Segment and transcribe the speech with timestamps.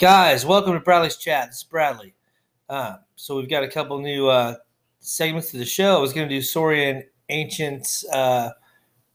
[0.00, 1.48] Guys, welcome to Bradley's Chat.
[1.48, 2.14] This is Bradley.
[2.70, 4.54] Uh, so we've got a couple new uh,
[4.98, 5.94] segments to the show.
[5.94, 8.48] I was going to do Saurian Ancients uh,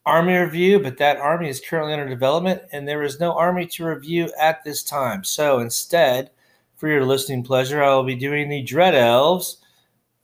[0.06, 3.84] army review, but that army is currently under development, and there is no army to
[3.84, 5.24] review at this time.
[5.24, 6.30] So instead,
[6.76, 9.58] for your listening pleasure, I will be doing the Dread Elves,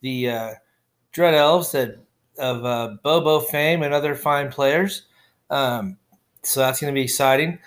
[0.02, 0.52] the uh,
[1.12, 1.98] Dread Elves that
[2.38, 5.08] of uh, Bobo fame and other fine players.
[5.50, 5.98] Um,
[6.44, 7.58] so that's going to be exciting.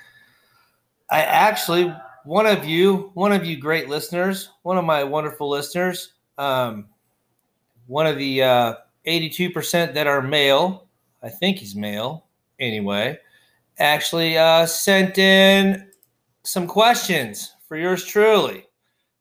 [1.11, 1.93] I actually
[2.25, 6.87] one of you, one of you great listeners, one of my wonderful listeners, um,
[7.87, 8.75] one of the uh,
[9.07, 10.89] 82% that are male,
[11.23, 12.27] I think he's male
[12.59, 13.19] anyway,
[13.79, 15.91] actually uh, sent in
[16.43, 18.65] some questions for yours truly.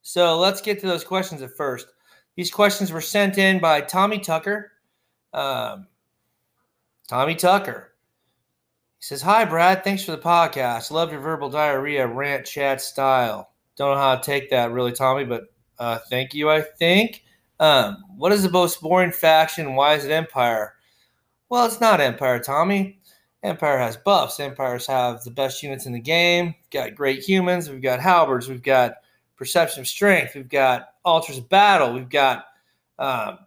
[0.01, 1.87] So let's get to those questions at first.
[2.35, 4.71] These questions were sent in by Tommy Tucker.
[5.33, 5.87] Um,
[7.07, 7.92] Tommy Tucker
[9.03, 9.83] he says, Hi, Brad.
[9.83, 10.89] Thanks for the podcast.
[10.89, 13.51] Love your verbal diarrhea rant chat style.
[13.75, 15.43] Don't know how to take that really, Tommy, but
[15.77, 17.21] uh, thank you, I think.
[17.59, 19.75] Um, what is the most boring faction?
[19.75, 20.75] Why is it Empire?
[21.49, 23.01] Well, it's not Empire, Tommy.
[23.43, 24.39] Empire has buffs.
[24.39, 26.55] Empires have the best units in the game.
[26.57, 27.69] We've got great humans.
[27.69, 28.47] We've got halberds.
[28.47, 28.93] We've got
[29.35, 30.33] perception of strength.
[30.33, 31.93] We've got altars of battle.
[31.93, 32.45] We've got
[32.99, 33.39] um,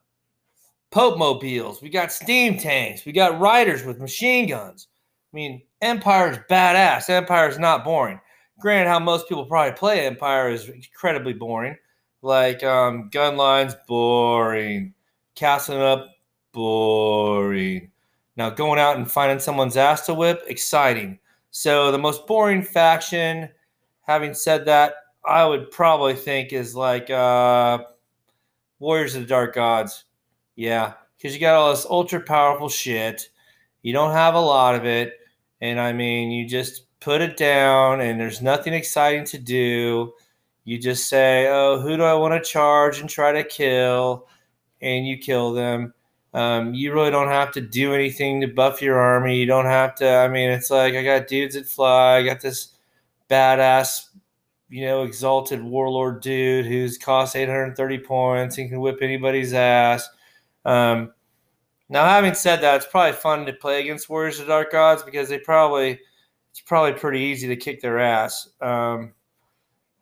[0.90, 1.80] Pope mobiles.
[1.80, 3.06] We got steam tanks.
[3.06, 4.88] We got riders with machine guns.
[5.36, 7.10] Mean, Empire is badass.
[7.10, 8.18] Empire is not boring.
[8.58, 11.76] Granted, how most people probably play Empire is incredibly boring.
[12.22, 14.94] Like um, gun lines, boring.
[15.36, 16.08] Castling up,
[16.52, 17.90] boring.
[18.38, 21.18] Now going out and finding someone's ass to whip, exciting.
[21.50, 23.50] So the most boring faction.
[24.06, 27.80] Having said that, I would probably think is like uh,
[28.78, 30.04] Warriors of the Dark Gods.
[30.54, 33.28] Yeah, because you got all this ultra powerful shit.
[33.82, 35.12] You don't have a lot of it
[35.60, 40.12] and I mean, you just put it down, and there's nothing exciting to do.
[40.64, 44.28] You just say, "Oh, who do I want to charge and try to kill?"
[44.82, 45.94] And you kill them.
[46.34, 49.36] Um, you really don't have to do anything to buff your army.
[49.38, 50.08] You don't have to.
[50.08, 52.18] I mean, it's like I got dudes that fly.
[52.18, 52.76] I got this
[53.30, 54.08] badass,
[54.68, 60.08] you know, exalted warlord dude who's cost 830 points and can whip anybody's ass.
[60.64, 61.12] Um,
[61.88, 65.28] now, having said that, it's probably fun to play against Warriors of Dark Gods because
[65.28, 66.00] they probably
[66.50, 68.48] it's probably pretty easy to kick their ass.
[68.60, 69.12] Um,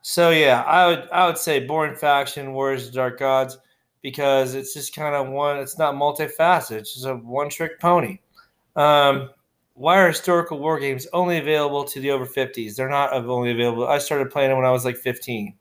[0.01, 3.59] so yeah, I would I would say boring faction Warriors of Dark Gods
[4.01, 5.59] because it's just kind of one.
[5.59, 6.79] It's not multifaceted.
[6.79, 8.19] It's just a one trick pony.
[8.77, 9.31] Um,
[9.75, 12.77] why are historical war games only available to the over 50s?
[12.77, 13.87] They're not only available.
[13.87, 15.55] I started playing them when I was like 15.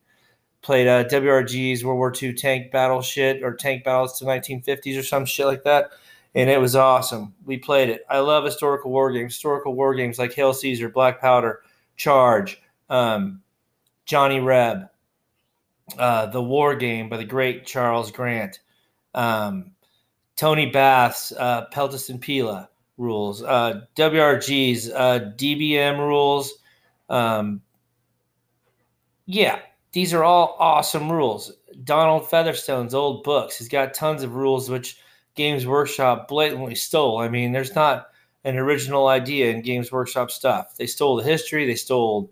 [0.62, 5.04] Played uh, WRGs, World War II tank battle shit, or tank battles to 1950s or
[5.04, 5.92] some shit like that
[6.36, 7.34] and it was awesome.
[7.46, 8.06] We played it.
[8.10, 9.34] I love historical war games.
[9.34, 11.62] Historical war games like Hail Caesar, Black Powder,
[11.96, 13.42] Charge, um,
[14.06, 14.90] Johnny Reb,
[15.98, 18.60] uh, the War Game by the great Charles Grant,
[19.14, 19.72] um,
[20.36, 26.54] Tony Bath's uh, Peltas and Pila rules, uh, WRG's uh, DBM rules.
[27.10, 27.62] Um,
[29.26, 29.60] yeah,
[29.92, 31.52] these are all awesome rules.
[31.84, 33.58] Donald Featherstone's old books.
[33.58, 34.98] He's got tons of rules which–
[35.36, 37.20] Games Workshop blatantly stole.
[37.20, 38.10] I mean, there's not
[38.44, 40.76] an original idea in Games Workshop stuff.
[40.78, 42.32] They stole the history, they stole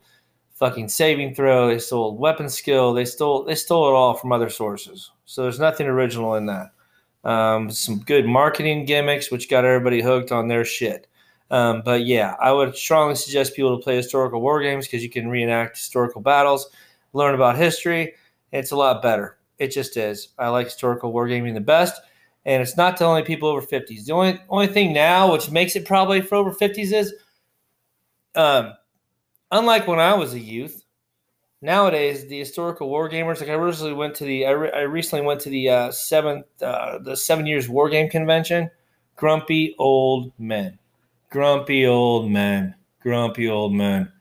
[0.53, 4.49] fucking saving throw, they stole weapon skill, they stole they stole it all from other
[4.49, 5.11] sources.
[5.25, 6.71] So there's nothing original in that.
[7.23, 11.07] Um, some good marketing gimmicks which got everybody hooked on their shit.
[11.49, 15.09] Um, but yeah, I would strongly suggest people to play historical war games because you
[15.09, 16.69] can reenact historical battles,
[17.13, 18.13] learn about history.
[18.51, 19.37] It's a lot better.
[19.59, 20.29] It just is.
[20.39, 22.01] I like historical wargaming the best
[22.45, 24.05] and it's not to only people over 50s.
[24.05, 27.13] The only only thing now, which makes it probably for over 50s, is
[28.35, 28.73] um,
[29.51, 30.83] unlike when I was a youth.
[31.63, 35.23] Nowadays, the historical war gamers, like I recently went to the, I, re- I recently
[35.23, 38.71] went to the uh, seventh, uh, the seven years war game convention.
[39.15, 40.79] Grumpy old men,
[41.29, 44.11] grumpy old men, grumpy old men.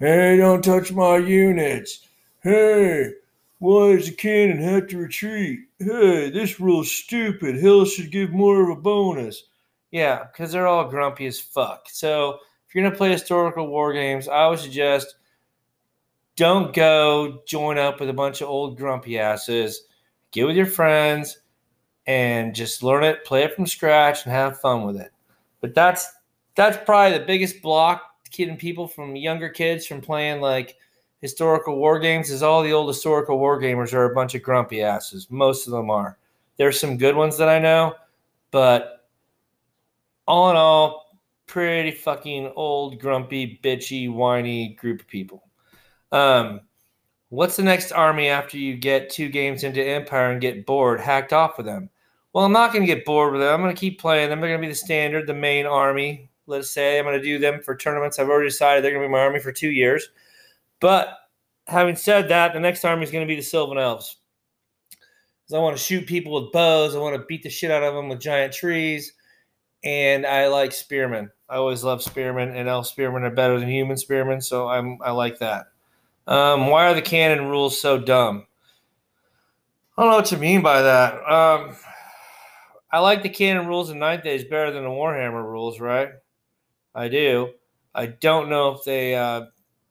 [0.00, 2.08] Hey, don't touch my units.
[2.42, 3.12] Hey,
[3.58, 5.60] why does the cannon have to retreat?
[5.78, 7.56] Hey, this rule's stupid.
[7.56, 9.44] Hill should give more of a bonus.
[9.90, 11.88] Yeah, because they're all grumpy as fuck.
[11.90, 12.38] So
[12.68, 15.16] if you're gonna play historical war games, I would suggest
[16.36, 19.82] don't go join up with a bunch of old grumpy asses.
[20.30, 21.38] Get with your friends
[22.06, 25.10] and just learn it, play it from scratch, and have fun with it.
[25.60, 26.06] But that's
[26.54, 30.76] that's probably the biggest block keeping people from younger kids from playing like
[31.20, 34.82] historical war games is all the old historical war gamers are a bunch of grumpy
[34.82, 35.30] asses.
[35.30, 36.18] Most of them are.
[36.56, 37.94] There's some good ones that I know,
[38.50, 39.06] but
[40.26, 45.44] all in all, pretty fucking old, grumpy, bitchy, whiny group of people.
[46.12, 46.60] Um,
[47.30, 51.34] What's the next army after you get two games into Empire and get bored, hacked
[51.34, 51.90] off with them?
[52.32, 53.52] Well, I'm not going to get bored with them.
[53.52, 54.40] I'm going to keep playing them.
[54.40, 56.30] They're going to be the standard, the main army.
[56.46, 58.18] Let's say I'm going to do them for tournaments.
[58.18, 60.08] I've already decided they're going to be my army for two years.
[60.80, 61.16] But
[61.66, 64.16] having said that, the next army is going to be the Sylvan Elves.
[64.90, 66.94] Because I want to shoot people with bows.
[66.94, 69.12] I want to beat the shit out of them with giant trees.
[69.84, 71.30] And I like spearmen.
[71.48, 75.12] I always love spearmen, and elf spearmen are better than human spearmen, so I'm I
[75.12, 75.68] like that.
[76.26, 78.46] Um, why are the cannon rules so dumb?
[79.96, 81.14] I don't know what you mean by that.
[81.26, 81.74] Um,
[82.92, 86.10] I like the cannon rules in Ninth Age better than the Warhammer rules, right?
[86.94, 87.54] I do.
[87.94, 89.46] I don't know if they uh,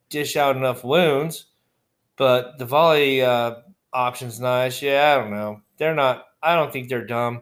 [0.10, 1.46] dish out enough wounds,
[2.16, 3.56] but the volley uh,
[3.94, 4.82] option's nice.
[4.82, 5.62] Yeah, I don't know.
[5.78, 6.26] They're not.
[6.42, 7.42] I don't think they're dumb.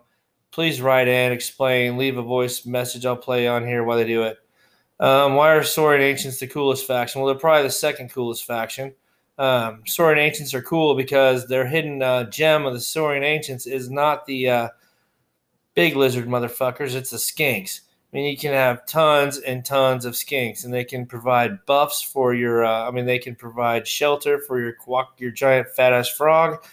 [0.51, 3.06] Please write in, explain, leave a voice message.
[3.06, 4.38] I'll play on here while they do it.
[5.00, 7.21] Um, why are Saurian Ancients the coolest faction?
[7.21, 8.94] Well, they're probably the second coolest faction.
[9.38, 13.89] Um, Saurian Ancients are cool because their hidden uh, gem of the Saurian Ancients is
[13.89, 14.69] not the uh,
[15.73, 17.81] big lizard motherfuckers, it's the skinks.
[18.15, 22.01] I mean, you can have tons and tons of skinks, and they can provide buffs
[22.01, 22.63] for your.
[22.63, 24.77] Uh, I mean, they can provide shelter for your
[25.17, 26.63] your giant fat ass frog,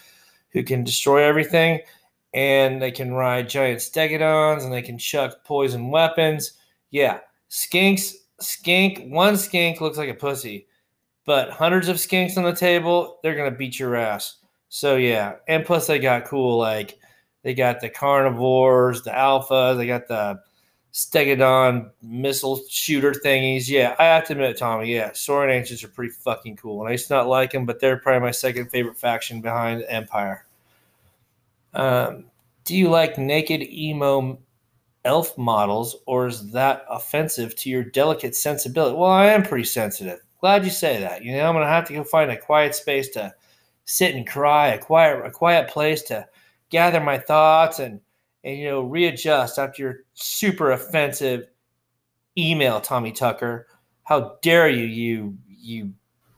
[0.51, 1.81] who can destroy everything,
[2.33, 6.53] and they can ride giant stegodons, and they can chuck poison weapons.
[6.91, 7.19] Yeah,
[7.49, 9.11] skinks, skink.
[9.11, 10.67] One skink looks like a pussy,
[11.25, 14.37] but hundreds of skinks on the table, they're gonna beat your ass.
[14.69, 16.97] So yeah, and plus they got cool like
[17.41, 20.39] they got the carnivores, the alphas, they got the
[20.93, 23.67] Stegodon missile shooter thingies.
[23.67, 26.85] Yeah, I have to admit, Tommy, yeah, Saurian Ancients are pretty fucking cool.
[26.85, 30.45] And I to not like them, but they're probably my second favorite faction behind Empire.
[31.73, 32.25] Um,
[32.63, 34.37] do you like naked emo
[35.03, 38.95] elf models, or is that offensive to your delicate sensibility?
[38.95, 40.19] Well, I am pretty sensitive.
[40.39, 41.23] Glad you say that.
[41.23, 43.33] You know, I'm gonna have to go find a quiet space to
[43.85, 46.27] sit and cry, a quiet, a quiet place to
[46.69, 47.99] gather my thoughts and
[48.43, 51.47] and you know readjust after your super offensive
[52.37, 53.67] email, Tommy Tucker.
[54.03, 55.93] How dare you, you, you,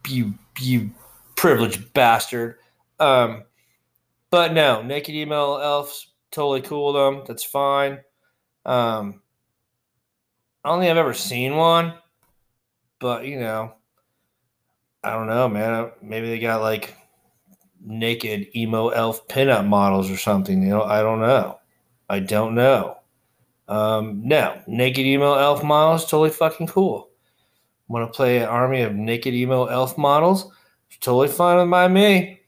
[0.07, 0.91] you, you
[1.35, 2.57] privileged bastard.
[2.99, 3.43] Um,
[4.29, 7.23] but no, naked email elves, totally cool them.
[7.27, 7.99] That's fine.
[8.65, 9.21] Um,
[10.63, 11.93] I don't think I've ever seen one,
[12.99, 13.73] but you know,
[15.03, 15.91] I don't know, man.
[16.01, 16.95] Maybe they got like
[17.79, 20.61] naked emo elf pinup models or something.
[20.63, 21.59] You know, I don't know.
[22.09, 22.97] I don't know.
[23.67, 27.09] Um, no, naked emo elf models, totally fucking cool.
[27.87, 30.51] Want to play an army of naked emo elf models?
[31.01, 32.41] Totally fine with my me.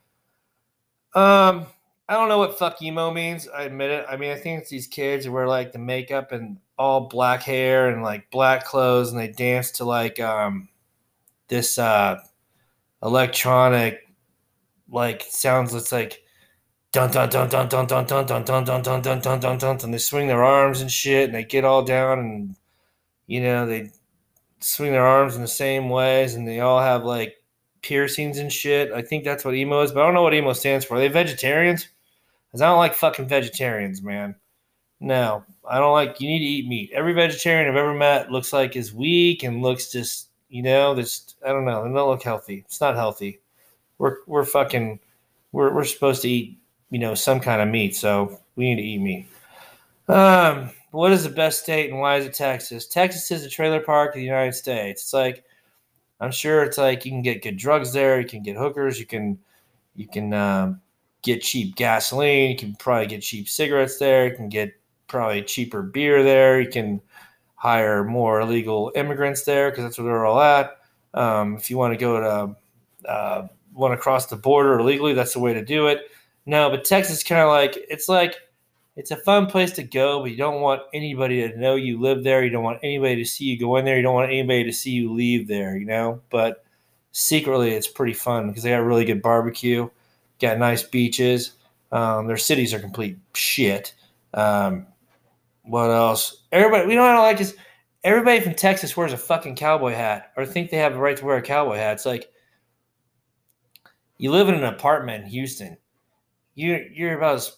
[1.13, 1.65] Um,
[2.09, 3.47] I don't know what fuck emo means.
[3.49, 4.05] I admit it.
[4.09, 7.43] I mean, I think it's these kids who wear like the makeup and all black
[7.43, 10.69] hair and like black clothes, and they dance to like um
[11.47, 12.19] this uh
[13.03, 14.07] electronic
[14.89, 15.73] like sounds.
[15.73, 16.23] It's like
[16.91, 19.77] dun dun dun dun dun dun dun dun dun dun dun dun dun dun dun
[19.83, 22.55] and they swing their arms and shit and they get all down and
[23.27, 23.91] you know they
[24.59, 27.35] swing their arms in the same ways and they all have like
[27.81, 28.91] piercings and shit.
[28.91, 30.95] I think that's what emo is, but I don't know what emo stands for.
[30.95, 31.87] Are they vegetarians?
[32.47, 34.35] Because I don't like fucking vegetarians, man.
[34.99, 36.19] No, I don't like.
[36.19, 36.91] You need to eat meat.
[36.93, 41.35] Every vegetarian I've ever met looks like is weak and looks just, you know, just
[41.45, 41.83] I don't know.
[41.83, 42.63] They don't look healthy.
[42.65, 43.39] It's not healthy.
[43.99, 44.99] We're we're fucking
[45.51, 46.57] we're we're supposed to eat
[46.89, 47.95] you know, some kind of meat.
[47.95, 49.27] So we need to eat meat.
[50.07, 52.87] Um, what is the best state and why is it Texas?
[52.87, 55.03] Texas is a trailer park of the United States.
[55.03, 55.43] It's like
[56.19, 59.05] I'm sure it's like you can get good drugs there, you can get hookers, you
[59.05, 59.37] can
[59.95, 60.81] you can um,
[61.21, 64.73] get cheap gasoline, you can probably get cheap cigarettes there, you can get
[65.07, 67.01] probably cheaper beer there, you can
[67.55, 70.77] hire more illegal immigrants there because that's where they're all at.
[71.13, 75.33] Um, if you want to go to uh, want to cross the border illegally, that's
[75.33, 76.09] the way to do it.
[76.47, 78.37] No, but Texas kind of like it's like
[78.95, 82.23] it's a fun place to go, but you don't want anybody to know you live
[82.23, 82.43] there.
[82.43, 83.97] You don't want anybody to see you go in there.
[83.97, 86.21] You don't want anybody to see you leave there, you know?
[86.31, 86.63] But
[87.11, 89.89] secretly, it's pretty fun because they got really good barbecue,
[90.39, 91.51] got nice beaches.
[91.91, 93.93] Um, their cities are complete shit.
[94.33, 94.87] Um,
[95.63, 96.43] what else?
[96.53, 97.57] Everybody, we know I don't like is
[98.05, 101.25] everybody from Texas wears a fucking cowboy hat or think they have the right to
[101.25, 101.93] wear a cowboy hat.
[101.93, 102.31] It's like
[104.17, 105.77] you live in an apartment in Houston
[106.57, 107.55] you're you're about as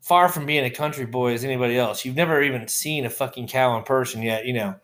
[0.00, 2.04] far from being a country boy as anybody else.
[2.04, 4.44] You've never even seen a fucking cow in person yet.
[4.44, 4.74] You know,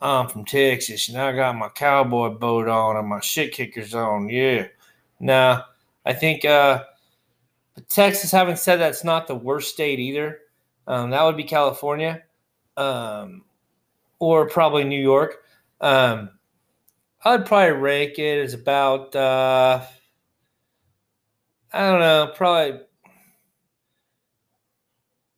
[0.00, 4.28] I'm from Texas and I got my cowboy boat on and my shit kickers on.
[4.28, 4.68] Yeah.
[5.18, 5.62] Nah,
[6.06, 6.84] I think uh,
[7.88, 10.38] Texas, having said that, it's not the worst state either.
[10.86, 12.22] Um, that would be California
[12.76, 13.42] um,
[14.20, 15.38] or probably New York.
[15.80, 16.30] Um,
[17.24, 19.16] I'd probably rank it as about.
[19.16, 19.82] Uh,
[21.74, 22.80] I don't know, probably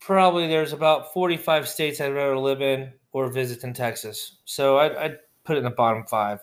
[0.00, 4.36] probably there's about 45 states I'd rather live in or visit in Texas.
[4.44, 6.40] So I'd, I'd put it in the bottom five.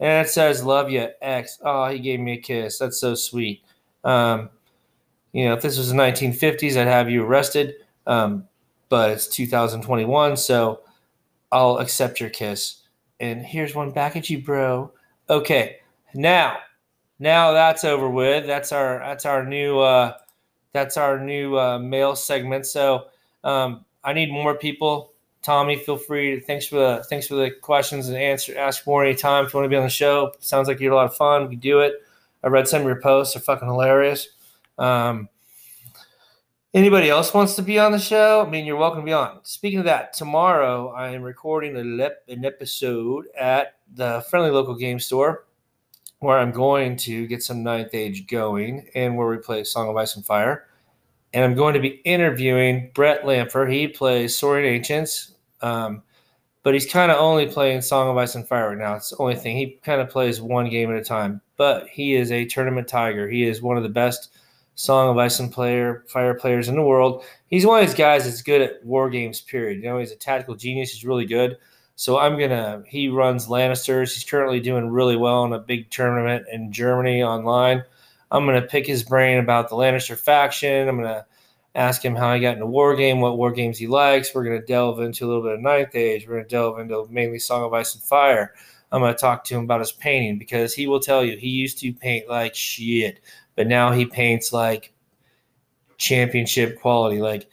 [0.00, 1.58] And it says, Love you, X.
[1.64, 2.78] Oh, he gave me a kiss.
[2.78, 3.62] That's so sweet.
[4.02, 4.50] Um,
[5.32, 7.76] you know, if this was the 1950s, I'd have you arrested.
[8.08, 8.48] Um,
[8.88, 10.80] but it's 2021, so
[11.52, 12.82] I'll accept your kiss.
[13.20, 14.92] And here's one back at you, bro.
[15.30, 15.76] Okay,
[16.14, 16.58] now,
[17.18, 18.46] now that's over with.
[18.46, 20.14] That's our that's our new uh,
[20.72, 22.66] that's our new uh, mail segment.
[22.66, 23.06] So
[23.44, 25.12] um, I need more people.
[25.42, 26.40] Tommy, feel free.
[26.40, 28.56] Thanks for the thanks for the questions and answer.
[28.56, 30.32] Ask more anytime if you want to be on the show.
[30.40, 31.48] Sounds like you had a lot of fun.
[31.48, 31.94] We do it.
[32.42, 33.34] I read some of your posts.
[33.34, 34.28] They're fucking hilarious.
[34.78, 35.28] Um,
[36.72, 38.44] anybody else wants to be on the show?
[38.46, 39.40] I mean, you're welcome to be on.
[39.42, 45.46] Speaking of that, tomorrow I am recording an episode at the friendly local game store
[46.20, 49.96] where I'm going to get some ninth age going and where we play Song of
[49.96, 50.66] Ice and Fire.
[51.32, 53.70] And I'm going to be interviewing Brett Lamfer.
[53.70, 56.02] He plays Saurian Ancients, um,
[56.62, 58.94] but he's kind of only playing Song of Ice and Fire right now.
[58.94, 59.56] It's the only thing.
[59.56, 63.28] He kind of plays one game at a time, but he is a tournament tiger.
[63.28, 64.34] He is one of the best
[64.74, 67.24] Song of Ice and player, Fire players in the world.
[67.48, 69.82] He's one of these guys that's good at war games, period.
[69.82, 70.92] You know, he's a tactical genius.
[70.92, 71.58] He's really good.
[71.98, 72.84] So I'm gonna.
[72.86, 74.14] He runs Lannisters.
[74.14, 77.82] He's currently doing really well in a big tournament in Germany online.
[78.30, 80.88] I'm gonna pick his brain about the Lannister faction.
[80.88, 81.26] I'm gonna
[81.74, 84.32] ask him how he got into war game, what war games he likes.
[84.32, 86.28] We're gonna delve into a little bit of Ninth Age.
[86.28, 88.54] We're gonna delve into mainly Song of Ice and Fire.
[88.92, 91.80] I'm gonna talk to him about his painting because he will tell you he used
[91.80, 93.18] to paint like shit,
[93.56, 94.92] but now he paints like
[95.96, 97.20] championship quality.
[97.20, 97.48] Like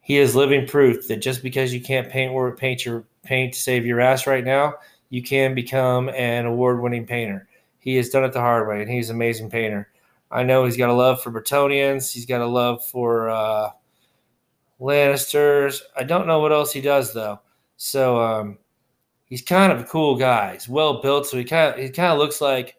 [0.00, 3.60] he is living proof that just because you can't paint or paint your paint to
[3.60, 4.74] save your ass right now,
[5.10, 7.48] you can become an award winning painter.
[7.78, 9.88] He has done it the hard way, and he's an amazing painter.
[10.30, 12.12] I know he's got a love for Bretonnians.
[12.12, 13.70] He's got a love for uh,
[14.80, 15.80] Lannisters.
[15.96, 17.40] I don't know what else he does though.
[17.76, 18.58] So um,
[19.26, 20.54] he's kind of a cool guy.
[20.54, 22.76] He's well built, so he kind of he kind of looks like,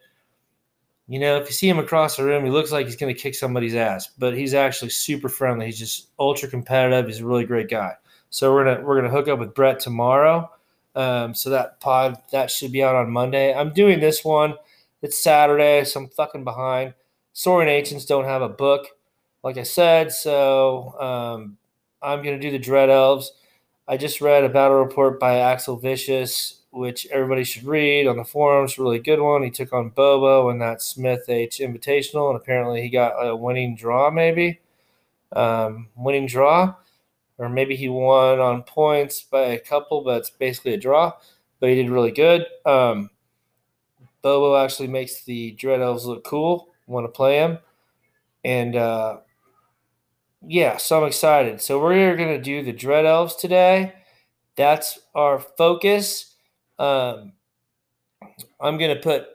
[1.08, 3.22] you know, if you see him across the room, he looks like he's going to
[3.22, 4.08] kick somebody's ass.
[4.18, 5.68] But he's actually super friendly.
[5.68, 7.08] He's just ultra competitive.
[7.08, 7.94] He's a really great guy.
[8.36, 10.52] So we're gonna we're gonna hook up with Brett tomorrow.
[10.94, 13.54] Um, so that pod that should be out on Monday.
[13.54, 14.56] I'm doing this one.
[15.02, 16.96] It's Saturday, so I'm fucking behind.
[17.32, 18.88] Saurian Ancients don't have a book,
[19.42, 21.58] like I said, so um,
[22.02, 23.32] I'm gonna do the Dread Elves.
[23.88, 28.26] I just read a battle report by Axel Vicious, which everybody should read on the
[28.26, 28.78] forums.
[28.78, 29.44] Really good one.
[29.44, 33.78] He took on Bobo in that Smith H Invitational, and apparently he got a winning
[33.78, 34.60] draw, maybe
[35.32, 36.76] um, winning draw
[37.38, 41.14] or maybe he won on points by a couple, but it's basically a draw.
[41.60, 42.46] But he did really good.
[42.66, 43.10] Um,
[44.22, 46.70] Bobo actually makes the Dread Elves look cool.
[46.88, 47.58] Want to play him,
[48.44, 49.18] and uh,
[50.48, 51.62] yeah, so I'm excited.
[51.62, 51.94] So we're
[52.38, 53.94] to do the Dread Elves today.
[54.56, 56.36] That's our focus.
[56.78, 57.34] Um,
[58.60, 59.28] I'm to put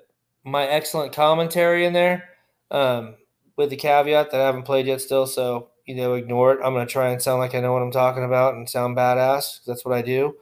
[0.45, 2.31] my excellent commentary in there
[2.71, 3.17] um,
[3.57, 5.27] with the caveat that I haven't played yet still.
[5.27, 6.61] So you know, ignore it.
[6.65, 8.97] I'm going to try and sound like I know what I'm talking about and sound
[8.97, 9.65] badass.
[9.65, 10.37] That's what I do.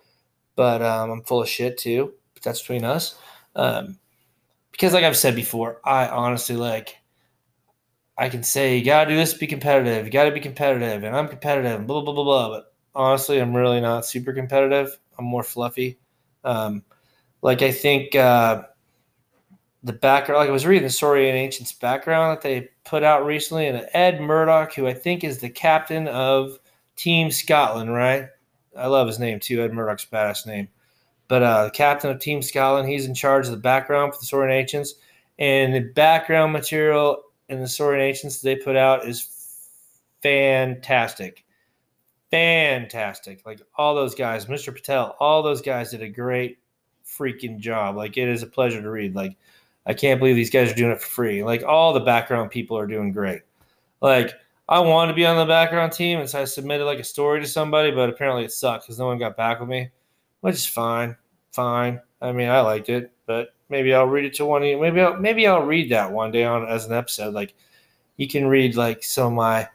[0.56, 2.12] But um, I'm full of shit too.
[2.34, 3.18] But that's between us.
[3.56, 3.98] Um,
[4.70, 6.98] because, like I've said before, I honestly like,
[8.16, 10.04] I can say, you got to do this be competitive.
[10.04, 11.02] You got to be competitive.
[11.02, 12.48] And I'm competitive, blah, blah, blah, blah.
[12.50, 14.98] But honestly, I'm really not super competitive.
[15.18, 15.98] I'm more fluffy.
[16.44, 16.84] Um,
[17.42, 18.14] like, I think.
[18.14, 18.64] Uh,
[19.82, 20.40] the background.
[20.40, 24.20] Like I was reading the Saurian Ancients background that they put out recently, and Ed
[24.20, 26.58] Murdoch, who I think is the captain of
[26.96, 28.28] Team Scotland, right?
[28.76, 29.62] I love his name too.
[29.62, 30.68] Ed Murdoch's badass name.
[31.28, 34.26] But uh, the captain of Team Scotland, he's in charge of the background for the
[34.26, 34.94] Saurian Ancients,
[35.38, 39.28] and the background material in the Saurian Ancients they put out is
[40.22, 41.44] fantastic.
[42.30, 43.44] Fantastic.
[43.44, 44.74] Like all those guys, Mr.
[44.74, 46.58] Patel, all those guys did a great
[47.06, 47.96] freaking job.
[47.96, 49.14] Like it is a pleasure to read.
[49.14, 49.36] Like
[49.88, 51.42] I can't believe these guys are doing it for free.
[51.42, 53.40] Like all the background people are doing great.
[54.00, 54.32] Like
[54.68, 57.40] I wanted to be on the background team, and so I submitted like a story
[57.40, 59.90] to somebody, but apparently it sucked because no one got back with me,
[60.42, 61.16] which is fine.
[61.52, 62.00] Fine.
[62.20, 64.78] I mean, I liked it, but maybe I'll read it to one of you.
[64.78, 67.32] Maybe I'll maybe I'll read that one day on as an episode.
[67.32, 67.54] Like
[68.18, 69.68] you can read like some of my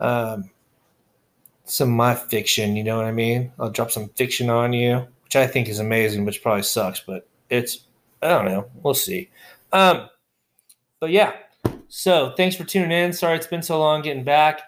[0.00, 0.50] um
[1.64, 3.52] some of my fiction, you know what I mean?
[3.58, 7.26] I'll drop some fiction on you, which I think is amazing, which probably sucks, but
[7.50, 7.85] it's
[8.26, 8.68] I don't know.
[8.82, 9.30] We'll see.
[9.72, 10.08] Um,
[11.00, 11.32] but yeah.
[11.88, 13.12] So thanks for tuning in.
[13.12, 14.62] Sorry it's been so long getting back.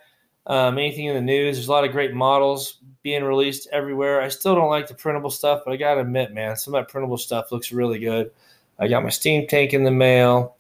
[0.46, 1.56] Um, anything in the news?
[1.56, 4.20] There's a lot of great models being released everywhere.
[4.20, 6.90] I still don't like the printable stuff, but I gotta admit, man, some of that
[6.90, 8.30] printable stuff looks really good.
[8.78, 10.56] I got my Steam Tank in the mail.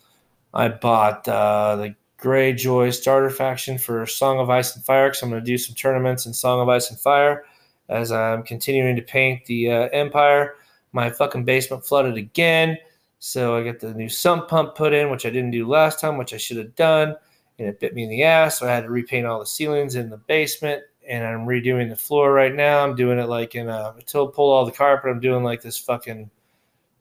[0.52, 5.30] I bought uh, the Greyjoy starter faction for Song of Ice and Fire because I'm
[5.30, 7.44] going to do some tournaments in Song of Ice and Fire
[7.88, 10.56] as I'm continuing to paint the uh, Empire.
[10.92, 12.76] My fucking basement flooded again.
[13.18, 16.16] So I got the new sump pump put in, which I didn't do last time,
[16.16, 17.16] which I should have done.
[17.58, 18.58] And it bit me in the ass.
[18.58, 20.82] So I had to repaint all the ceilings in the basement.
[21.08, 22.84] And I'm redoing the floor right now.
[22.84, 25.78] I'm doing it like in a, until pull all the carpet, I'm doing like this
[25.78, 26.30] fucking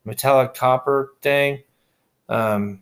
[0.05, 1.61] metallic copper thing.
[2.29, 2.81] Um,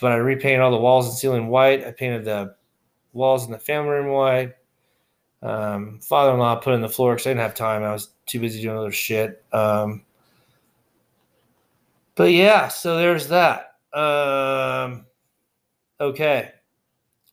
[0.00, 1.84] but I repainted all the walls and ceiling white.
[1.84, 2.54] I painted the
[3.12, 4.54] walls in the family room white.
[5.42, 7.82] Um, father-in-law put in the floor because I didn't have time.
[7.82, 9.44] I was too busy doing other shit.
[9.52, 10.04] Um,
[12.14, 13.74] but yeah, so there's that.
[13.92, 15.06] Um,
[16.00, 16.50] okay,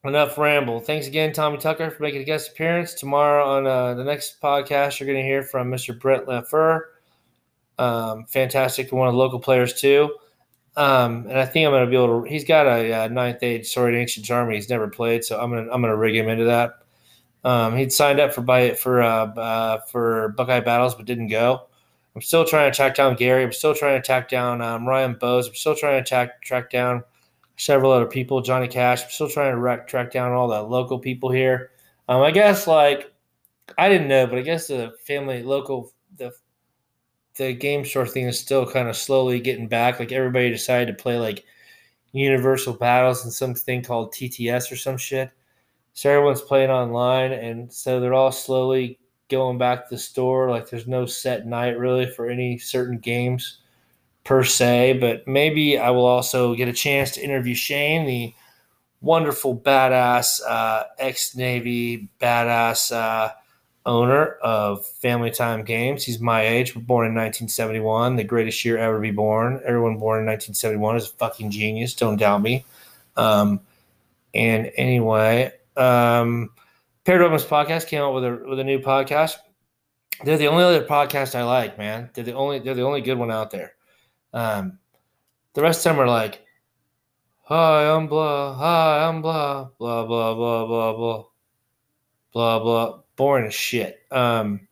[0.03, 0.79] enough ramble.
[0.79, 2.93] Thanks again, Tommy Tucker, for making a guest appearance.
[2.93, 5.97] Tomorrow on uh, the next podcast, you're going to hear from Mr.
[5.97, 6.81] Brett Laffer.
[7.77, 10.15] Um, fantastic, one of the local players too.
[10.75, 12.29] Um, and I think I'm going to be able to.
[12.29, 14.55] He's got a, uh, ninth age Saurian Ancient Army.
[14.55, 16.75] He's never played, so I'm gonna I'm gonna rig him into that.
[17.43, 21.68] Um, he'd signed up for by for uh, uh, for Buckeye Battles, but didn't go.
[22.15, 23.43] I'm still trying to track down Gary.
[23.43, 25.47] I'm still trying to track down um, Ryan Bowes.
[25.47, 27.03] I'm still trying to track track down
[27.57, 28.41] several other people.
[28.41, 29.03] Johnny Cash.
[29.03, 31.71] I'm still trying to rec- track down all the local people here.
[32.07, 33.13] Um, I guess like
[33.77, 36.31] I didn't know, but I guess the family local the
[37.35, 39.99] the game store thing is still kind of slowly getting back.
[39.99, 41.45] Like everybody decided to play like
[42.11, 45.31] Universal Battles and something called TTS or some shit.
[45.93, 48.98] So everyone's playing online, and so they're all slowly
[49.29, 50.49] going back to the store.
[50.49, 53.59] Like there's no set night really for any certain games
[54.23, 58.33] per se, but maybe I will also get a chance to interview Shane, the
[59.01, 62.91] wonderful badass uh, ex Navy badass.
[62.91, 63.33] Uh,
[63.85, 66.03] owner of Family Time Games.
[66.03, 66.73] He's my age.
[66.73, 69.61] Born in 1971, the greatest year ever to be born.
[69.65, 71.95] Everyone born in 1971 is a fucking genius.
[71.95, 72.65] Don't doubt me.
[73.17, 73.61] Um,
[74.33, 76.51] and anyway, um,
[77.07, 79.37] Weapons Podcast came out with a with a new podcast.
[80.23, 82.09] They're the only other podcast I like, man.
[82.13, 83.73] They're the only they're the only good one out there.
[84.33, 84.79] Um,
[85.53, 86.45] the rest of them are like,
[87.41, 91.23] hi, I'm blah, hi, I'm blah, blah, blah, blah, blah, blah,
[92.31, 93.99] blah, blah boring as shit.
[94.11, 94.67] Um,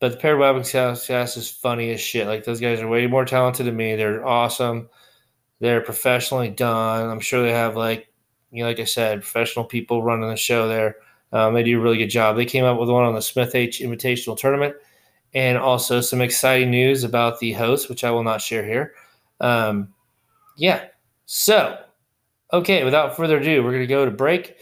[0.00, 2.26] but the paired weapons cast is funny as shit.
[2.26, 3.96] Like those guys are way more talented than me.
[3.96, 4.88] They're awesome.
[5.60, 7.08] They're professionally done.
[7.08, 8.08] I'm sure they have like
[8.50, 10.96] you know, like I said, professional people running the show there.
[11.34, 12.36] Um, they do a really good job.
[12.36, 14.76] They came up with one on the Smith H Invitational Tournament,
[15.34, 18.94] and also some exciting news about the host, which I will not share here.
[19.40, 19.92] Um,
[20.56, 20.86] yeah.
[21.26, 21.78] So,
[22.52, 24.58] okay, without further ado, we're going to go to break,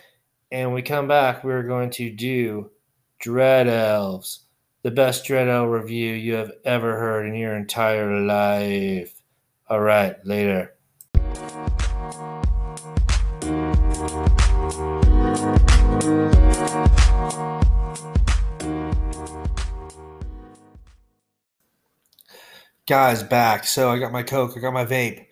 [0.51, 2.71] and when we come back, we're going to do
[3.19, 4.47] Dread Elves,
[4.83, 9.23] the best Dread Elf review you have ever heard in your entire life.
[9.69, 10.75] All right, later.
[22.89, 23.65] Guys, back.
[23.65, 25.27] So I got my Coke, I got my vape,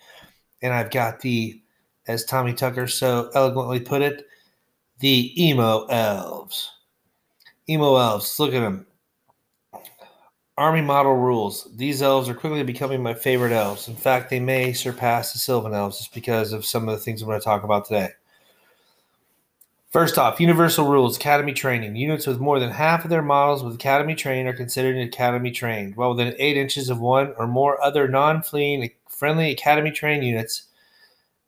[0.62, 1.60] and I've got the,
[2.06, 4.26] as Tommy Tucker so eloquently put it,
[5.00, 6.70] the emo elves.
[7.68, 8.86] Emo elves, look at them.
[10.56, 11.68] Army model rules.
[11.74, 13.88] These elves are quickly becoming my favorite elves.
[13.88, 17.22] In fact, they may surpass the Sylvan elves just because of some of the things
[17.22, 18.10] I'm going to talk about today.
[19.90, 21.96] First off, universal rules, academy training.
[21.96, 25.96] Units with more than half of their models with academy training are considered academy trained,
[25.96, 30.68] while within eight inches of one or more other non-fleeing friendly academy trained units,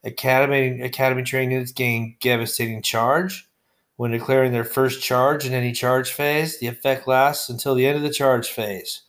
[0.03, 3.49] academy academy trained units gain devastating charge,
[3.95, 7.97] when declaring their first charge in any charge phase, the effect lasts until the end
[7.97, 9.03] of the charge phase.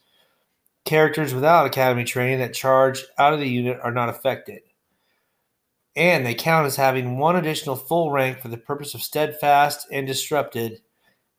[0.85, 4.61] Characters without academy training that charge out of the unit are not affected.
[5.95, 10.07] And they count as having one additional full rank for the purpose of steadfast and
[10.07, 10.81] disrupted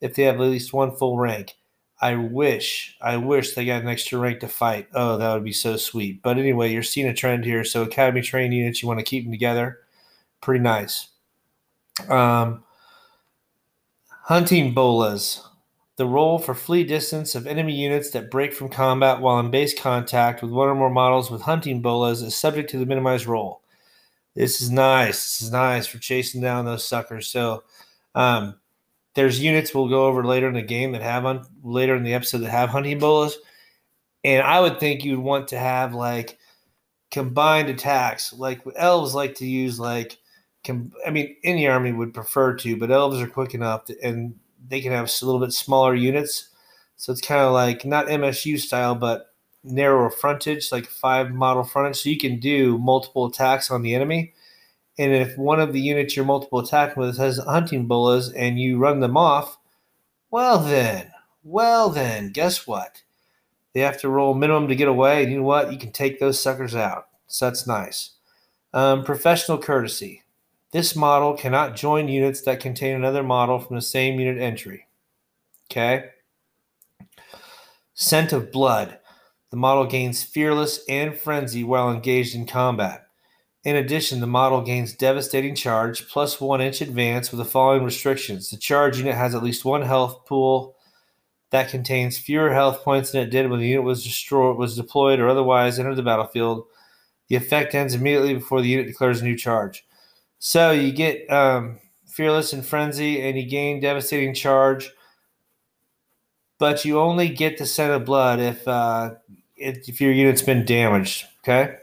[0.00, 1.54] if they have at least one full rank.
[2.00, 4.88] I wish, I wish they got an extra rank to fight.
[4.94, 6.22] Oh, that would be so sweet.
[6.22, 7.64] But anyway, you're seeing a trend here.
[7.64, 9.80] So academy trained units, you want to keep them together.
[10.40, 11.08] Pretty nice.
[12.08, 12.64] Um,
[14.28, 15.46] Hunting bolas.
[15.96, 19.78] The roll for flee distance of enemy units that break from combat while in base
[19.78, 23.60] contact with one or more models with hunting bolas is subject to the minimized roll.
[24.35, 25.16] This is nice.
[25.16, 27.29] This is nice for chasing down those suckers.
[27.29, 27.64] So,
[28.14, 28.57] um,
[29.14, 32.14] there's units we'll go over later in the game that have on later in the
[32.14, 33.38] episode that have hunting bolas,
[34.25, 36.38] and I would think you'd want to have like
[37.11, 38.33] combined attacks.
[38.33, 40.18] Like elves like to use like
[40.64, 44.35] can I mean any army would prefer to, but elves are quick enough to, and
[44.66, 46.49] they can have a little bit smaller units.
[46.97, 49.34] So it's kind of like not MSU style, but
[49.64, 52.03] narrower frontage, like five model frontage.
[52.03, 54.35] So you can do multiple attacks on the enemy.
[54.98, 58.79] And if one of the units you're multiple attacking with has hunting bolas and you
[58.79, 59.59] run them off,
[60.31, 61.11] well then,
[61.42, 63.03] well then, guess what?
[63.72, 65.24] They have to roll minimum to get away.
[65.24, 65.72] And you know what?
[65.72, 67.09] You can take those suckers out.
[67.27, 68.11] So that's nice.
[68.72, 70.22] Um, professional courtesy.
[70.70, 74.87] This model cannot join units that contain another model from the same unit entry.
[75.70, 76.11] Okay.
[77.94, 78.98] Scent of blood.
[79.54, 83.06] The model gains fearless and frenzy while engaged in combat.
[83.62, 88.50] In addition, the model gains devastating charge plus one inch advance with the following restrictions.
[88.50, 90.74] The charge unit has at least one health pool
[91.50, 95.20] that contains fewer health points than it did when the unit was destroyed, was deployed,
[95.20, 96.64] or otherwise entered the battlefield.
[97.28, 99.86] The effect ends immediately before the unit declares a new charge.
[100.40, 104.90] So you get um, fearless and frenzy, and you gain devastating charge,
[106.58, 109.14] but you only get the scent of blood if uh,
[109.56, 111.26] if your unit's been damaged.
[111.40, 111.76] Okay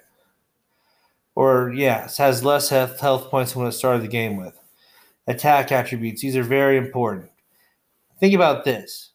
[1.35, 4.59] or yes, has less health, health points than what it started the game with.
[5.27, 7.29] Attack attributes, these are very important.
[8.19, 9.11] Think about this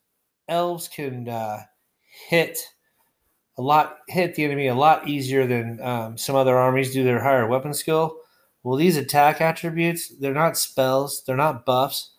[0.49, 1.63] elves can uh,
[2.29, 2.59] hit
[3.59, 7.23] a lot, hit the enemy a lot easier than um, some other armies do their
[7.23, 8.19] higher weapon skill.
[8.63, 12.16] Well, these attack attributes, they're not spells, they're not buffs,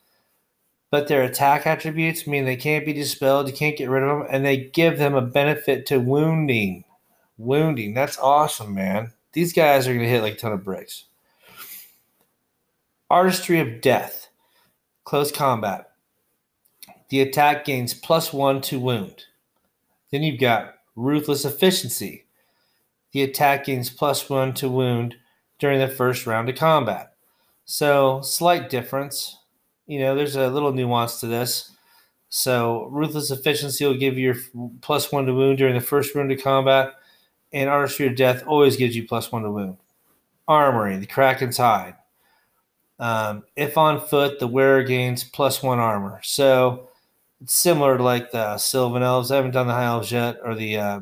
[0.90, 4.28] but their attack attributes mean they can't be dispelled, you can't get rid of them,
[4.30, 6.84] and they give them a benefit to wounding.
[7.38, 9.14] Wounding, that's awesome, man.
[9.34, 11.06] These guys are going to hit like a ton of bricks.
[13.10, 14.30] Artistry of Death.
[15.04, 15.92] Close combat.
[17.10, 19.26] The attack gains plus one to wound.
[20.12, 22.26] Then you've got Ruthless Efficiency.
[23.14, 25.16] The attack gains plus one to wound
[25.60, 27.14] during the first round of combat.
[27.64, 29.38] So, slight difference.
[29.88, 31.72] You know, there's a little nuance to this.
[32.30, 36.32] So, Ruthless Efficiency will give you your plus one to wound during the first round
[36.32, 36.94] of combat
[37.54, 39.78] and Artistry of Death always gives you plus one to wound.
[40.48, 41.96] Armory, the Kraken's Hide.
[43.00, 46.20] Um, if on foot, the wearer gains plus one armor.
[46.24, 46.90] So
[47.42, 49.32] it's similar to like the Sylvan Elves.
[49.32, 51.00] I haven't done the High Elves yet, or the uh,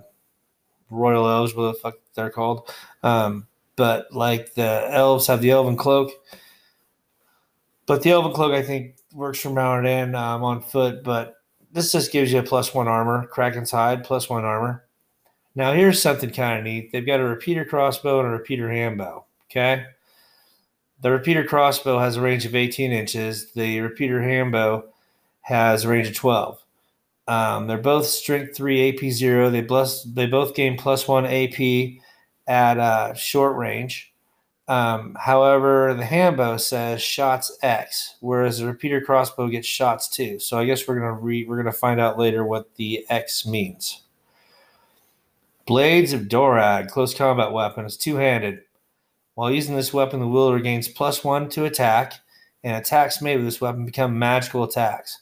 [0.90, 2.70] Royal Elves, what the fuck they're called.
[3.04, 6.12] Um, but like the Elves have the Elven Cloak.
[7.86, 11.04] But the Elven Cloak, I think, works from mounted and um, on foot.
[11.04, 11.36] But
[11.72, 13.28] this just gives you a plus one armor.
[13.28, 14.86] Kraken's Hide, plus one armor.
[15.56, 16.92] Now, here's something kind of neat.
[16.92, 19.26] They've got a repeater crossbow and a repeater handbow.
[19.50, 19.86] Okay.
[21.02, 23.52] The repeater crossbow has a range of 18 inches.
[23.54, 24.86] The repeater handbow
[25.42, 26.64] has a range of 12.
[27.28, 29.50] Um, they're both strength 3 AP 0.
[29.50, 32.02] They, plus, they both gain plus 1 AP
[32.48, 34.14] at uh, short range.
[34.68, 40.40] Um, however, the handbow says shots X, whereas the repeater crossbow gets shots 2.
[40.40, 44.02] So I guess we're gonna re- we're gonna find out later what the X means.
[45.68, 48.62] Blades of Dorag, close combat weapon, is two handed.
[49.34, 52.14] While using this weapon, the wielder gains plus one to attack,
[52.64, 55.22] and attacks made with this weapon become magical attacks.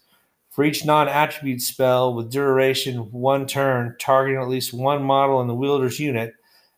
[0.49, 5.47] For each non attribute spell with duration one turn, targeting at least one model in
[5.47, 6.33] the wielder's unit,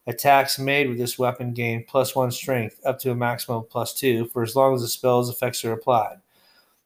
[0.08, 3.94] attacks made with this weapon gain plus one strength, up to a maximum of plus
[3.94, 6.18] two, for as long as the spell's effects are applied.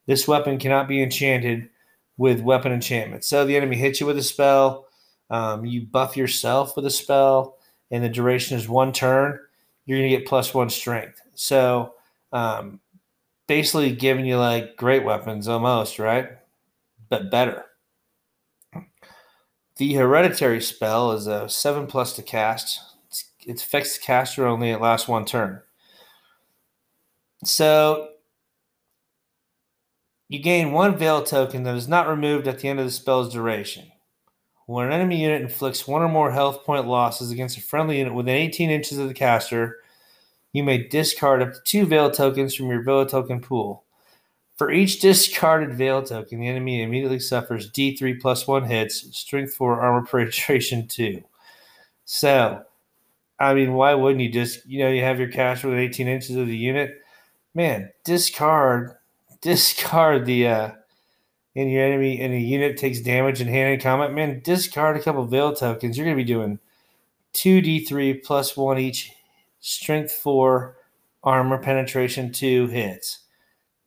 [0.05, 1.69] This weapon cannot be enchanted
[2.17, 3.23] with weapon enchantment.
[3.23, 4.87] So the enemy hits you with a spell
[5.29, 7.57] um, you buff yourself with a spell,
[7.91, 9.39] and the duration is one turn.
[9.85, 11.21] You're going to get plus one strength.
[11.35, 11.93] So,
[12.31, 12.79] um,
[13.47, 16.29] basically, giving you like great weapons almost, right?
[17.09, 17.65] But better.
[19.77, 22.88] The hereditary spell is a seven plus to cast.
[23.45, 24.69] It's, fixed caster only.
[24.69, 25.61] It lasts one turn.
[27.43, 28.09] So
[30.27, 33.33] you gain one veil token that is not removed at the end of the spell's
[33.33, 33.91] duration.
[34.67, 38.13] When an enemy unit inflicts one or more health point losses against a friendly unit
[38.13, 39.77] within 18 inches of the caster,
[40.53, 43.83] you may discard up to two Veil tokens from your Veil token pool.
[44.57, 49.81] For each discarded Veil token, the enemy immediately suffers D3 plus 1 hits, Strength 4,
[49.81, 51.23] Armor Penetration 2.
[52.05, 52.63] So,
[53.39, 56.35] I mean, why wouldn't you just, you know, you have your caster with 18 inches
[56.35, 57.01] of the unit?
[57.53, 58.95] Man, discard,
[59.41, 60.71] discard the, uh,
[61.55, 65.25] and your enemy and a unit takes damage in hand combat, man, discard a couple
[65.25, 65.97] veil tokens.
[65.97, 66.59] You're going to be doing
[67.33, 69.11] 2d3 plus 1 each,
[69.59, 70.77] strength 4,
[71.23, 73.19] armor penetration 2 hits.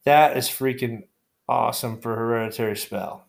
[0.04, 1.04] That is freaking
[1.48, 3.26] awesome for hereditary spell.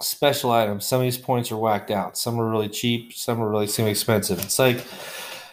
[0.00, 0.84] Special items.
[0.84, 2.18] Some of these points are whacked out.
[2.18, 3.14] Some are really cheap.
[3.14, 4.38] Some are really seem expensive.
[4.38, 4.84] It's like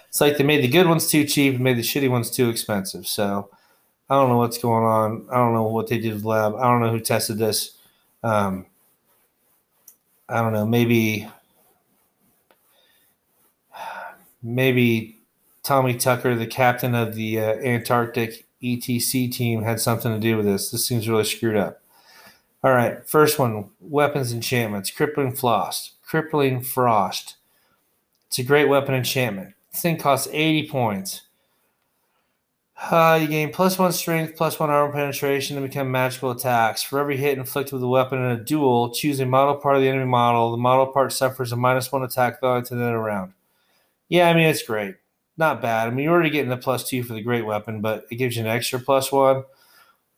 [0.10, 2.50] it's like they made the good ones too cheap and made the shitty ones too
[2.50, 3.08] expensive.
[3.08, 3.50] So
[4.10, 5.26] I don't know what's going on.
[5.32, 6.56] I don't know what they did with the lab.
[6.56, 7.78] I don't know who tested this.
[8.24, 8.68] Um,
[10.30, 10.66] I don't know.
[10.66, 11.28] Maybe,
[14.44, 15.20] maybe
[15.64, 20.46] Tommy Tucker, the captain of the uh, Antarctic ETC team, had something to do with
[20.46, 20.72] this.
[20.72, 21.82] This seems really screwed up.
[22.66, 24.90] All right, first one weapons enchantments.
[24.90, 25.92] Crippling Frost.
[26.02, 27.36] Crippling Frost.
[28.26, 29.54] It's a great weapon enchantment.
[29.72, 31.22] This thing costs 80 points.
[32.90, 36.82] Uh, you gain plus one strength, plus one armor penetration, and become magical attacks.
[36.82, 39.84] For every hit inflicted with a weapon in a duel, choose a model part of
[39.84, 40.50] the enemy model.
[40.50, 43.34] The model part suffers a minus one attack value to the end round.
[44.10, 44.96] Yeah, I mean, it's great.
[45.38, 45.88] Not bad.
[45.88, 48.36] I mean, you're already getting the plus two for the great weapon, but it gives
[48.36, 49.44] you an extra plus one.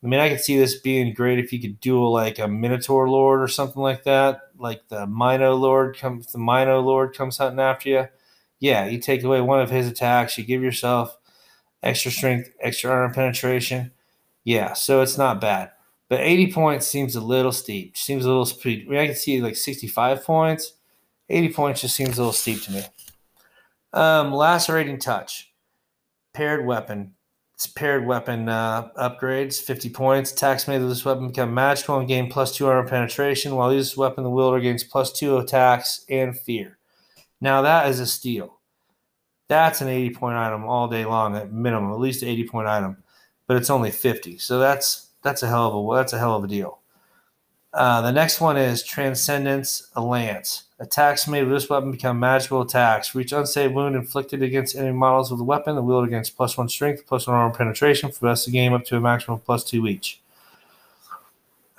[0.03, 3.09] I mean, I could see this being great if you could duel like a Minotaur
[3.09, 4.41] Lord or something like that.
[4.57, 8.07] Like the Mino Lord comes, the Mino Lord comes hunting after you.
[8.59, 11.17] Yeah, you take away one of his attacks, you give yourself
[11.83, 13.91] extra strength, extra armor penetration.
[14.43, 15.71] Yeah, so it's not bad.
[16.09, 17.97] But 80 points seems a little steep.
[17.97, 18.87] Seems a little steep.
[18.87, 20.73] I mean, I can see like 65 points.
[21.29, 22.83] 80 points just seems a little steep to me.
[23.93, 25.51] Um, lacerating touch,
[26.33, 27.15] paired weapon.
[27.57, 30.31] It's paired weapon uh, upgrades, 50 points.
[30.31, 33.55] Attacks made with this weapon become magical and gain plus two armor penetration.
[33.55, 36.77] While this weapon, the wielder gains plus two attacks and fear.
[37.41, 38.59] Now that is a steal.
[39.47, 42.97] That's an 80 point item all day long at minimum, at least 80 point item,
[43.47, 44.37] but it's only 50.
[44.37, 46.81] So that's that's a hell of a that's a hell of a deal.
[47.73, 50.65] Uh, the next one is Transcendence Lance.
[50.79, 53.15] Attacks made with this weapon become magical attacks.
[53.15, 55.75] Reach unsaved wound inflicted against enemy models with the weapon.
[55.75, 58.59] The wield against plus one strength, plus one armor penetration for the rest of the
[58.59, 60.21] game up to a maximum of plus two each.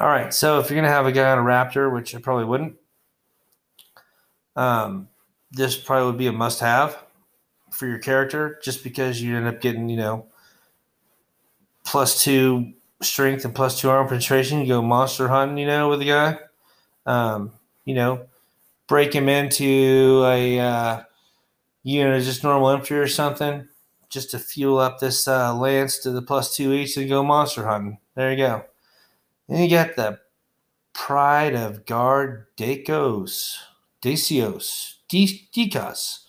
[0.00, 2.44] All right, so if you're gonna have a guy on a Raptor, which I probably
[2.44, 2.76] wouldn't,
[4.56, 5.08] um,
[5.50, 6.98] this probably would be a must-have
[7.70, 10.26] for your character, just because you end up getting, you know,
[11.84, 14.61] plus two strength and plus two armor penetration.
[14.61, 16.38] You go monster hunting, you know, with the guy.
[17.06, 17.52] Um,
[17.84, 18.26] you know,
[18.88, 21.03] break him into a uh,
[21.85, 23.68] unit of just normal infantry or something,
[24.09, 27.66] just to fuel up this uh, lance to the plus two each and go monster
[27.66, 27.98] hunting.
[28.16, 28.64] There you go.
[29.48, 30.18] Then you got the
[30.92, 33.59] Pride of Guard Dacos,
[34.03, 36.24] Dacios, Decos.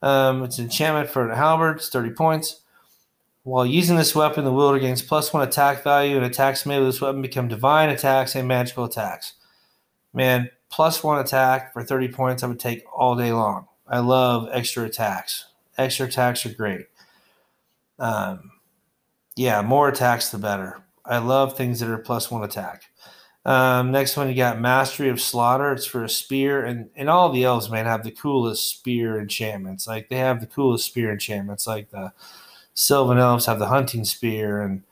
[0.00, 1.76] Um, it's an enchantment for an halberd.
[1.76, 2.60] It's 30 points.
[3.42, 6.88] While using this weapon, the wielder gains plus one attack value, and attacks made with
[6.88, 9.34] this weapon become divine attacks and magical attacks.
[10.14, 13.68] Man, plus one attack for 30 points, I would take all day long.
[13.86, 15.46] I love extra attacks.
[15.78, 16.86] Extra attacks are great.
[18.00, 18.50] Um,
[19.36, 20.82] yeah, more attacks, the better.
[21.04, 22.86] I love things that are plus one attack.
[23.44, 25.72] Um, next one, you got Mastery of Slaughter.
[25.72, 29.86] It's for a spear, and, and all the elves, man, have the coolest spear enchantments.
[29.86, 32.12] Like, they have the coolest spear enchantments, like the
[32.72, 34.82] Sylvan elves have the hunting spear, and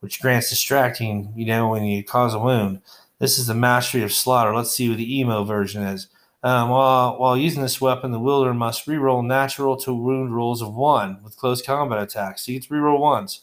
[0.00, 2.80] which grants distracting, you know, when you cause a wound.
[3.18, 4.54] This is the Mastery of Slaughter.
[4.54, 6.08] Let's see what the emo version is.
[6.42, 10.74] Um, while, while using this weapon, the wielder must reroll natural to wound rolls of
[10.74, 12.44] one with close combat attacks.
[12.44, 13.42] So you get to reroll ones.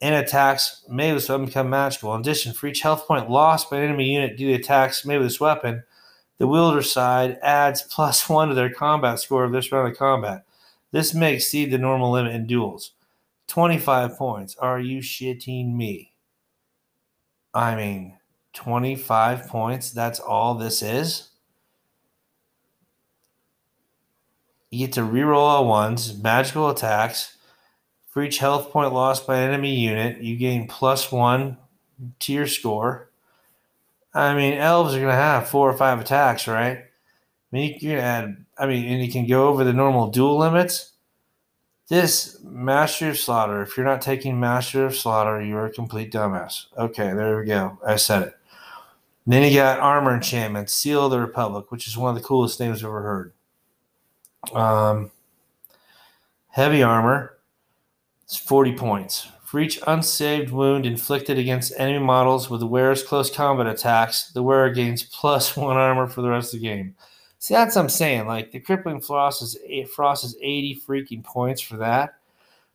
[0.00, 2.12] And attacks made with this weapon become magical.
[2.14, 5.18] In addition, for each health point lost by an enemy unit due to attacks made
[5.18, 5.84] with this weapon,
[6.38, 10.44] the wielder side adds plus one to their combat score of this round of combat.
[10.90, 12.90] This may exceed the normal limit in duels.
[13.46, 14.56] 25 points.
[14.56, 16.12] Are you shitting me?
[17.54, 18.18] I mean,
[18.52, 19.90] 25 points.
[19.90, 21.28] That's all this is?
[24.70, 27.36] You get to reroll all ones, magical attacks.
[28.08, 31.56] For each health point lost by enemy unit, you gain plus one
[32.20, 33.10] to your score.
[34.14, 36.78] I mean, elves are going to have four or five attacks, right?
[36.78, 36.86] I
[37.50, 40.92] mean, you can add, I mean, and you can go over the normal duel limits.
[41.88, 46.66] This Master of Slaughter, if you're not taking Master of Slaughter, you're a complete dumbass.
[46.78, 47.78] Okay, there we go.
[47.86, 48.36] I said it.
[49.24, 52.26] And then you got Armor Enchantment, Seal of the Republic, which is one of the
[52.26, 53.32] coolest names I've ever heard.
[54.52, 55.10] Um,
[56.48, 57.38] heavy Armor,
[58.24, 59.28] it's 40 points.
[59.44, 64.42] For each unsaved wound inflicted against enemy models with the wearer's close combat attacks, the
[64.42, 66.94] wearer gains plus one armor for the rest of the game.
[67.38, 68.26] See, that's what I'm saying.
[68.26, 69.58] Like the crippling frost is
[69.94, 72.14] frost is 80 freaking points for that.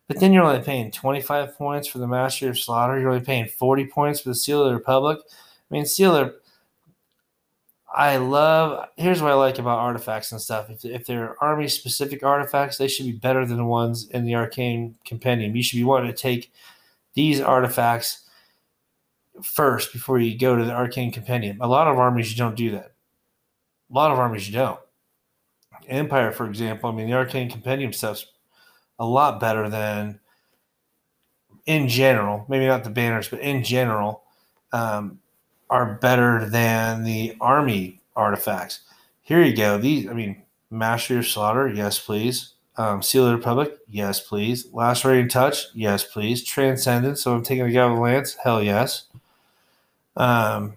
[0.06, 2.98] But then you're only paying 25 points for the Master of Slaughter.
[2.98, 5.18] You're only paying 40 points for the Seal of the Republic.
[5.70, 6.34] I mean, Sealer,
[7.94, 8.88] I love.
[8.96, 10.70] Here's what I like about artifacts and stuff.
[10.70, 14.34] If, if they're army specific artifacts, they should be better than the ones in the
[14.34, 15.56] Arcane Compendium.
[15.56, 16.52] You should be wanting to take
[17.14, 18.28] these artifacts
[19.42, 21.58] first before you go to the Arcane Compendium.
[21.60, 22.92] A lot of armies, you don't do that.
[23.90, 24.80] A lot of armies, don't.
[25.88, 28.26] Empire, for example, I mean, the Arcane Compendium stuff's
[28.98, 30.20] a lot better than,
[31.66, 34.24] in general, maybe not the banners, but in general,
[34.72, 35.20] um,
[35.70, 38.80] are better than the army artifacts.
[39.22, 39.78] Here you go.
[39.78, 42.52] These, I mean, Master of Slaughter, yes, please.
[42.76, 44.72] Um, Seal of the Republic, yes, please.
[44.72, 46.44] Lacerating Touch, yes, please.
[46.44, 49.04] Transcendence, so I'm taking the guy Lance, hell yes.
[50.16, 50.76] Um,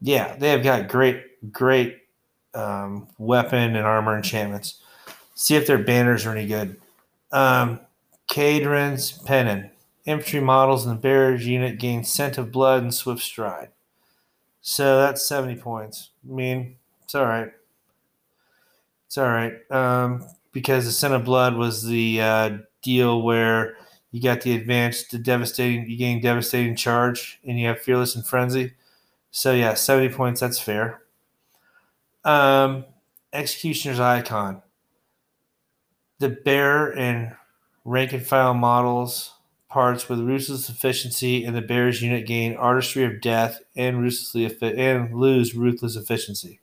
[0.00, 2.02] yeah, they have got great, great
[2.54, 4.80] um, weapon and armor enchantments.
[5.34, 6.76] See if their banners are any good.
[7.32, 7.80] Um,
[8.28, 9.70] Pennon.
[10.04, 13.68] Infantry models in the bearers unit gain Scent of Blood and Swift Stride.
[14.62, 16.10] So that's 70 points.
[16.28, 17.52] I mean, it's all right.
[19.06, 19.54] It's all right.
[19.70, 23.76] Um, because the Scent of Blood was the uh, deal where
[24.10, 28.26] you got the advance, the devastating, you gain devastating charge, and you have Fearless and
[28.26, 28.74] Frenzy.
[29.30, 31.02] So yeah, 70 points, that's fair.
[32.24, 32.84] Um,
[33.32, 34.62] Executioner's Icon.
[36.18, 37.34] The bearer and
[37.84, 39.32] rank and file models
[39.70, 45.14] parts with ruthless efficiency, and the Bears unit gain artistry of death and ruthlessly and
[45.14, 46.60] lose ruthless efficiency.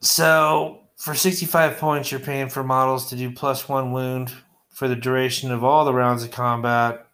[0.00, 4.32] So for 65 points, you're paying for models to do plus one wound
[4.68, 7.06] for the duration of all the rounds of combat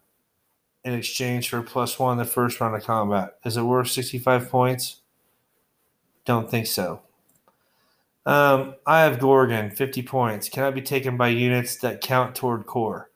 [0.83, 3.35] in exchange for plus one the first round of combat.
[3.43, 5.01] Is it worth 65 points?
[6.25, 7.01] Don't think so.
[8.27, 10.49] Um, I have Gorgon, 50 points.
[10.49, 13.09] Cannot be taken by units that count toward core.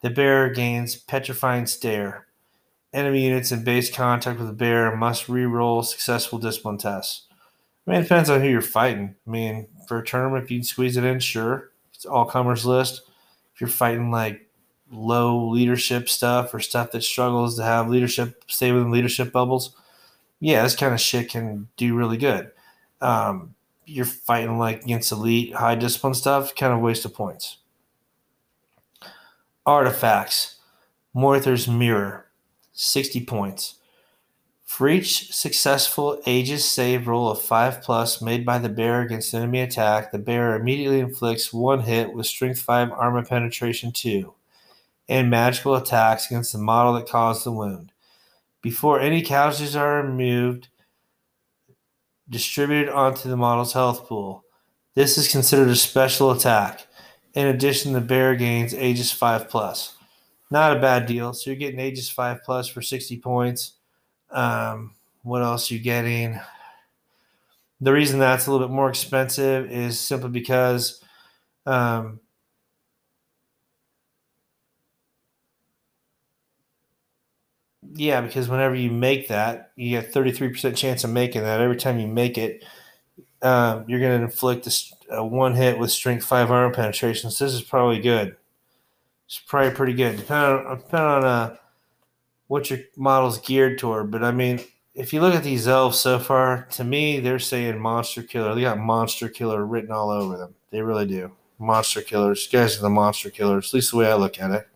[0.00, 2.28] The bearer gains Petrifying Stare.
[2.92, 7.26] Enemy units in base contact with the bearer must re-roll successful discipline tests.
[7.84, 9.16] I mean, it depends on who you're fighting.
[9.26, 11.72] I mean, for a tournament, if you can squeeze it in, sure.
[11.92, 13.02] It's all comers list.
[13.54, 14.48] If you're fighting like
[14.88, 19.74] low leadership stuff or stuff that struggles to have leadership stay within leadership bubbles,
[20.38, 22.52] yeah, this kind of shit can do really good.
[23.00, 23.56] Um,
[23.88, 27.58] you're fighting like against elite high discipline stuff, kind of waste of points.
[29.64, 30.56] Artifacts.
[31.14, 32.26] Morthar's Mirror,
[32.72, 33.76] 60 points.
[34.64, 39.60] For each successful Aegis save roll of 5 plus made by the bearer against enemy
[39.60, 44.32] attack, the bearer immediately inflicts one hit with Strength 5 Armor Penetration 2
[45.08, 47.92] and magical attacks against the model that caused the wound.
[48.60, 50.68] Before any casualties are removed,
[52.30, 54.44] distributed onto the model's health pool.
[54.94, 56.86] This is considered a special attack.
[57.34, 59.96] In addition, the bear gains Aegis 5 plus.
[60.50, 61.32] Not a bad deal.
[61.34, 63.74] So you're getting Aegis 5 plus for 60 points.
[64.30, 66.40] Um, what else are you getting?
[67.80, 71.02] The reason that's a little bit more expensive is simply because
[71.64, 72.20] um,
[77.94, 81.60] Yeah, because whenever you make that, you get thirty three percent chance of making that.
[81.60, 82.64] Every time you make it,
[83.42, 87.30] um, you're going to inflict a, a, one hit with strength five armor penetration.
[87.30, 88.36] So this is probably good.
[89.26, 91.56] It's probably pretty good, depending on depending on uh,
[92.48, 94.10] what your model's geared toward.
[94.10, 94.60] But I mean,
[94.94, 98.54] if you look at these elves so far, to me, they're saying monster killer.
[98.54, 100.54] They got monster killer written all over them.
[100.70, 101.32] They really do.
[101.58, 102.46] Monster killers.
[102.48, 103.68] Guys are the monster killers.
[103.68, 104.68] At least the way I look at it.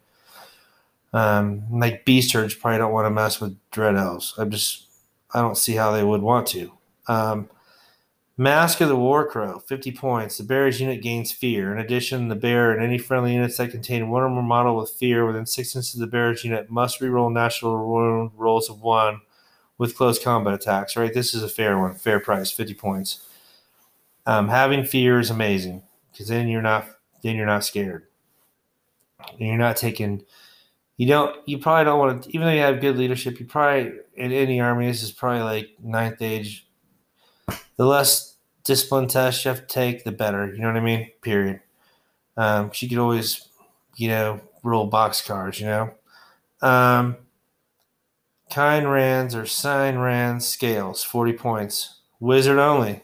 [1.12, 4.34] Um, like beast probably don't want to mess with dread elves.
[4.38, 4.86] I just
[5.34, 6.72] I don't see how they would want to.
[7.06, 7.48] Um,
[8.38, 10.38] Mask of the War Crow, 50 points.
[10.38, 11.70] The bearer's unit gains fear.
[11.70, 14.90] In addition, the bear and any friendly units that contain one or more model with
[14.90, 19.20] fear within six inches of the bearer's unit must reroll natural rolls of one
[19.76, 20.96] with close combat attacks.
[20.96, 23.20] Right, this is a fair one, fair price, 50 points.
[24.24, 26.86] Um, having fear is amazing because then you're not
[27.22, 28.06] then you're not scared.
[29.30, 30.24] And you're not taking
[30.96, 33.92] you don't you probably don't want to even though you have good leadership you probably
[34.14, 36.66] in any army this is probably like ninth age.
[37.76, 41.10] The less discipline tests you have to take the better you know what i mean?
[41.22, 41.60] Period.
[42.36, 43.48] Um you could always
[43.96, 45.94] you know roll box cards you know?
[46.60, 47.16] Um
[48.50, 52.00] kind rands or sign rands scales 40 points.
[52.20, 53.02] Wizard only.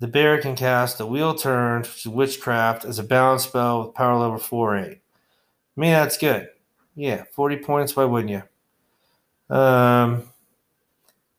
[0.00, 4.38] The bear can cast a wheel turn witchcraft as a balance spell with power level
[4.38, 6.48] 4 8 i mean that's good
[7.00, 7.96] yeah, 40 points.
[7.96, 9.56] Why wouldn't you?
[9.56, 10.24] Um,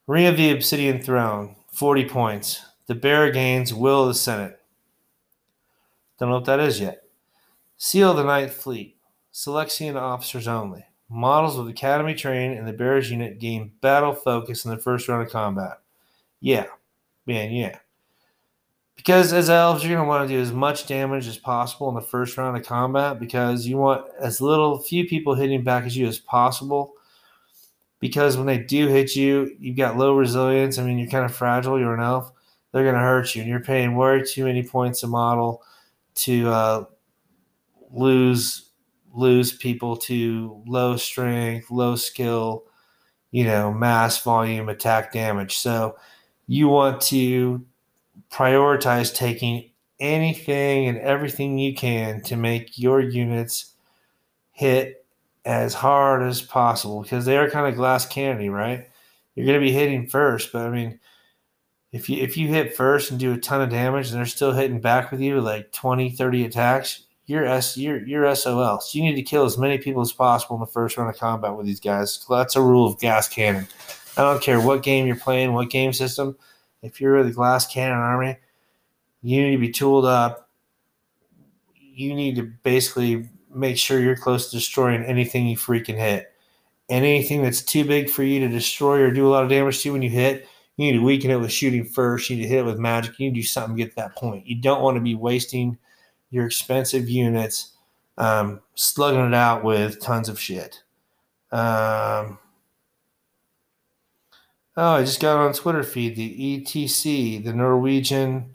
[0.07, 2.65] Ring of the Obsidian Throne, 40 points.
[2.87, 4.59] The Bearer gains Will of the Senate.
[6.17, 7.03] Don't know what that is yet.
[7.77, 8.97] Seal of the Ninth Fleet,
[9.31, 10.83] Silexian officers only.
[11.07, 15.27] Models with Academy train and the Bearer's unit gain battle focus in the first round
[15.27, 15.79] of combat.
[16.39, 16.65] Yeah,
[17.27, 17.77] man, yeah.
[18.95, 21.95] Because as elves, you're going to want to do as much damage as possible in
[21.95, 25.95] the first round of combat because you want as little, few people hitting back at
[25.95, 26.93] you as possible.
[27.99, 30.77] Because when they do hit you, you've got low resilience.
[30.77, 31.79] I mean, you're kind of fragile.
[31.79, 32.31] You're an elf.
[32.71, 35.61] They're going to hurt you, and you're paying way too many points a model
[36.15, 36.83] to uh,
[37.91, 38.69] lose
[39.13, 42.63] lose people to low strength, low skill,
[43.31, 45.57] you know, mass volume attack damage.
[45.57, 45.97] So
[46.47, 47.65] you want to
[48.31, 49.69] prioritize taking
[49.99, 53.73] anything and everything you can to make your units
[54.51, 55.05] hit
[55.45, 58.87] as hard as possible because they are kind of glass candy, right?
[59.35, 60.99] You're going to be hitting first, but I mean,
[61.91, 64.53] if you if you hit first and do a ton of damage and they're still
[64.53, 68.79] hitting back with you like 20, 30 attacks, you're S you're you're SOL.
[68.79, 71.19] So you need to kill as many people as possible in the first round of
[71.19, 72.25] combat with these guys.
[72.29, 73.67] That's a rule of glass cannon.
[74.17, 76.37] I don't care what game you're playing, what game system.
[76.81, 78.37] If you're the glass cannon army,
[79.21, 80.49] you need to be tooled up.
[81.75, 86.27] You need to basically make sure you're close to destroying anything you freaking hit.
[86.89, 89.81] And anything that's too big for you to destroy or do a lot of damage
[89.83, 92.29] to when you hit, you need to weaken it with shooting first.
[92.29, 93.17] You need to hit it with magic.
[93.17, 94.47] You need to do something to get to that point.
[94.47, 95.77] You don't want to be wasting
[96.31, 97.73] your expensive units
[98.17, 100.83] um, slugging it out with tons of shit.
[101.51, 102.39] Um,
[104.77, 108.53] oh, I just got on Twitter feed the ETC, the Norwegian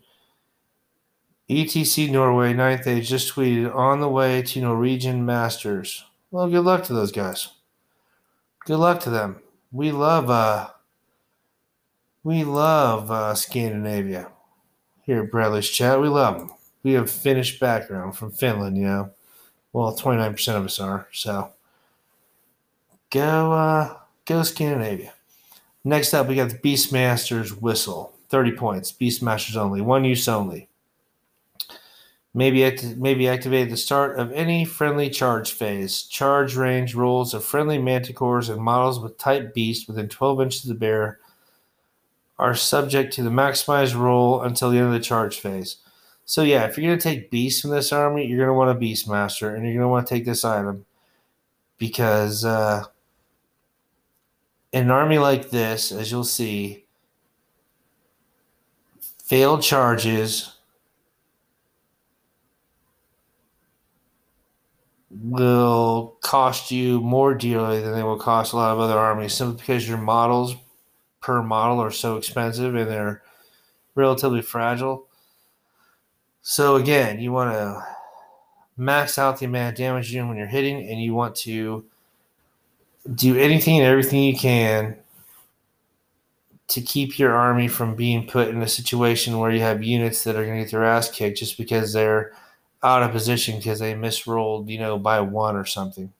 [1.48, 6.04] ETC Norway ninth age just tweeted on the way to Norwegian Masters.
[6.32, 7.50] Well, good luck to those guys.
[8.64, 9.40] Good luck to them.
[9.70, 10.70] We love uh
[12.24, 14.32] we love uh, Scandinavia
[15.02, 16.00] here at Bradley's chat.
[16.00, 16.50] We love them.
[16.82, 19.12] We have Finnish background from Finland, you know.
[19.72, 21.06] Well, 29% of us are.
[21.12, 21.52] So
[23.10, 25.14] go uh go Scandinavia.
[25.86, 28.12] Next up, we got the Beastmasters whistle.
[28.30, 28.90] 30 points.
[28.90, 29.80] Beastmasters only.
[29.80, 30.68] One use only
[32.34, 36.02] Maybe, acti- may be activated at the start of any friendly charge phase.
[36.02, 40.70] Charge range rules of friendly manticores and models with type beast within 12 inches of
[40.70, 41.20] the bear
[42.36, 45.76] are subject to the maximized roll until the end of the charge phase.
[46.24, 48.76] So yeah, if you're going to take beast from this army, you're going to want
[48.76, 50.84] a beastmaster, and you're going to want to take this item
[51.78, 52.86] because uh,
[54.76, 56.84] in an army like this, as you'll see,
[59.24, 60.52] failed charges
[65.10, 69.56] will cost you more dearly than they will cost a lot of other armies simply
[69.56, 70.54] because your models
[71.22, 73.22] per model are so expensive and they're
[73.94, 75.06] relatively fragile.
[76.42, 77.82] So again, you want to
[78.76, 81.86] max out the amount of damage you when you're hitting, and you want to
[83.14, 84.96] do anything and everything you can
[86.68, 90.36] to keep your army from being put in a situation where you have units that
[90.36, 92.32] are going to get their ass kicked just because they're
[92.82, 96.12] out of position because they misrolled, you know, by one or something.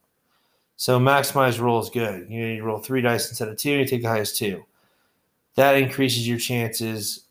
[0.77, 2.29] So maximize roll is good.
[2.29, 4.65] You know, you roll three dice instead of two, and you take the highest two.
[5.55, 7.25] That increases your chances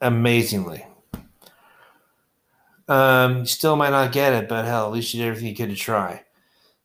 [0.00, 0.86] amazingly.
[2.86, 5.56] Um, you still might not get it, but hell, at least you did everything you
[5.56, 6.23] could to try.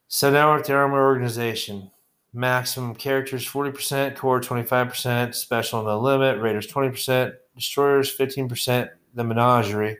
[0.10, 1.91] So now we're at the armor organization.
[2.34, 9.97] Maximum characters 40%, core 25%, special no limit, raiders 20%, destroyers 15%, the menagerie.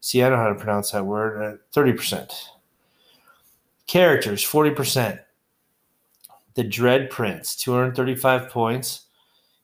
[0.00, 1.42] See, I don't know how to pronounce that word.
[1.42, 2.32] Uh, thirty percent.
[3.86, 5.20] Characters, forty percent.
[6.54, 9.06] The Dread Prince, two hundred thirty-five points.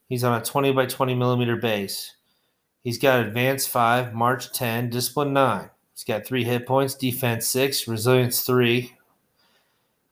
[0.07, 2.15] He's on a twenty by twenty millimeter base.
[2.83, 5.71] He's got advance five, march ten, discipline nine.
[5.93, 8.96] He's got three hit points, defense six, resilience three.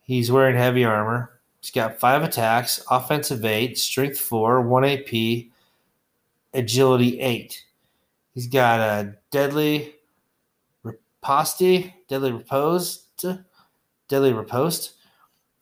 [0.05, 1.31] He's wearing heavy armor.
[1.59, 5.47] He's got five attacks, offensive eight, strength four, one AP,
[6.53, 7.65] agility eight.
[8.35, 9.95] He's got a deadly
[10.83, 11.59] riposte,
[12.07, 13.07] deadly repose,
[14.07, 14.93] deadly riposte,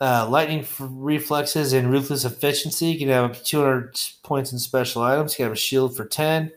[0.02, 2.88] uh, lightning reflexes, and ruthless efficiency.
[2.88, 5.34] You can have up to 200 points in special items.
[5.34, 6.52] You can have a shield for 10.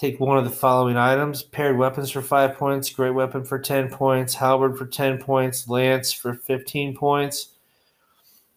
[0.00, 3.90] Take one of the following items paired weapons for 5 points, great weapon for 10
[3.90, 7.48] points, halberd for 10 points, lance for 15 points.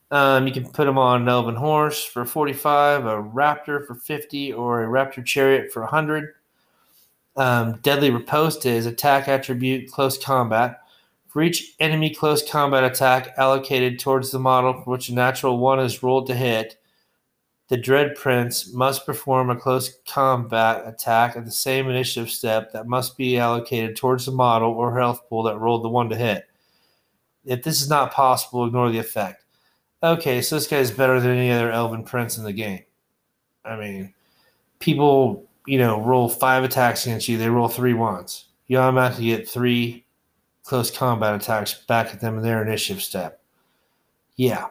[0.09, 4.53] Um, you can put them on an elven horse for 45, a raptor for 50,
[4.53, 6.33] or a raptor chariot for 100.
[7.35, 10.79] Um, deadly riposte is attack attribute close combat.
[11.27, 15.81] For each enemy close combat attack allocated towards the model for which a natural one
[15.81, 16.77] is rolled to hit,
[17.73, 22.85] the Dread Prince must perform a close combat attack at the same initiative step that
[22.85, 26.45] must be allocated towards the model or health pool that rolled the one to hit.
[27.45, 29.43] If this is not possible, ignore the effect.
[30.03, 32.83] Okay, so this guy is better than any other Elven Prince in the game.
[33.65, 34.13] I mean,
[34.77, 38.49] people you know, roll five attacks against you, they roll three ones.
[38.67, 40.05] You automatically get three
[40.61, 43.41] close combat attacks back at them in their initiative step.
[44.35, 44.67] Yeah.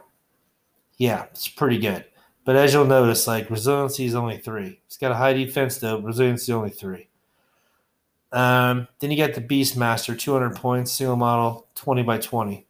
[0.98, 2.04] Yeah, it's pretty good.
[2.44, 4.80] But as you'll notice, like resiliency is only three.
[4.86, 7.08] It's got a high defense though, resiliency only three.
[8.32, 12.66] Um, then you got the Beastmaster, 200 points, single model, 20 by 20.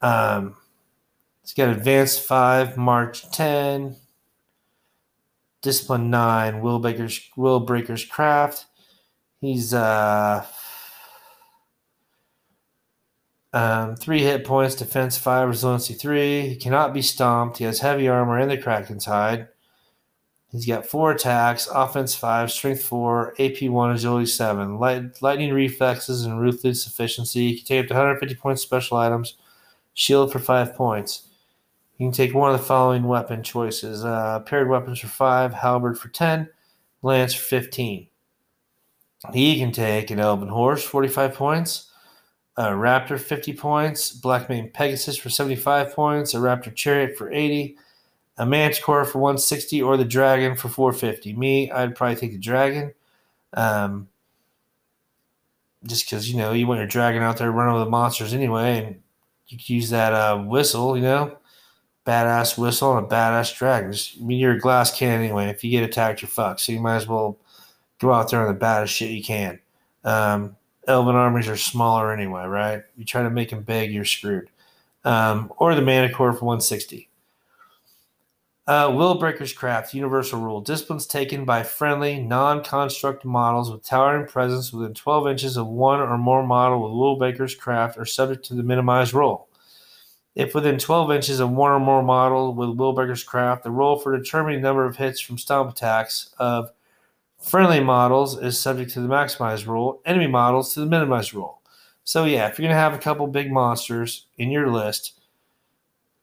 [0.00, 0.56] Um,
[1.42, 3.96] it's got advanced five, March 10,
[5.60, 8.66] discipline nine, Will Baker's Will Breaker's Craft.
[9.40, 10.46] He's uh,
[13.54, 16.48] um, three hit points, defense five, resiliency three.
[16.48, 17.58] He cannot be stomped.
[17.58, 19.46] He has heavy armor and the Kraken's hide.
[20.50, 26.24] He's got four attacks, offense five, strength four, AP one, agility seven, light, lightning reflexes,
[26.24, 27.50] and ruthless efficiency.
[27.50, 29.36] He can take up to 150 points special items,
[29.94, 31.28] shield for five points.
[31.98, 35.96] You can take one of the following weapon choices: uh, paired weapons for five, halberd
[35.96, 36.48] for ten,
[37.02, 38.08] lance for fifteen.
[39.32, 41.90] He can take an elven horse, 45 points,
[42.56, 47.76] a raptor, 50 points, black mane pegasus for 75 points, a raptor chariot for 80
[48.36, 51.34] a Manticore for 160 or the Dragon for 450.
[51.34, 52.92] Me, I'd probably take the Dragon.
[53.52, 54.08] Um,
[55.86, 58.78] just because, you know, you want your Dragon out there running with the monsters anyway,
[58.78, 59.02] and
[59.46, 61.38] you can use that uh, whistle, you know,
[62.06, 63.92] badass whistle and a badass Dragon.
[63.92, 65.46] Just, I mean, you're a glass can anyway.
[65.46, 66.60] If you get attacked, you're fucked.
[66.60, 67.38] So you might as well
[68.00, 69.60] go out there on the baddest shit you can.
[70.02, 72.82] Um, Elven armies are smaller anyway, right?
[72.96, 74.48] You try to make them big, you're screwed.
[75.04, 77.08] Um, or the Manticore for 160.
[78.66, 80.62] Uh, Will Breaker's Craft, universal rule.
[80.62, 86.00] Disciplines taken by friendly, non construct models with towering presence within 12 inches of one
[86.00, 89.48] or more model with Will Breaker's Craft are subject to the minimized roll.
[90.34, 93.98] If within 12 inches of one or more model with Will Breaker's Craft, the roll
[93.98, 96.70] for determining number of hits from stomp attacks of
[97.44, 101.60] friendly models is subject to the maximize rule, enemy models to the minimize rule.
[102.02, 105.20] So, yeah, if you're going to have a couple big monsters in your list,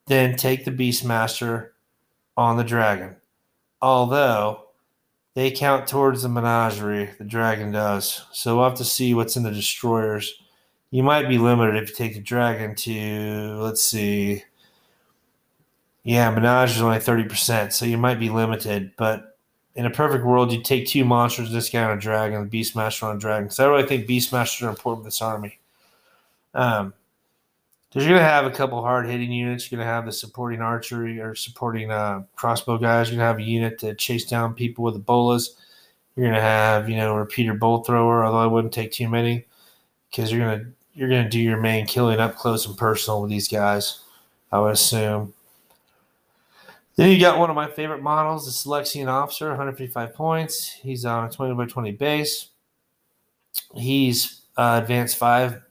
[0.07, 1.69] then take the Beastmaster
[2.35, 3.15] on the dragon.
[3.81, 4.65] Although
[5.33, 8.25] they count towards the menagerie, the dragon does.
[8.31, 10.33] So we'll have to see what's in the destroyers.
[10.89, 14.43] You might be limited if you take the dragon to, let's see.
[16.03, 18.91] Yeah, menage is only 30%, so you might be limited.
[18.97, 19.30] But
[19.75, 23.03] in a perfect world, you take two monsters, this guy on a dragon, the Beastmaster
[23.03, 23.45] on a dragon.
[23.45, 25.59] Because I really think Beastmasters are important for this army.
[26.53, 26.93] Um,
[27.89, 29.69] because you're going to have a couple hard hitting units.
[29.69, 33.09] You're going to have the supporting archery or supporting uh, crossbow guys.
[33.09, 35.49] You're going to have a unit to chase down people with Ebolas.
[36.15, 39.09] You're going to have, you know, a repeater bolt thrower, although I wouldn't take too
[39.09, 39.45] many
[40.09, 43.21] because you're going to you're going to do your main killing up close and personal
[43.21, 44.01] with these guys,
[44.51, 45.33] I would assume.
[47.01, 50.67] Then you got one of my favorite models, the Silexian Officer, 155 points.
[50.67, 52.49] He's on a 20 by 20 base.
[53.73, 55.63] He's uh, advanced 5,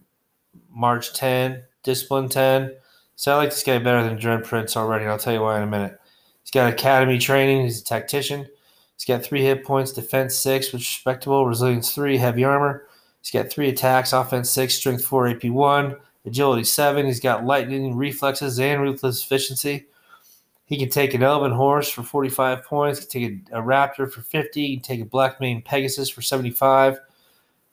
[0.71, 2.73] March 10, Discipline 10.
[3.15, 5.59] So I like this guy better than Dread Prince already, and I'll tell you why
[5.59, 6.01] in a minute.
[6.43, 7.63] He's got academy training.
[7.63, 8.49] He's a tactician.
[8.97, 12.89] He's got three hit points, defense six, which is respectable, resilience three, heavy armor.
[13.23, 15.95] He's got three attacks, offense six, strength four, AP one,
[16.27, 17.07] agility seven.
[17.07, 19.87] He's got lightning reflexes and ruthless efficiency.
[20.71, 23.01] He can take an elven horse for 45 points.
[23.01, 24.67] Can take a, a raptor for 50.
[24.67, 26.97] He can take a black mane Pegasus for 75.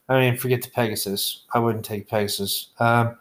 [0.10, 1.43] I mean, forget the Pegasus.
[1.54, 2.70] I wouldn't take Pegasus.
[2.80, 3.16] Um,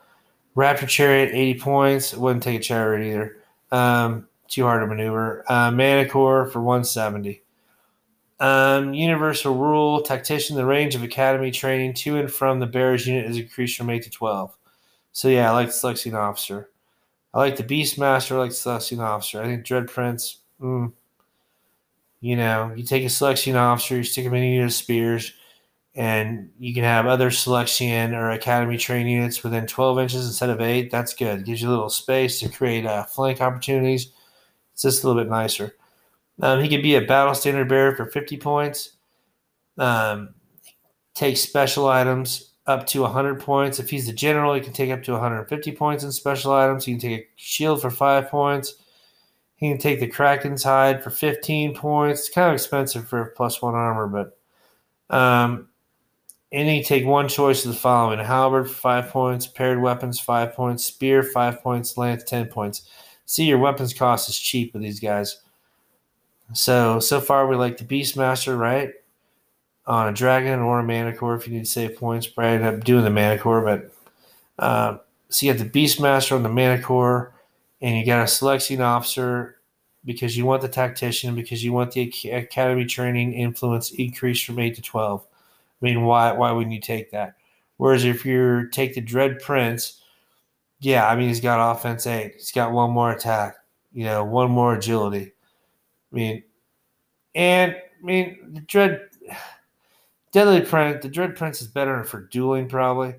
[0.56, 2.14] Raptor Chariot, 80 points.
[2.14, 3.36] Wouldn't take a Chariot either.
[3.70, 5.44] Um, too hard to maneuver.
[5.46, 7.42] Uh, Manticore for 170.
[8.40, 10.56] Um, universal rule tactician.
[10.56, 14.02] The range of academy training to and from the bearers unit is increased from 8
[14.04, 14.56] to 12.
[15.12, 16.70] So, yeah, I like the Silexian Officer.
[17.36, 18.32] I like the Beastmaster.
[18.32, 19.42] I like the Silexian Officer.
[19.42, 20.90] I think Dread Prince, mm,
[22.22, 25.34] you know, you take a Silexian Officer, you stick him in any of spears
[25.94, 30.60] and you can have other selection or academy train units within 12 inches instead of
[30.60, 34.12] 8 that's good gives you a little space to create uh, flank opportunities
[34.72, 35.74] it's just a little bit nicer
[36.42, 38.92] um, he could be a battle standard bearer for 50 points
[39.78, 40.34] um,
[41.14, 45.02] take special items up to 100 points if he's the general he can take up
[45.02, 48.74] to 150 points in special items he can take a shield for 5 points
[49.56, 53.62] he can take the kraken's hide for 15 points it's kind of expensive for plus
[53.62, 55.68] one armor but um,
[56.52, 60.54] and you take one choice of the following: halberd for five points, paired weapons five
[60.54, 62.88] points, spear five points, lance ten points.
[63.26, 65.40] See, your weapons cost is cheap with these guys.
[66.54, 68.90] So so far, we like the Beastmaster, right?
[69.88, 72.82] On a dragon or a Manticore, if you need to save points, probably end up
[72.82, 73.62] doing the Manticore.
[73.62, 73.92] But
[74.58, 77.32] uh, so you have the Beastmaster on the Manticore,
[77.80, 79.58] and you got a Silexian officer
[80.04, 84.74] because you want the tactician, because you want the academy training influence increased from eight
[84.74, 85.24] to twelve.
[85.80, 87.36] I mean, why why wouldn't you take that?
[87.76, 90.00] Whereas if you take the Dread Prince,
[90.80, 92.34] yeah, I mean he's got offense eight.
[92.34, 93.56] He's got one more attack,
[93.92, 95.32] you know, one more agility.
[96.12, 96.42] I mean,
[97.34, 99.00] and I mean the Dread
[100.36, 103.14] Deadly Prince, the Dread Prince is better for dueling probably,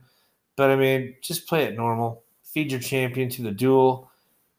[0.56, 2.22] but I mean just play it normal.
[2.44, 4.12] Feed your champion to the duel,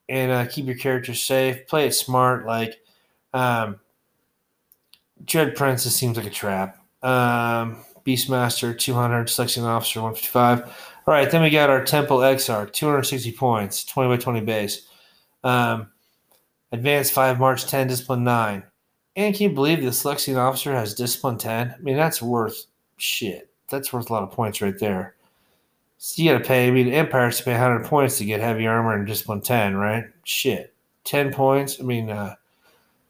[0.09, 1.65] and uh, keep your character safe.
[1.67, 2.81] Play it smart, like.
[3.33, 3.79] Um,
[5.23, 6.77] Dread Princess seems like a trap.
[7.01, 10.63] Um, Beastmaster 200, Silexian Officer 155.
[11.07, 14.85] All right, then we got our Temple Exarch 260 points, 20 by 20 base.
[15.45, 15.91] Um,
[16.73, 18.63] Advanced 5, March 10, Discipline 9.
[19.15, 21.75] And can you believe the Silexian Officer has Discipline 10?
[21.77, 22.65] I mean, that's worth
[22.97, 23.49] shit.
[23.69, 25.15] That's worth a lot of points right there.
[25.97, 28.39] So you got to pay, I mean, Empire has to pay 100 points to get
[28.39, 30.05] heavy armor and Discipline 10, right?
[30.23, 30.73] Shit.
[31.03, 31.79] 10 points.
[31.79, 32.35] I mean, uh,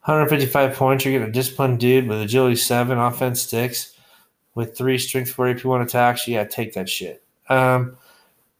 [0.06, 1.06] 155 points.
[1.06, 3.94] You're getting a disciplined dude with agility 7, offense 6,
[4.56, 6.28] with 3 strength 4 AP1 attacks.
[6.28, 7.24] Yeah, take that shit.
[7.50, 7.98] Um,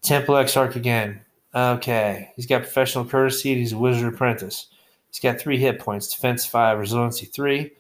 [0.02, 1.22] Temple Exarch again.
[1.56, 2.32] Okay.
[2.36, 3.56] He's got professional courtesy.
[3.56, 4.68] He's a wizard apprentice.
[5.12, 7.72] He's got 3 hit points, defense 5, resiliency 3.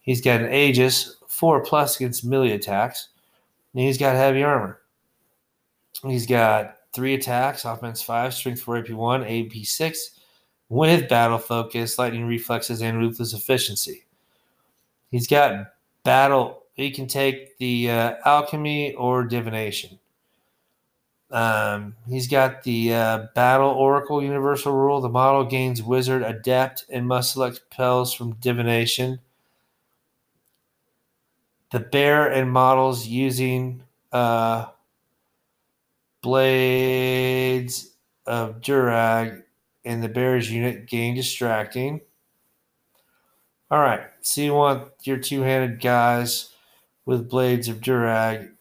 [0.00, 3.08] He's got an Aegis, 4 plus against melee attacks.
[3.74, 4.80] And he's got heavy armor.
[6.02, 10.20] He's got 3 attacks, offense 5, strength 4 AP1, AP 6
[10.68, 14.04] with battle focus, lightning reflexes, and ruthless efficiency.
[15.10, 15.72] He's got
[16.04, 16.64] battle.
[16.74, 19.98] He can take the uh, alchemy or divination.
[21.30, 25.00] Um, he's got the uh, battle oracle universal rule.
[25.00, 29.20] The model gains wizard adept and must select spells from divination.
[31.70, 34.66] The bear and models using uh,
[36.22, 37.90] blades
[38.26, 39.42] of Durag
[39.84, 42.00] and the Bears unit gain distracting.
[43.70, 46.50] All right, so you want your two handed guys
[47.04, 48.52] with blades of Durag.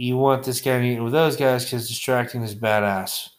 [0.00, 3.30] You want this guy to with those guys because distracting is badass.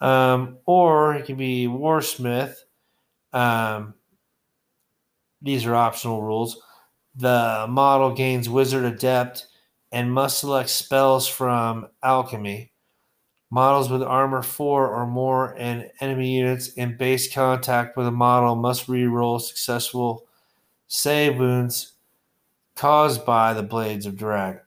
[0.00, 2.54] Um, or it can be Warsmith.
[3.34, 3.92] Um,
[5.42, 6.58] these are optional rules.
[7.16, 9.46] The model gains Wizard Adept
[9.92, 12.72] and must select spells from Alchemy.
[13.50, 18.56] Models with armor 4 or more and enemy units in base contact with a model
[18.56, 20.24] must reroll successful
[20.86, 21.92] save wounds
[22.74, 24.63] caused by the blades of Durag.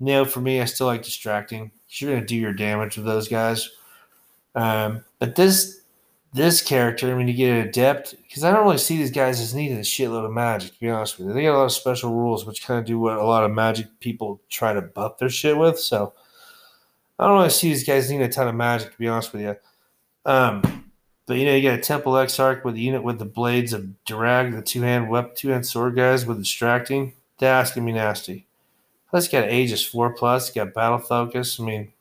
[0.00, 1.70] No, for me, I still like distracting.
[1.88, 3.68] You're to do your damage with those guys.
[4.54, 5.80] Um, but this
[6.32, 9.40] this character, I mean, you get an adept because I don't really see these guys
[9.40, 10.72] as needing a shitload of magic.
[10.72, 12.86] To be honest with you, they got a lot of special rules, which kind of
[12.86, 15.78] do what a lot of magic people try to buff their shit with.
[15.78, 16.14] So
[17.18, 19.42] I don't really see these guys need a ton of magic, to be honest with
[19.42, 19.56] you.
[20.24, 20.90] Um,
[21.26, 24.04] but you know, you got a Temple Exarch with the unit with the blades of
[24.04, 27.12] drag, the two hand weapon, two hand sword guys with distracting.
[27.38, 28.46] That's gonna be nasty.
[29.10, 31.58] Plus, got Aegis four plus, got battle focus.
[31.58, 31.92] I mean,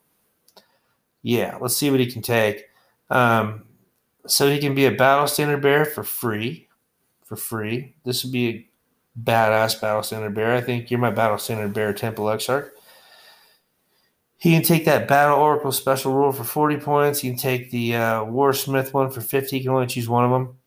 [1.21, 2.65] yeah, let's see what he can take.
[3.09, 3.63] Um,
[4.27, 6.67] so he can be a battle standard bearer for free,
[7.25, 7.95] for free.
[8.05, 8.69] This would be a
[9.19, 10.55] badass battle standard bearer.
[10.55, 12.71] I think you're my battle standard bearer, Temple Exarch.
[14.39, 17.19] He can take that Battle Oracle special rule for 40 points.
[17.19, 19.57] He can take the uh, Warsmith one for 50.
[19.57, 20.57] He can only choose one of them.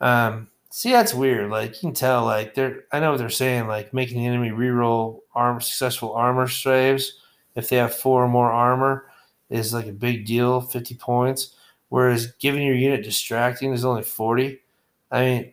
[0.00, 1.50] Um, see, that's weird.
[1.50, 4.50] Like, you can tell, like, they're, I know what they're saying, like, making the enemy
[4.50, 7.20] reroll arm, successful armor saves
[7.54, 9.06] if they have four or more armor
[9.50, 11.54] is like a big deal, 50 points.
[11.88, 14.60] Whereas giving your unit distracting is only 40.
[15.10, 15.52] I mean,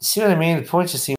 [0.00, 0.56] see what I mean?
[0.56, 1.17] The points just seem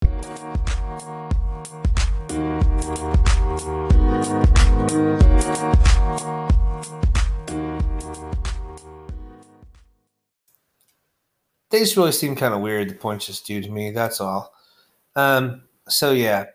[11.70, 12.90] they just really seem kind of weird.
[12.90, 13.92] The points just do to me.
[13.92, 14.54] That's all.
[15.16, 16.46] Um, so yeah,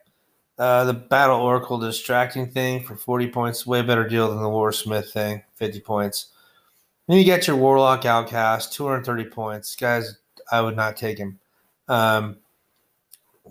[0.58, 5.10] uh, the Battle Oracle distracting thing for forty points, way better deal than the Warsmith
[5.10, 6.28] thing, fifty points.
[7.06, 10.18] Then you get your Warlock Outcast, two hundred thirty points, guys.
[10.50, 11.38] I would not take him.
[11.88, 12.38] Um,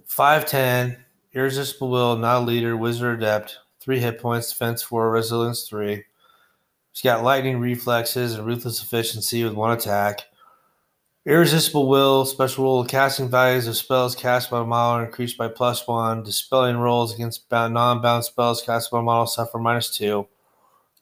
[0.06, 0.98] five ten,
[1.34, 6.04] irresistible will, not a leader, wizard adept, three hit points, defense four, resilience three.
[6.92, 10.22] He's got lightning reflexes and ruthless efficiency with one attack.
[11.26, 15.48] Irresistible Will, special rule, casting values of spells cast by a model are increased by
[15.48, 16.22] plus one.
[16.22, 20.28] Dispelling rolls against non bound spells cast by a model suffer minus two.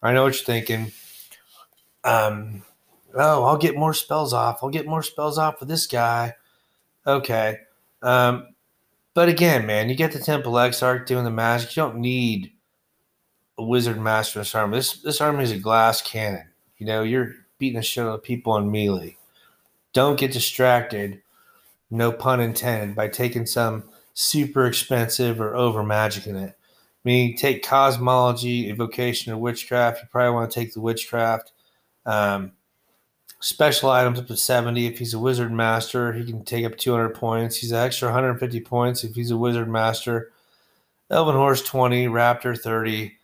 [0.04, 0.92] I know what you're thinking.
[2.04, 2.62] Um,
[3.16, 4.60] oh, I'll get more spells off.
[4.62, 6.36] I'll get more spells off for this guy.
[7.08, 7.58] Okay.
[8.04, 8.54] Um,
[9.16, 11.76] but again, man, you get the Temple Exarch doing the magic.
[11.76, 12.54] You don't need
[13.58, 14.78] a wizard master in this army.
[14.78, 16.48] This this army is a glass cannon.
[16.78, 19.18] You know, you're beating the shit out of people on melee
[19.94, 21.22] don't get distracted,
[21.90, 23.84] no pun intended, by taking some
[24.14, 26.58] super expensive or over magic in it.
[27.04, 30.02] I mean, take cosmology, evocation, or witchcraft.
[30.02, 31.52] You probably want to take the witchcraft.
[32.06, 32.52] Um,
[33.40, 34.86] special items up to 70.
[34.86, 37.58] If he's a wizard master, he can take up 200 points.
[37.58, 40.32] He's an extra 150 points if he's a wizard master.
[41.10, 43.18] Elven Horse 20, Raptor 30,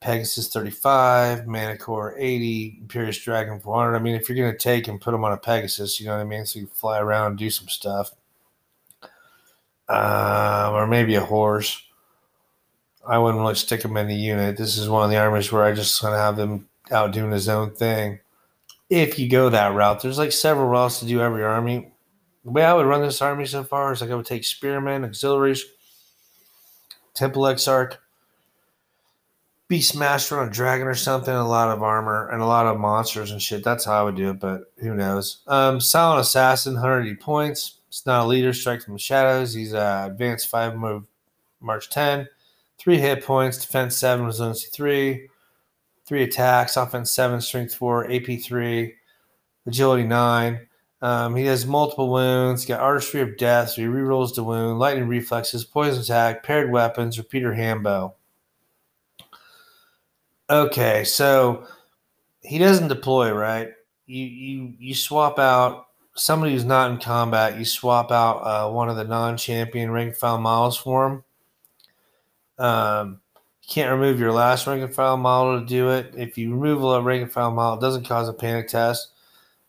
[0.00, 3.96] Pegasus 35, Manticore 80, Imperious Dragon 400.
[3.96, 6.14] I mean, if you're going to take and put them on a Pegasus, you know
[6.16, 6.46] what I mean?
[6.46, 8.12] So you fly around and do some stuff.
[9.88, 11.82] um, or maybe a horse.
[13.06, 14.56] I wouldn't really stick him in the unit.
[14.56, 17.30] This is one of the armies where I just kind of have him out doing
[17.32, 18.20] his own thing.
[18.90, 21.92] If you go that route, there's like several routes to do every army.
[22.44, 25.04] The way I would run this army so far is like I would take spearmen,
[25.04, 25.64] auxiliaries,
[27.14, 27.96] temple exarch,
[29.68, 33.32] Beastmaster on a dragon or something, a lot of armor and a lot of monsters
[33.32, 33.64] and shit.
[33.64, 35.42] That's how I would do it, but who knows?
[35.48, 37.80] Um, Silent Assassin, 180 points.
[37.88, 39.54] It's not a leader, strike from the shadows.
[39.54, 41.04] He's uh, advanced five move,
[41.60, 42.28] March 10,
[42.78, 45.28] three hit points, defense seven, resiliency three,
[46.06, 48.94] three attacks, offense seven, strength four, AP three,
[49.66, 50.66] agility nine.
[51.02, 52.66] Um, he has multiple wounds.
[52.66, 57.18] Got artistry of death, so he rerolls the wound, lightning reflexes, poison attack, paired weapons,
[57.18, 58.14] repeater handbow.
[60.48, 61.66] Okay, so
[62.42, 63.70] he doesn't deploy, right?
[64.06, 67.58] You you you swap out somebody who's not in combat.
[67.58, 72.64] You swap out uh, one of the non-champion rank file models for him.
[72.64, 73.20] Um,
[73.62, 76.14] you can't remove your last rank and file model to do it.
[76.16, 79.08] If you remove a rank and file model, it doesn't cause a panic test.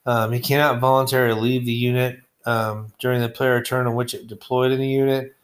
[0.06, 4.28] Um, he cannot voluntarily leave the unit um, during the player turn in which it
[4.28, 5.36] deployed in the unit.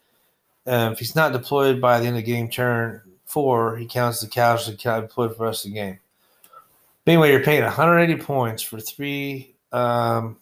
[0.67, 3.01] Um, if he's not deployed by the end of game turn,
[3.33, 5.99] four, he counts the casualty count deployed for the rest of the game.
[7.03, 10.37] But anyway, you're paying 180 points for three um,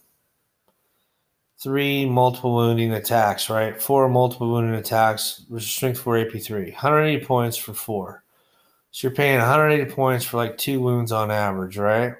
[1.58, 3.80] three multiple wounding attacks, right?
[3.80, 6.72] Four multiple wounding attacks, which is strength four AP3.
[6.72, 8.24] 180 points for four.
[8.90, 12.14] So you're paying 180 points for like two wounds on average, right?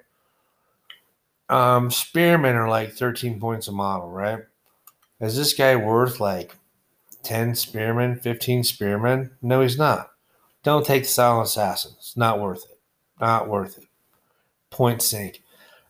[1.48, 4.40] Um, spearmen are like 13 points a model, right?
[5.20, 6.56] Is this guy worth like
[7.24, 9.32] 10 spearmen, 15 spearmen?
[9.42, 10.11] No, he's not.
[10.62, 11.92] Don't take the silent assassin.
[11.98, 12.78] It's not worth it.
[13.20, 13.86] Not worth it.
[14.70, 15.42] Point sink.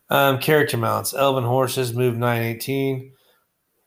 [0.09, 1.13] Um, character mounts.
[1.13, 3.11] Elven horses move 918.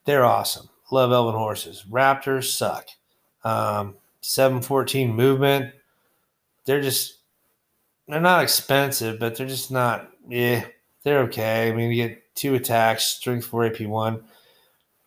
[0.05, 0.69] They're awesome.
[0.91, 1.85] Love elven horses.
[1.91, 2.89] Raptors suck.
[3.45, 5.73] Um, 714 movement.
[6.65, 7.19] They're just
[8.09, 10.65] they're not expensive, but they're just not yeah,
[11.03, 11.69] they're okay.
[11.69, 14.25] I mean you get two attacks, strength four AP one.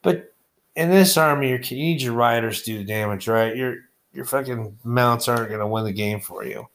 [0.02, 0.34] But
[0.76, 3.56] in this army, you need your riders to do the damage, right?
[3.56, 3.78] You're
[4.20, 6.68] your fucking mounts aren't going to win the game for you.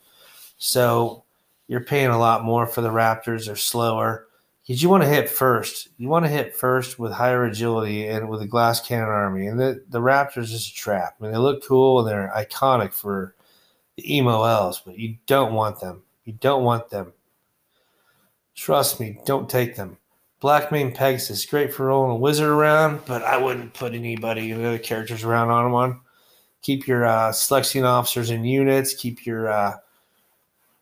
[0.56, 1.24] So
[1.68, 3.44] you're paying a lot more for the Raptors.
[3.44, 4.28] They're slower
[4.62, 5.88] because you want to hit first.
[5.98, 9.46] You want to hit first with higher agility and with a glass cannon army.
[9.46, 11.16] And the, the Raptors is a trap.
[11.20, 13.34] I mean, they look cool and they're iconic for
[13.96, 16.02] the emo elves, but you don't want them.
[16.24, 17.12] You don't want them.
[18.54, 19.98] Trust me, don't take them.
[20.40, 24.64] Black Blackmane Pegasus, great for rolling a wizard around, but I wouldn't put anybody, any
[24.64, 26.00] other characters around on one
[26.64, 28.94] keep your uh, Silexian officers in units.
[28.94, 29.76] Keep your, uh,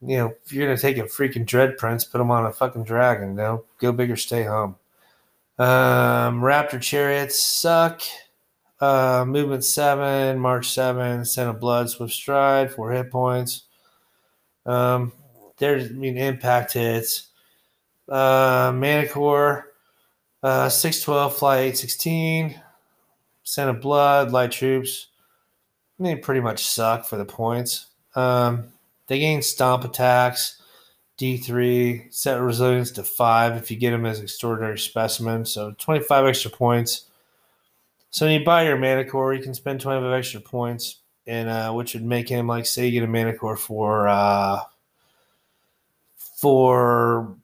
[0.00, 2.84] you know, if you're gonna take a freaking dread prince, put them on a fucking
[2.84, 3.30] dragon.
[3.30, 4.76] You know, go big or stay home.
[5.58, 8.00] Um, Raptor chariots suck.
[8.80, 13.64] Uh, movement seven, March seven, Scent of Blood, Swift Stride, four hit points.
[14.66, 15.12] Um,
[15.58, 17.28] there's I mean impact hits.
[18.08, 19.72] Uh, Manticore,
[20.42, 22.60] uh, six twelve, fly eight sixteen.
[23.44, 25.08] Scent of Blood, light troops
[25.98, 27.86] they pretty much suck for the points.
[28.14, 28.72] Um,
[29.06, 30.60] they gain stomp attacks,
[31.18, 35.44] D3, set resilience to 5 if you get them as extraordinary specimen.
[35.44, 37.08] So 25 extra points.
[38.10, 41.94] So when you buy your Manticore, you can spend 25 extra points, and uh, which
[41.94, 44.60] would make him like say you get a Manticore for uh,
[46.16, 47.36] for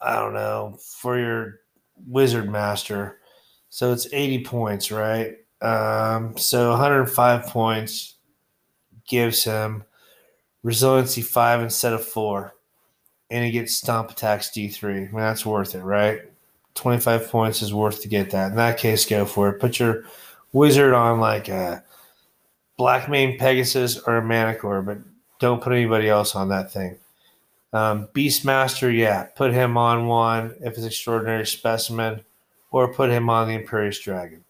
[0.00, 1.60] I don't know for your
[2.06, 3.18] Wizard Master.
[3.68, 5.36] So it's 80 points, right?
[5.64, 8.16] Um, so 105 points
[9.08, 9.84] gives him
[10.62, 12.54] resiliency five instead of four,
[13.30, 14.84] and he gets stomp attacks D3.
[14.84, 16.20] I mean, that's worth it, right?
[16.74, 18.50] 25 points is worth to get that.
[18.50, 19.58] In that case, go for it.
[19.58, 20.04] Put your
[20.52, 21.82] wizard on like a
[22.78, 24.98] Blackmane Pegasus or a Manticore, but
[25.38, 26.98] don't put anybody else on that thing.
[27.72, 32.20] Um, Beastmaster, yeah, put him on one if it's extraordinary specimen,
[32.70, 34.43] or put him on the Imperious Dragon.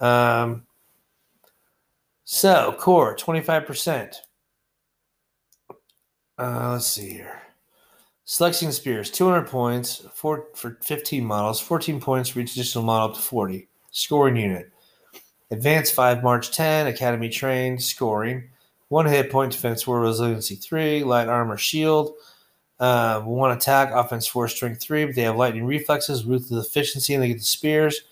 [0.00, 0.64] Um,
[2.24, 4.14] so core 25%.
[6.38, 7.42] Uh, let's see here.
[8.26, 13.16] Silexian Spears, 200 points for, for 15 models, 14 points for each additional model up
[13.16, 13.68] to 40.
[13.90, 14.70] Scoring unit.
[15.50, 18.48] Advanced 5, March 10, Academy trained, scoring.
[18.88, 22.14] One hit point, defense 4, resiliency 3, light armor, shield.
[22.78, 27.22] Uh, one attack, offense 4, strength 3, but they have lightning reflexes, ruthless efficiency, and
[27.22, 28.02] they get the spears.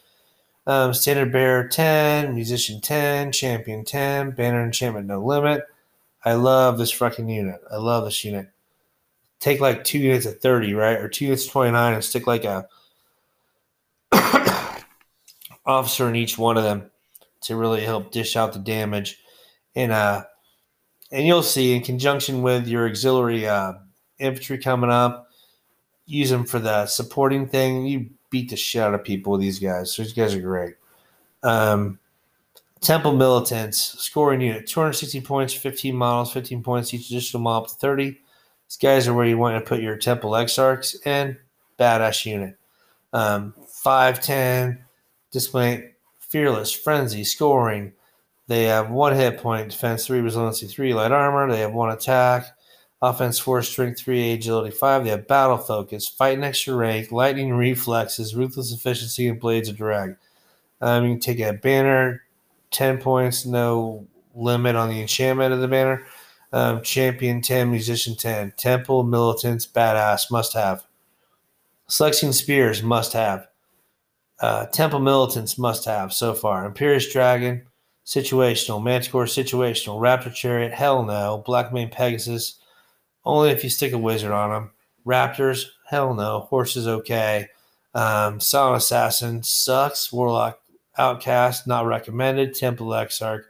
[0.69, 5.63] Um, Standard Bearer 10, Musician 10, Champion 10, Banner Enchantment No Limit.
[6.23, 7.63] I love this fucking unit.
[7.73, 8.51] I love this unit.
[9.41, 10.99] Take like two units at 30, right?
[10.99, 12.69] Or two units 29 and stick like a
[15.65, 16.91] officer in each one of them
[17.43, 19.23] to really help dish out the damage.
[19.75, 20.25] And uh,
[21.11, 23.73] and you'll see in conjunction with your auxiliary uh,
[24.19, 25.29] infantry coming up,
[26.05, 27.87] use them for the supporting thing.
[27.87, 29.93] You beat the shit out of people with these guys.
[29.93, 30.75] So these guys are great.
[31.43, 31.99] Um,
[32.81, 38.21] Temple Militants, scoring unit 260 points, 15 models, 15 points each additional model to 30.
[38.69, 41.37] These guys are where you want to put your Temple Exarchs and
[41.79, 42.57] badass unit.
[43.13, 43.55] Um,
[43.85, 44.79] 5'10,
[45.33, 47.93] display fearless, frenzy, scoring.
[48.47, 51.51] They have one hit point, defense three, resiliency three, light armor.
[51.51, 52.47] They have one attack,
[53.01, 55.05] offense four, strength three, agility five.
[55.05, 60.17] They have battle focus, fight extra rank, lightning reflexes, ruthless efficiency, and blades of drag.
[60.81, 62.23] Um, you can take a banner,
[62.71, 66.05] 10 points, no limit on the enchantment of the banner.
[66.53, 68.55] Um, champion 10, musician 10.
[68.57, 70.85] Temple, militants, badass, must have.
[71.89, 73.49] Silexian spears, must have.
[74.41, 76.65] Uh, Temple militants, must have so far.
[76.65, 77.67] Imperious dragon,
[78.07, 78.83] situational.
[78.83, 80.01] Manticore, situational.
[80.01, 81.43] Raptor chariot, hell no.
[81.45, 82.59] Black Mane Pegasus,
[83.29, 84.71] only if you stick a wizard on them.
[85.07, 86.41] Raptors, hell no.
[86.41, 87.49] Horses, okay.
[87.95, 90.11] Um, Silent Assassin sucks.
[90.11, 90.59] Warlock
[90.97, 92.55] Outcast, not recommended.
[92.55, 93.45] Temple Exarch,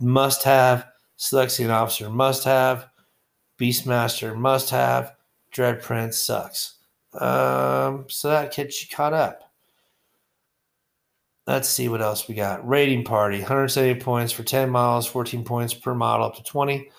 [0.00, 0.86] must have.
[1.18, 2.86] Silexian Officer, must have.
[3.60, 5.16] Beastmaster, must have.
[5.50, 6.74] Dread Prince sucks.
[7.14, 9.50] Um, so that gets you caught up.
[11.48, 12.66] Let's see what else we got.
[12.68, 16.90] Raiding Party, 170 points for 10 miles, 14 points per model up to 20.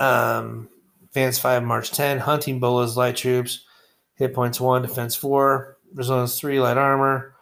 [0.00, 0.68] Um,
[1.14, 2.18] Advance 5, March 10.
[2.18, 3.64] Hunting Bolas, Light Troops.
[4.16, 5.78] Hit points 1, Defense 4.
[5.94, 7.36] Resilience 3, Light Armor.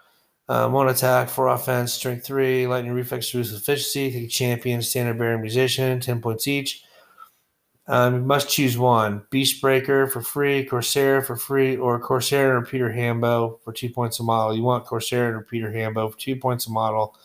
[0.46, 4.12] Um, one attack, four offense, strength three, lightning reflex, ruthless efficiency.
[4.12, 6.84] Take champion, standard bearer, musician, 10 points each.
[7.86, 12.92] Um, you must choose one Beastbreaker for free, Corsair for free, or Corsair and Repeater
[12.92, 14.54] Handbow for two points a model.
[14.54, 17.16] You want Corsair and Repeater Handbow for two points a model.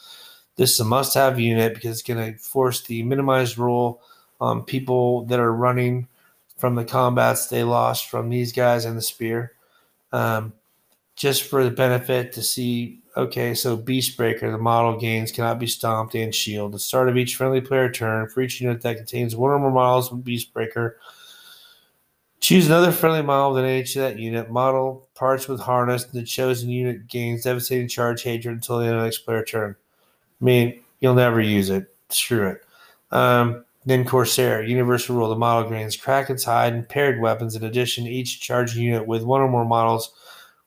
[0.55, 4.01] This is a must have unit because it's going to force the minimized rule
[4.39, 6.07] on people that are running
[6.57, 9.53] from the combats they lost from these guys and the spear.
[10.11, 10.53] Um,
[11.15, 16.13] just for the benefit to see Okay, so Beastbreaker, the model gains cannot be stomped
[16.13, 16.71] and shield.
[16.71, 19.71] The start of each friendly player turn, for each unit that contains one or more
[19.71, 20.93] models with Beastbreaker,
[22.39, 24.51] choose another friendly model with an age to that unit.
[24.51, 28.93] Model parts with harness, and the chosen unit gains devastating charge hatred until the end
[28.93, 29.75] of the next player turn.
[30.39, 31.91] I mean, you'll never use it.
[32.09, 32.61] Screw it.
[33.09, 35.29] Um, then Corsair, universal rule.
[35.29, 37.55] The model gains Kraken's hide and paired weapons.
[37.55, 40.11] In addition, each charging unit with one or more models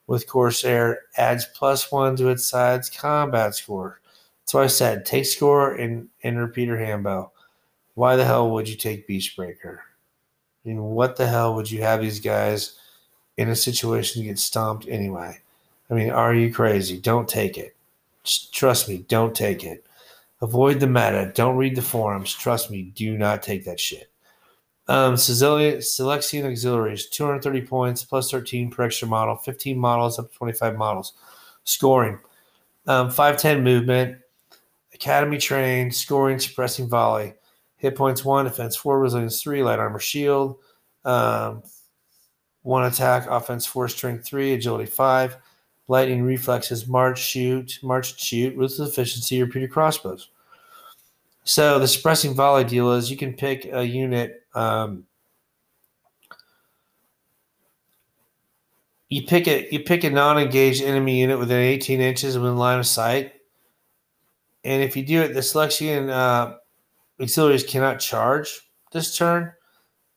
[0.07, 4.01] with Corsair adds plus one to its side's combat score.
[4.47, 7.31] So I said take score and, and repeater handbow.
[7.93, 9.81] Why the hell would you take Beastbreaker?
[10.65, 12.79] I mean, what the hell would you have these guys
[13.37, 15.41] in a situation to get stomped anyway?
[15.91, 16.99] I mean, are you crazy?
[16.99, 17.77] Don't take it.
[18.25, 19.85] Just trust me, don't take it.
[20.43, 21.33] Avoid the meta.
[21.35, 22.33] Don't read the forums.
[22.35, 24.11] Trust me, do not take that shit.
[24.89, 30.77] Um, Silexian Auxiliaries, 230 points, plus 13 per extra model, 15 models, up to 25
[30.77, 31.13] models.
[31.65, 32.19] Scoring,
[32.87, 34.19] um, 510 movement,
[34.93, 37.35] Academy trained, scoring, suppressing volley.
[37.77, 40.57] Hit points 1, defense 4, resilience 3, light armor shield.
[41.05, 41.63] Um,
[42.63, 45.37] 1 attack, offense 4, strength 3, agility 5.
[45.91, 50.31] Lightning reflexes, march, shoot, march, shoot, ruthless efficiency, repeater crossbows.
[51.43, 54.45] So the suppressing volley deal is you can pick a unit.
[54.55, 55.05] Um,
[59.09, 62.87] you pick a you pick a non-engaged enemy unit within 18 inches within line of
[62.87, 63.33] sight,
[64.63, 66.55] and if you do it, the Silexian uh,
[67.21, 68.61] auxiliaries cannot charge
[68.93, 69.53] this turn.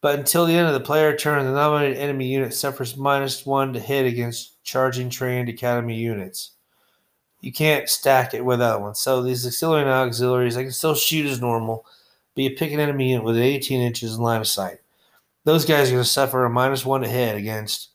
[0.02, 3.72] But until the end of the player turn, the nominated enemy unit suffers minus one
[3.72, 6.54] to hit against charging trained academy units
[7.44, 8.94] you can't stack it with that one.
[8.94, 11.84] So these auxiliary and auxiliaries, I can still shoot as normal,
[12.34, 14.78] but you pick an enemy unit with 18 inches in line of sight.
[15.44, 17.90] Those guys are going to suffer a minus one to hit against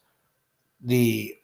[0.81, 1.35] the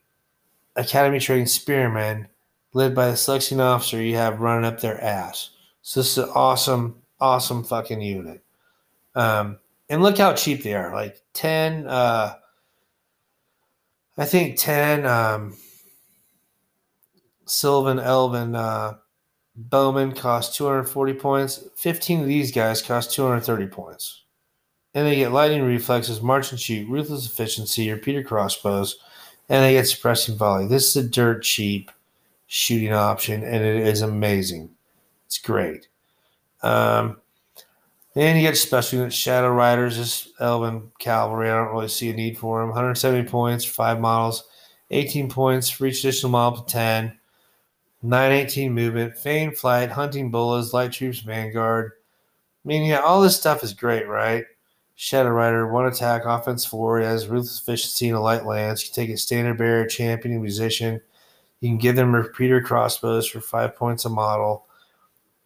[0.76, 2.28] Academy trained spearmen
[2.74, 5.50] led by the Silexian officer you have running up their ass.
[5.82, 8.44] So this is an awesome, awesome fucking unit.
[9.16, 9.58] Um,
[9.90, 10.94] and look how cheap they are.
[10.94, 12.36] Like 10, uh,
[14.18, 15.58] I think 10, um,
[17.46, 18.96] Sylvan, Elven, uh,
[19.56, 21.68] Bowman cost 240 points.
[21.76, 24.24] 15 of these guys cost 230 points.
[24.94, 28.98] And they get lightning reflexes, march and shoot, ruthless efficiency, repeater crossbows,
[29.50, 30.68] and they get suppressing volley.
[30.68, 31.92] This is a dirt cheap
[32.48, 34.70] shooting option, and it is amazing.
[35.26, 35.88] It's great.
[36.64, 37.18] Um,
[38.16, 41.50] and you get special units, Shadow Riders, this Elven Cavalry.
[41.50, 42.70] I don't really see a need for them.
[42.70, 44.46] 170 points, five models,
[44.92, 47.20] 18 points for each additional model to 10
[48.02, 51.92] 918 movement, feign flight, hunting bolas, light troops, vanguard.
[52.64, 54.46] I mean, yeah, all this stuff is great, right?
[54.96, 57.00] Shadow Rider, one attack, offense four.
[57.00, 58.84] He has ruthless efficiency and a light lance.
[58.84, 61.02] You can take a standard bearer, champion, musician.
[61.60, 64.68] You can give them repeater crossbows for five points a model.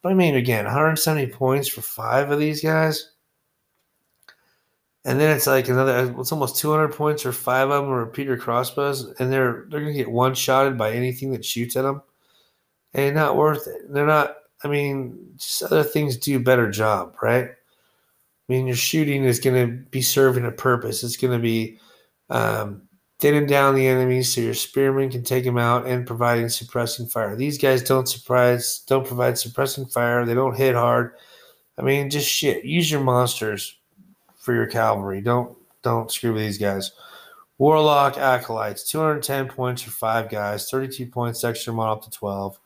[0.02, 3.10] But I mean, again, 170 points for five of these guys.
[5.04, 8.36] And then it's like another, it's almost 200 points for five of them or Peter
[8.36, 12.02] crossbows, and they're they're gonna get one shotted by anything that shoots at them,
[12.92, 13.92] and not worth it.
[13.92, 14.36] They're not.
[14.62, 17.46] I mean, just other things do a better job, right?
[17.48, 21.02] I mean, your shooting is going to be serving a purpose.
[21.02, 21.78] It's going to be
[22.28, 22.82] um,
[23.20, 27.36] thinning down the enemies so your spearmen can take them out and providing suppressing fire.
[27.36, 30.24] These guys don't surprise, don't provide suppressing fire.
[30.24, 31.12] They don't hit hard.
[31.78, 32.64] I mean, just shit.
[32.64, 33.76] Use your monsters
[34.36, 35.20] for your cavalry.
[35.20, 36.92] Don't don't screw with these guys.
[37.58, 42.58] Warlock acolytes, 210 points for five guys, 32 points extra model up to 12.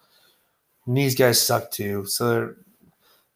[0.86, 2.04] And these guys suck too.
[2.06, 2.56] So they're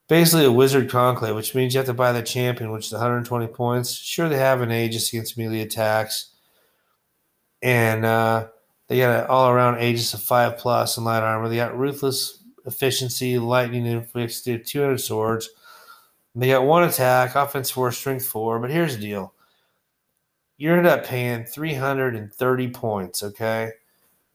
[0.08, 3.48] basically a wizard conclave, which means you have to buy the champion, which is 120
[3.48, 3.92] points.
[3.92, 6.30] Sure, they have an Aegis against melee attacks,
[7.62, 8.48] and uh,
[8.88, 10.58] they got an all around Aegis of five
[10.96, 11.48] and light armor.
[11.48, 15.48] They got ruthless efficiency, lightning inflicts, 200 swords.
[16.34, 18.58] They got one attack, offense four, strength four.
[18.60, 19.34] But here's the deal:
[20.58, 23.72] you ended up paying 330 points, okay,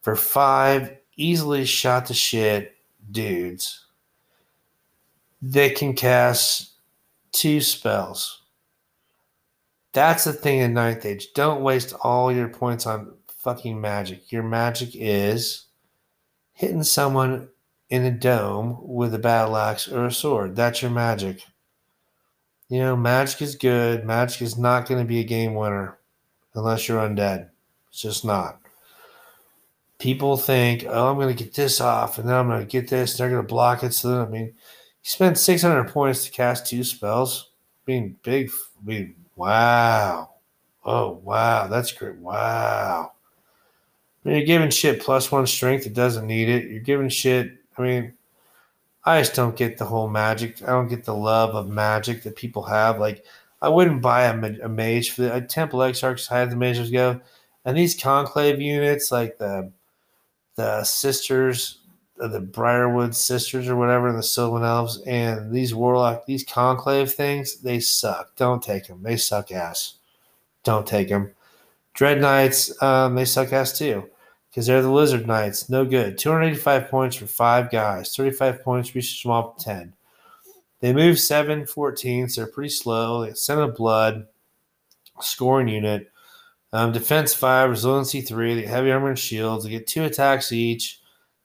[0.01, 2.75] for five easily shot to shit
[3.11, 3.85] dudes
[5.41, 6.71] They can cast
[7.31, 8.42] two spells.
[9.93, 11.33] That's the thing in Ninth Age.
[11.33, 14.31] Don't waste all your points on fucking magic.
[14.31, 15.65] Your magic is
[16.53, 17.49] hitting someone
[17.89, 20.55] in a dome with a battle axe or a sword.
[20.55, 21.43] That's your magic
[22.73, 24.03] you know, Magic is good.
[24.03, 25.99] Magic is not going to be a game winner
[26.55, 27.49] unless you're undead.
[27.89, 28.59] It's just not.
[29.99, 32.89] People think, oh, I'm going to get this off, and then I'm going to get
[32.89, 33.93] this, and they're going to block it.
[33.93, 34.53] So then, I mean, you
[35.03, 37.51] spend 600 points to cast two spells.
[37.85, 38.49] Being big,
[38.83, 40.31] being, wow.
[40.85, 41.67] Oh, wow.
[41.67, 42.17] That's great.
[42.17, 43.13] Wow.
[44.23, 45.85] I mean, you're giving shit plus one strength.
[45.85, 46.69] It doesn't need it.
[46.69, 47.53] You're giving shit.
[47.77, 48.13] I mean,
[49.05, 50.61] I just don't get the whole magic.
[50.63, 52.99] I don't get the love of magic that people have.
[52.99, 53.25] Like,
[53.61, 57.21] I wouldn't buy a, a mage for the a Temple Exarchs had the mages go,
[57.65, 59.71] and these conclave units like the
[60.55, 61.79] the sisters,
[62.17, 67.57] the Briarwood sisters or whatever, and the Sylvan Elves, and these warlock, these conclave things,
[67.57, 68.35] they suck.
[68.35, 69.01] Don't take them.
[69.03, 69.95] They suck ass.
[70.63, 71.31] Don't take them.
[71.93, 74.09] Dread Knights, um, they suck ass too
[74.53, 75.67] because they're the Lizard Knights.
[75.67, 76.17] No good.
[76.19, 79.93] 285 points for five guys, 35 points, reach them up 10.
[80.79, 83.25] They move 7 14, so they're pretty slow.
[83.25, 84.27] They send a blood,
[85.21, 86.11] scoring unit.
[86.71, 88.53] Um, defense 5, resiliency 3.
[88.53, 89.63] They get heavy armor and shields.
[89.63, 90.99] They get two attacks each.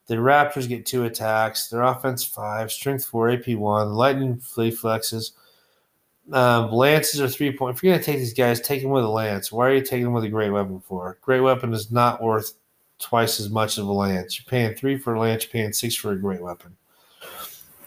[0.09, 1.69] The Raptors get two attacks.
[1.69, 3.93] Their offense 5, strength 4, AP 1.
[3.93, 5.33] Lightning Reflexes.
[6.33, 7.77] Um, lances are three point.
[7.77, 9.53] If you're to take these guys, take them with a lance.
[9.53, 11.19] Why are you taking them with a great weapon for?
[11.23, 12.55] Great weapon is not worth
[12.99, 14.39] twice as much of a lance.
[14.39, 16.77] You're paying three for a lance, you're paying six for a great weapon.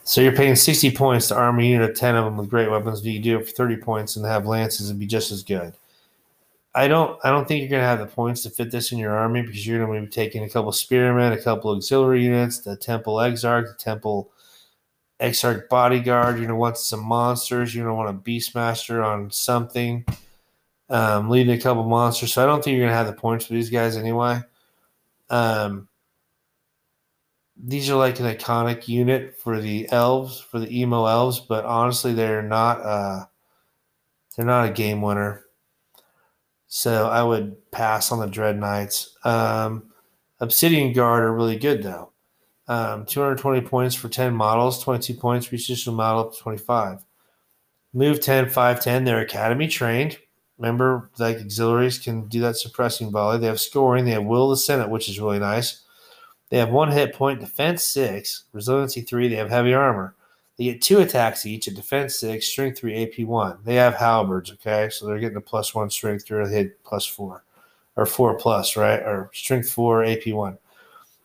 [0.04, 2.70] So you're paying 60 points to arm a unit of 10 of them with great
[2.70, 3.00] weapons.
[3.00, 5.74] If you do it for 30 points and have lances, it'd be just as good.
[6.74, 9.12] I don't I don't think you're gonna have the points to fit this in your
[9.12, 13.20] army because you're gonna be taking a couple spearmen, a couple auxiliary units, the temple
[13.20, 14.32] exarch, the temple
[15.20, 20.06] exarch bodyguard, you're gonna want some monsters, you're gonna want a beastmaster on something.
[20.90, 22.34] Um, leading a couple monsters.
[22.34, 24.42] So I don't think you're gonna have the points for these guys anyway.
[25.30, 25.88] Um,
[27.64, 32.14] these are like an iconic unit for the elves, for the emo elves, but honestly,
[32.14, 32.82] they're not.
[32.82, 33.26] Uh,
[34.36, 35.46] they're not a game winner.
[36.74, 39.18] So I would pass on the Dread Knights.
[39.26, 39.92] Um,
[40.40, 42.14] Obsidian Guard are really good though.
[42.70, 47.04] Um, 220 points for 10 models, 22 points for each model up to 25.
[47.94, 49.04] Move 10, 5, 10.
[49.04, 50.18] They're academy trained.
[50.58, 53.38] Remember, like auxiliaries can do that suppressing volley.
[53.38, 54.06] They have scoring.
[54.06, 55.84] They have will the Senate, which is really nice.
[56.52, 59.28] They have one hit point, defense six, resiliency three.
[59.28, 60.16] They have heavy armor.
[60.62, 63.58] They get two attacks each, a defense six, strength three, AP one.
[63.64, 64.90] They have halberds, okay?
[64.92, 67.44] So they're getting a plus one strength through a hit plus four,
[67.96, 69.00] or four plus, right?
[69.00, 70.60] Or strength four, AP one.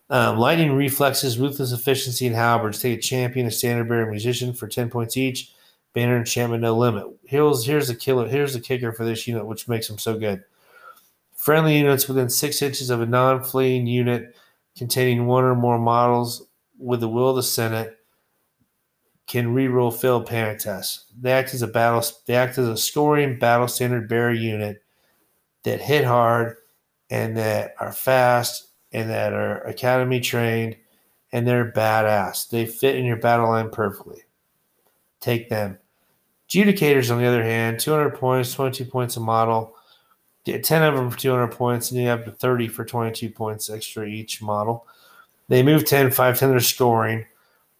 [0.09, 2.81] Um, lightning reflexes, ruthless efficiency, and halberds.
[2.81, 5.51] Take a champion, a standard bearer, musician for 10 points each.
[5.93, 7.05] Banner enchantment no limit.
[7.25, 8.27] Here's here's the killer.
[8.27, 10.43] Here's the kicker for this unit, which makes them so good.
[11.35, 14.35] Friendly units within six inches of a non-fleeing unit
[14.75, 16.47] containing one or more models
[16.79, 17.96] with the will of the Senate
[19.27, 21.05] can reroll failed panic tests.
[21.19, 22.03] They act as a battle.
[22.25, 24.81] They act as a scoring battle standard bearer unit
[25.63, 26.55] that hit hard
[27.09, 30.77] and that are fast and that are academy trained
[31.33, 32.49] and they're badass.
[32.49, 34.23] They fit in your battle line perfectly.
[35.19, 35.77] Take them.
[36.47, 39.75] Judicators, on the other hand, 200 points, 22 points a model.
[40.45, 44.07] Get 10 of them for 200 points, and you have 30 for 22 points extra
[44.07, 44.87] each model.
[45.49, 47.25] They move 10, 5, 10, they're scoring.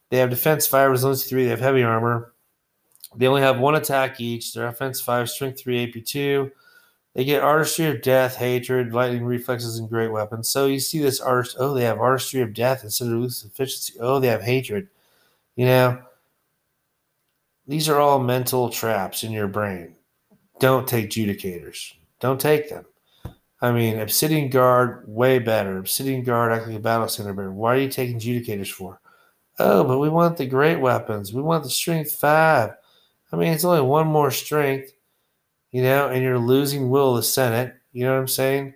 [0.10, 2.34] They have defense 5, resiliency 3, they have heavy armor.
[3.16, 4.54] They only have one attack each.
[4.54, 6.52] Their offense 5, strength 3, AP 2.
[7.14, 10.50] They get artistry of death, hatred, lightning reflexes, and great weapons.
[10.50, 11.56] So you see this artist.
[11.60, 13.94] Oh, they have artistry of death instead of loose efficiency.
[14.00, 14.88] Oh, they have hatred.
[15.56, 16.02] You know,
[17.68, 19.96] these are all mental traps in your brain.
[20.60, 21.94] Don't take judicators.
[22.20, 22.86] Don't take them.
[23.62, 25.80] I mean, Obsidian Guard, way better.
[25.80, 27.52] Obsidian Guard, like a battle center better.
[27.52, 29.02] Why are you taking judicators for?
[29.60, 31.34] Oh, but we want the great weapons.
[31.34, 32.72] We want the strength five.
[33.32, 34.92] I mean, it's only one more strength,
[35.72, 37.76] you know, and you're losing Will of the Senate.
[37.92, 38.76] You know what I'm saying?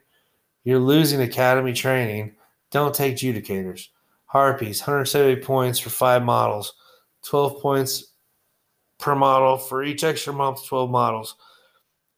[0.64, 2.36] You're losing Academy training.
[2.72, 3.88] Don't take judicators.
[4.26, 6.74] Harpies, 170 points for five models,
[7.26, 8.14] 12 points
[8.98, 11.36] per model for each extra month, 12 models.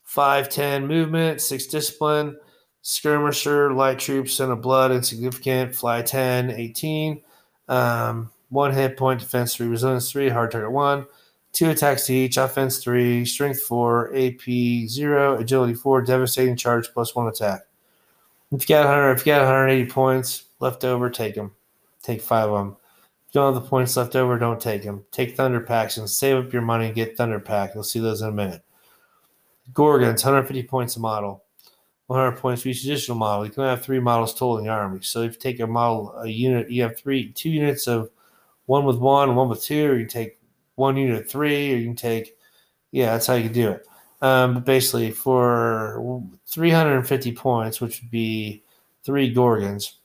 [0.03, 2.37] 5, 10 movement, 6 discipline,
[2.83, 7.21] skirmisher, light troops, and a blood, insignificant, fly 10, 18.
[7.67, 11.05] Um, one hit point, defense 3, resilience 3, hard target 1.
[11.51, 14.41] Two attacks to each, offense 3, strength 4, AP
[14.87, 17.61] 0, agility 4, devastating charge plus 1 attack.
[18.51, 21.51] If you got 100, if you got 180 points left over, take them.
[22.01, 22.77] Take 5 of them
[23.27, 25.05] If you don't have the points left over, don't take them.
[25.11, 27.73] Take Thunder Packs and save up your money and get Thunder Pack.
[27.73, 28.63] You'll see those in a minute.
[29.73, 31.43] Gorgons, 150 points a model.
[32.07, 33.45] 100 points for each additional model.
[33.45, 34.99] You can have three models total in the army.
[35.01, 38.09] So if you take a model, a unit, you have three, two units of
[38.65, 40.39] one with one, one with two, or you take
[40.75, 42.37] one unit of three, or you can take,
[42.91, 43.87] yeah, that's how you can do it.
[44.21, 48.63] Um, but basically, for 350 points, which would be
[49.03, 49.95] three Gorgons,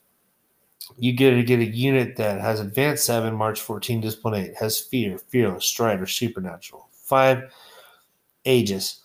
[0.97, 4.79] you get to get a unit that has advanced 7, March 14, Discipline 8, has
[4.79, 6.89] fear, fearless, strider, supernatural.
[6.91, 7.43] 5,
[8.45, 9.01] Aegis.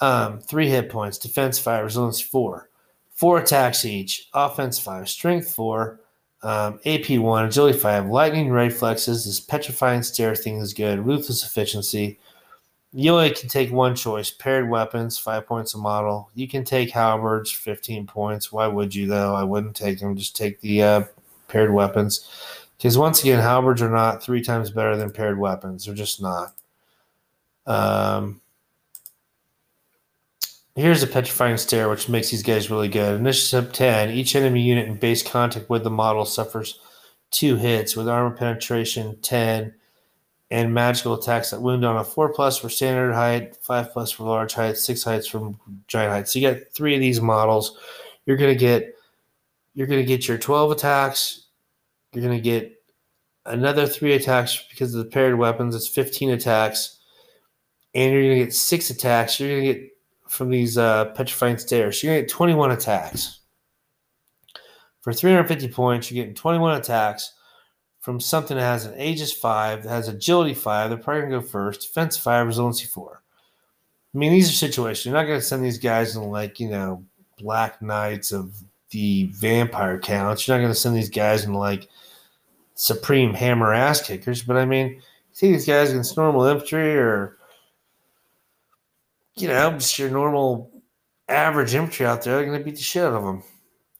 [0.00, 2.70] Um, 3 hit points, defense 5, resilience 4.
[3.10, 6.00] 4 attacks each, offense 5, strength 4,
[6.44, 9.24] um, AP 1, agility 5, lightning reflexes.
[9.24, 12.18] This petrifying stare thing is good, ruthless efficiency.
[12.92, 16.30] You only can take one choice paired weapons, 5 points a model.
[16.34, 18.52] You can take halberds, 15 points.
[18.52, 19.34] Why would you, though?
[19.34, 20.16] I wouldn't take them.
[20.16, 21.04] Just take the uh,
[21.48, 22.28] paired weapons.
[22.76, 25.86] Because once again, halberds are not three times better than paired weapons.
[25.86, 26.54] They're just not.
[27.66, 28.42] Um,
[30.76, 33.18] here's a petrifying stare, which makes these guys really good.
[33.18, 34.10] Initiative 10.
[34.10, 36.80] Each enemy unit in base contact with the model suffers
[37.30, 39.74] two hits with armor penetration 10
[40.50, 44.24] and magical attacks that wound on a 4 plus for standard height, 5 plus for
[44.24, 45.58] large height, 6 heights from
[45.88, 46.28] giant height.
[46.28, 47.76] So you got three of these models.
[48.26, 48.94] You're going to get
[49.74, 51.46] you're going to get your 12 attacks.
[52.12, 52.80] You're going to get
[53.44, 55.74] another three attacks because of the paired weapons.
[55.74, 57.00] It's 15 attacks.
[57.92, 59.40] And you're going to get six attacks.
[59.40, 59.93] You're going to get
[60.34, 62.02] from these uh, petrifying stares.
[62.02, 63.40] You're going to get 21 attacks.
[65.00, 67.34] For 350 points, you're getting 21 attacks
[68.00, 70.90] from something that has an Aegis 5, that has agility 5.
[70.90, 71.82] They're probably going to go first.
[71.82, 73.22] Defense 5, resiliency 4.
[74.14, 75.06] I mean, these are situations.
[75.06, 77.04] You're not going to send these guys in, like, you know,
[77.38, 78.54] Black Knights of
[78.90, 80.46] the vampire counts.
[80.46, 81.88] You're not going to send these guys in like
[82.74, 85.02] supreme hammer ass kickers, but I mean,
[85.32, 87.36] see these guys against normal infantry or
[89.36, 90.70] you know just your normal
[91.28, 93.42] average infantry out there, they're going to beat the shit out of them.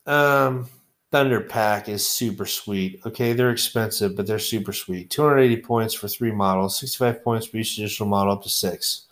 [0.07, 0.69] Um,
[1.11, 3.01] Thunder Pack is super sweet.
[3.07, 5.11] Okay, they're expensive, but they're super sweet.
[5.11, 9.07] 280 points for three models, 65 points for each additional model up to six.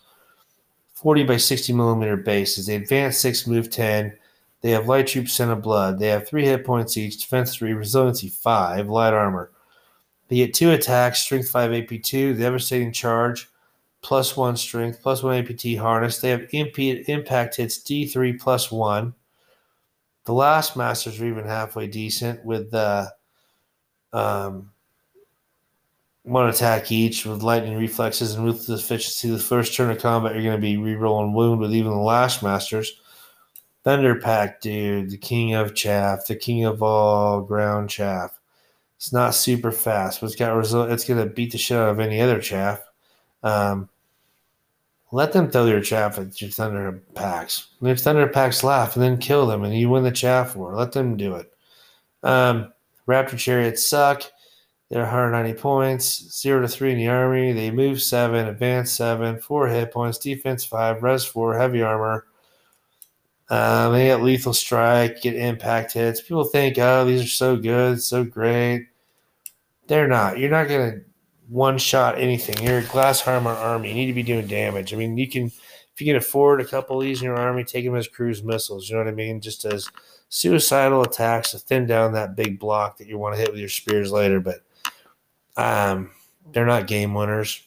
[0.94, 2.66] 40 by 60 millimeter bases.
[2.66, 4.16] They advance six, move 10.
[4.62, 5.98] They have light troops and a blood.
[5.98, 9.50] They have three hit points each, defense three, resiliency five, light armor.
[10.28, 13.48] They get two attacks, strength five, AP two, devastating charge,
[14.02, 16.18] plus one strength, plus one APT harness.
[16.18, 19.14] They have impact hits D3 plus one.
[20.24, 23.08] The last masters are even halfway decent with uh,
[24.12, 24.70] um,
[26.24, 29.30] one attack each with lightning reflexes and ruthless efficiency.
[29.30, 32.42] The first turn of combat, you're going to be rerolling wound with even the last
[32.42, 33.00] masters.
[33.84, 38.38] Thunder Pack, dude, the king of chaff, the king of all ground chaff.
[38.96, 40.90] It's not super fast, but it's got result.
[40.90, 42.80] It's gonna beat the shit out of any other chaff.
[43.42, 43.88] Um,
[45.12, 47.68] let them throw your chaff at your thunder packs.
[47.82, 50.74] If thunder packs laugh, and then kill them, and you win the chaff war.
[50.74, 51.52] Let them do it.
[52.22, 52.72] Um,
[53.06, 54.22] Raptor chariots suck.
[54.88, 57.52] They're 190 points, zero to three in the army.
[57.52, 62.26] They move seven, advance seven, four hit points, defense five, res four, heavy armor.
[63.48, 66.20] Um, they get lethal strike, get impact hits.
[66.20, 68.88] People think, oh, these are so good, so great.
[69.88, 70.38] They're not.
[70.38, 71.04] You're not to
[71.48, 72.64] one shot anything.
[72.64, 73.88] You're a glass armor army.
[73.88, 74.92] You need to be doing damage.
[74.92, 77.64] I mean, you can, if you can afford a couple of these in your army,
[77.64, 78.88] take them as cruise missiles.
[78.88, 79.40] You know what I mean?
[79.40, 79.88] Just as
[80.28, 83.68] suicidal attacks to thin down that big block that you want to hit with your
[83.68, 84.40] spears later.
[84.40, 84.62] But
[85.56, 86.10] um,
[86.52, 87.62] they're not game winners.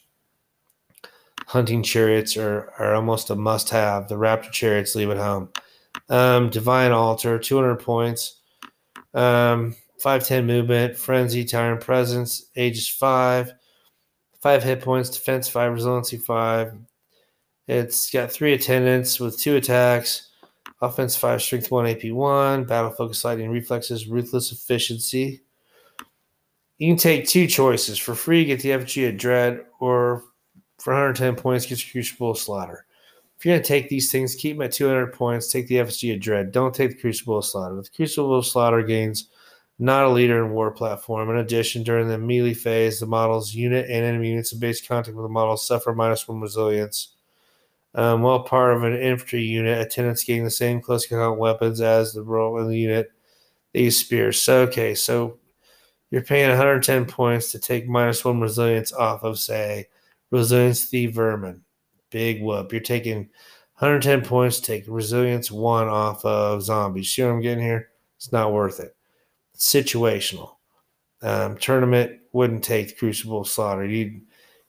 [1.46, 4.08] Hunting chariots are, are almost a must have.
[4.08, 5.50] The Raptor chariots leave at home.
[6.08, 8.40] Um, Divine Altar, 200 points.
[9.14, 13.54] Um, 5'10 movement, Frenzy, Tyrant Presence, Aegis 5.
[14.46, 16.72] 5 hit points, defense 5, resiliency 5.
[17.66, 20.30] It's got 3 attendants with 2 attacks.
[20.80, 22.62] Offense 5, Strength 1, AP 1.
[22.62, 25.42] Battle Focus, Lightning Reflexes, Ruthless Efficiency.
[26.78, 27.98] You can take two choices.
[27.98, 30.22] For free, get the effigy of Dread, or
[30.78, 32.86] for 110 points, get your Crucible of Slaughter.
[33.36, 35.50] If you're to take these things, keep them at 200 points.
[35.50, 36.52] Take the effigy of Dread.
[36.52, 37.82] Don't take the Crucible of Slaughter.
[37.82, 39.28] The Crucible of Slaughter gains
[39.78, 41.28] not a leader in war platform.
[41.30, 45.16] In addition, during the melee phase, the model's unit and enemy units in base contact
[45.16, 47.14] with the model suffer minus one resilience.
[47.94, 52.12] Um, while part of an infantry unit, attendants gain the same close combat weapons as
[52.12, 53.10] the role in the unit.
[53.72, 54.40] These spears.
[54.40, 55.38] So, okay, so
[56.10, 59.88] you're paying 110 points to take minus one resilience off of, say,
[60.30, 61.62] resilience the vermin.
[62.10, 62.72] Big whoop.
[62.72, 63.28] You're taking
[63.78, 67.12] 110 points to take resilience one off of zombies.
[67.12, 67.90] See what I'm getting here?
[68.16, 68.95] It's not worth it
[69.56, 70.56] situational.
[71.22, 73.86] Um, tournament wouldn't take Crucible Slaughter.
[73.86, 74.20] You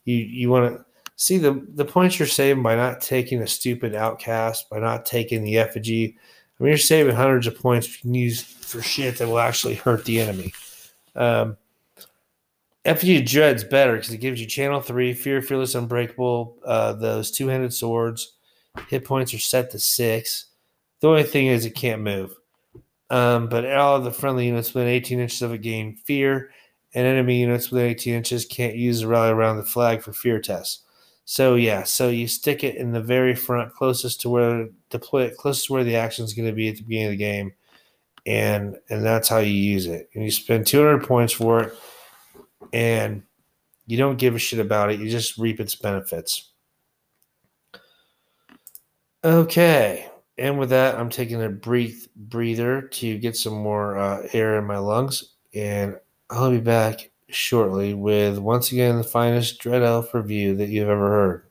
[0.05, 0.85] you you want to
[1.15, 5.43] see the the points you're saving by not taking a stupid outcast, by not taking
[5.43, 6.17] the effigy.
[6.59, 9.75] I mean, you're saving hundreds of points you can use for shit that will actually
[9.75, 10.53] hurt the enemy.
[11.15, 11.57] Um,
[12.85, 16.57] effigy Dread's better because it gives you channel three, fear, fearless, unbreakable.
[16.65, 18.37] Uh, those two handed swords,
[18.87, 20.45] hit points are set to six.
[21.01, 22.33] The only thing is it can't move.
[23.09, 26.51] Um, but all the friendly units within 18 inches of it gain fear,
[26.93, 30.41] and enemy units within 18 inches can't use the rally around the flag for fear
[30.41, 30.83] tests.
[31.25, 35.37] So yeah, so you stick it in the very front, closest to where deploy it,
[35.37, 37.53] closest to where the action is going to be at the beginning of the game,
[38.25, 40.09] and and that's how you use it.
[40.13, 41.73] And you spend 200 points for it,
[42.71, 43.23] and
[43.87, 44.99] you don't give a shit about it.
[44.99, 46.51] You just reap its benefits.
[49.23, 50.07] Okay.
[50.39, 54.65] And with that, I'm taking a breathe breather to get some more uh, air in
[54.65, 55.33] my lungs.
[55.53, 55.97] And
[56.29, 61.09] I'll be back shortly with once again the finest Dread Elf review that you've ever
[61.09, 61.43] heard.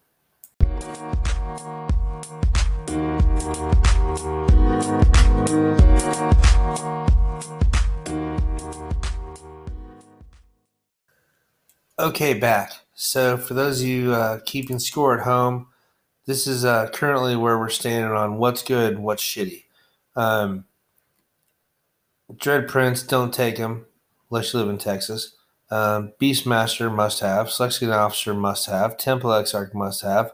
[11.99, 12.73] Okay, back.
[12.95, 15.69] So, for those of you uh, keeping score at home,
[16.27, 19.65] this is uh, currently where we're standing on what's good, what's shitty.
[20.16, 20.65] Um,
[22.36, 23.86] Dread Prince, don't take him
[24.31, 25.36] unless you live in Texas.
[25.70, 27.47] Um, Beastmaster must have.
[27.47, 28.97] Silexian Officer must have.
[28.97, 30.32] Temple Exarch must have.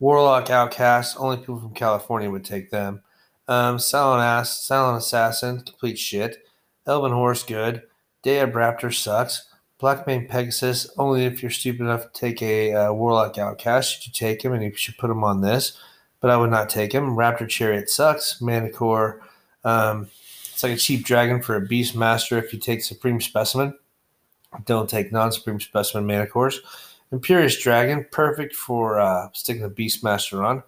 [0.00, 3.02] Warlock Outcast, only people from California would take them.
[3.46, 6.38] Um, Silent Ass, Silent Assassin, complete shit.
[6.86, 7.82] Elven Horse, good.
[8.22, 9.48] Day of Raptor sucks.
[9.84, 14.14] Blackmane Pegasus, only if you're stupid enough to take a uh, Warlock Outcast you should
[14.14, 15.76] take him, and you should put him on this.
[16.20, 17.16] But I would not take him.
[17.16, 18.40] Raptor Chariot sucks.
[18.40, 19.20] Manticore,
[19.62, 20.08] um,
[20.50, 23.74] it's like a cheap dragon for a Beast Master if you take Supreme Specimen.
[24.64, 26.60] Don't take non Supreme Specimen Manticores.
[27.12, 30.62] Imperious Dragon, perfect for uh, sticking a Beastmaster on.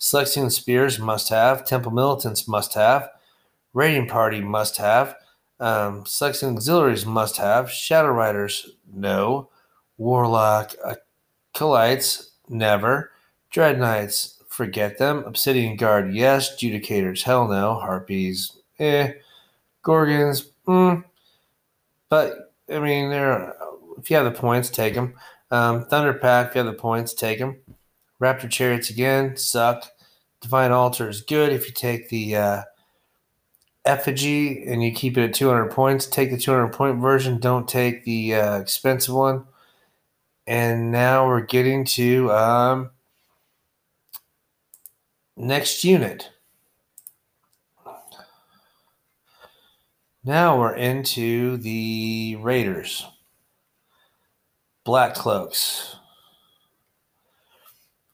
[0.00, 1.66] Silexian Spears, must have.
[1.66, 3.10] Temple Militants, must have.
[3.74, 5.14] Raiding Party, must have.
[5.62, 7.70] Um, Silexian auxiliaries must have.
[7.70, 9.48] Shadow Riders, no.
[9.96, 10.74] Warlock
[11.54, 13.12] Acolytes, never.
[13.50, 15.22] Dread Knights, forget them.
[15.24, 16.56] Obsidian Guard, yes.
[16.56, 17.76] Judicators, hell no.
[17.76, 19.12] Harpies, eh.
[19.84, 21.04] Gorgons, mm.
[22.08, 23.54] But, I mean, they're,
[23.98, 25.14] if you have the points, take them.
[25.52, 27.60] Um, Thunder Pack, if you have the points, take them.
[28.20, 29.84] Raptor Chariots again, suck.
[30.40, 32.62] Divine Altar is good if you take the uh,
[33.84, 37.38] effigy and you keep it at 200 points, take the 200 point version.
[37.38, 39.44] Don't take the uh, expensive one.
[40.46, 42.90] And now we're getting to um,
[45.36, 46.30] next unit.
[50.24, 53.06] Now we're into the Raiders.
[54.84, 55.96] Black Cloaks.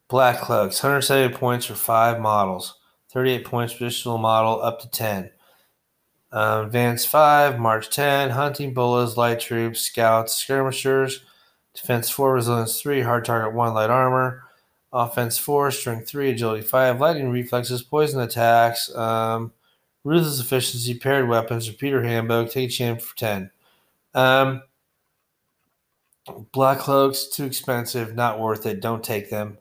[0.09, 2.79] Black Cloaks, 170 points for five models.
[3.13, 5.31] 38 points traditional model up to 10.
[6.31, 11.25] Um, advance 5, March 10, Hunting, Bolas, Light Troops, Scouts, Skirmishers,
[11.75, 14.45] Defense 4, Resilience 3, Hard Target 1, Light Armor,
[14.93, 19.53] Offense 4, Strength 3, Agility 5, Lightning Reflexes, Poison Attacks, um,
[20.05, 23.51] Ruthless Efficiency, Paired Weapons, Repeater Handbow, Take a Chance for 10.
[24.15, 24.63] Um,
[26.53, 28.81] Black Cloaks, too expensive, not worth it.
[28.81, 29.59] Don't take them.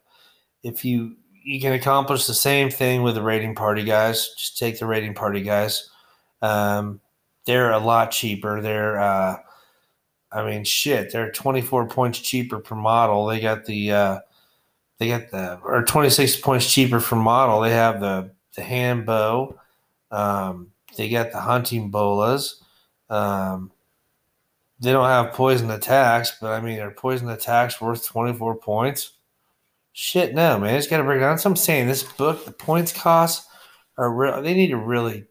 [0.64, 4.80] If you you can accomplish the same thing with the raiding party guys, just take
[4.80, 5.90] the raiding party guys.
[6.42, 7.02] Um,
[7.46, 8.62] they're a lot cheaper.
[8.62, 9.38] They're uh,
[10.32, 13.26] I mean, shit, they're 24 points cheaper per model.
[13.26, 14.20] They got the uh,
[14.98, 17.62] they got the or 26 points cheaper for model.
[17.62, 19.58] They have the the hand bow.
[20.12, 22.62] Um, they got the hunting bolas.
[23.10, 23.72] Um,
[24.80, 29.14] they don't have poison attacks, but I mean, are poison attacks worth 24 points?
[29.94, 30.76] Shit, no, man.
[30.76, 31.40] It's got to break down.
[31.40, 33.48] So I'm saying this book, the points costs
[33.98, 34.42] are real.
[34.42, 35.26] They need to really.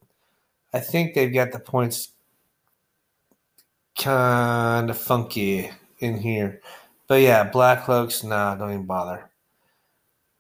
[0.73, 2.11] I think they've got the points
[3.99, 6.61] kind of funky in here.
[7.09, 9.31] But yeah, Black Cloaks, nah, don't even bother.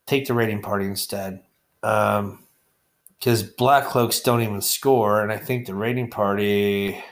[0.06, 1.42] Take the raiding party instead.
[1.82, 2.46] Um,
[3.18, 7.02] because Black Cloaks don't even score, and I think the raiding party.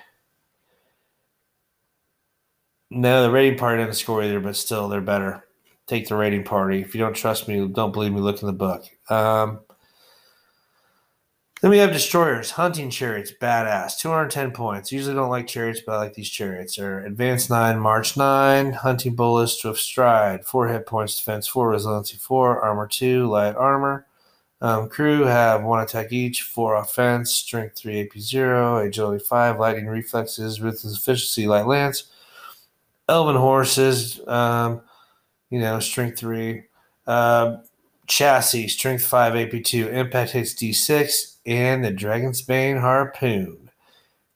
[2.90, 5.44] No, the raiding party doesn't score either, but still, they're better.
[5.86, 6.82] Take the raiding party.
[6.82, 8.84] If you don't trust me, don't believe me, look in the book.
[9.08, 9.60] Um,
[11.64, 14.92] then we have destroyers, hunting chariots, badass, 210 points.
[14.92, 16.78] Usually don't like chariots, but I like these chariots.
[16.78, 22.18] Are advanced nine, march nine, hunting bolas, swift stride, four hit points, defense four, resiliency
[22.18, 24.04] four, armor two, light armor.
[24.60, 29.86] Um, crew have one attack each, four offense, strength three, AP zero, agility five, lightning
[29.86, 32.10] reflexes, ruthless efficiency, light lance.
[33.08, 34.82] Elven horses, um,
[35.48, 36.64] you know, strength three.
[37.06, 37.56] Uh,
[38.06, 43.70] chassis, strength five, AP two, impact hits D6, and the Dragon's Bane Harpoon.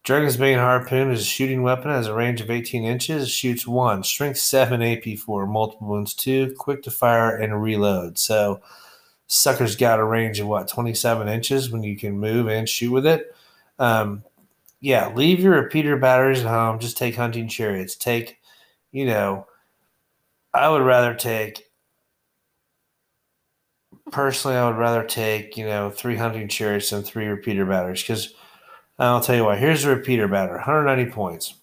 [0.05, 4.03] Dragon's Bane Harpoon is a shooting weapon, has a range of 18 inches, shoots one,
[4.03, 8.19] strength 7, AP 4, multiple wounds 2, quick to fire, and reload.
[8.19, 8.63] So,
[9.27, 13.07] sucker's got a range of what, 27 inches when you can move and shoot with
[13.07, 13.35] it.
[13.79, 14.25] Um,
[14.81, 16.79] yeah, leave your repeater batteries at home.
[16.79, 17.95] Just take hunting chariots.
[17.95, 18.39] Take,
[18.93, 19.47] you know,
[20.55, 21.68] I would rather take
[24.11, 28.35] personally, I would rather take you know three hunting chariots than three repeater batters because
[28.99, 29.57] I'll tell you why.
[29.57, 31.55] Here's a repeater batter, 190 points,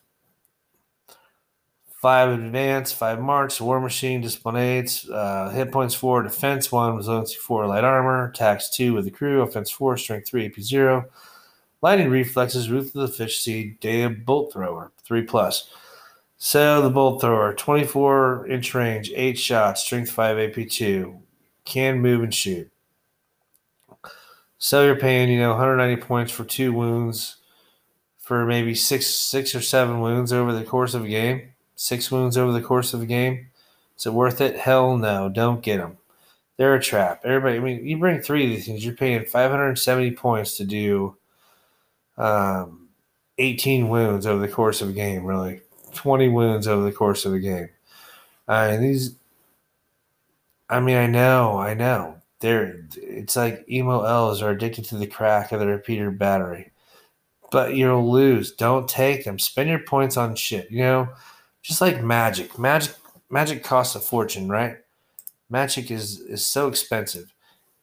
[2.01, 7.35] five advance, five march, war machine, discipline aids, uh, hit points four, defense one, resiliency
[7.35, 11.05] four, light armor, tax two with the crew, offense four, strength three, AP zero,
[11.81, 15.69] lightning reflexes, ruthless efficiency, day of bolt thrower three plus.
[16.38, 21.22] So the bolt thrower, 24 inch range, eight shots, strength five, AP two,
[21.65, 22.71] can move and shoot.
[24.57, 27.37] So you're paying, you know, 190 points for two wounds,
[28.17, 31.49] for maybe six, six or seven wounds over the course of a game.
[31.75, 33.47] Six wounds over the course of a game.
[33.97, 34.57] Is it worth it?
[34.57, 35.29] Hell no.
[35.29, 35.97] Don't get them.
[36.57, 37.21] They're a trap.
[37.25, 41.17] Everybody, I mean, you bring three of these things, you're paying 570 points to do
[42.17, 42.87] um,
[43.37, 45.61] 18 wounds over the course of a game, really.
[45.93, 47.69] 20 wounds over the course of a game.
[48.47, 49.15] Uh, and these
[50.69, 52.17] I mean, I know, I know.
[52.39, 56.71] They're it's like emo elves are addicted to the crack of the repeater battery.
[57.51, 58.51] But you'll lose.
[58.51, 59.39] Don't take them.
[59.39, 60.69] Spend your points on shit.
[60.69, 61.09] You know,
[61.61, 62.59] just like magic.
[62.59, 62.95] Magic
[63.29, 64.77] magic costs a fortune, right?
[65.49, 67.33] Magic is is so expensive.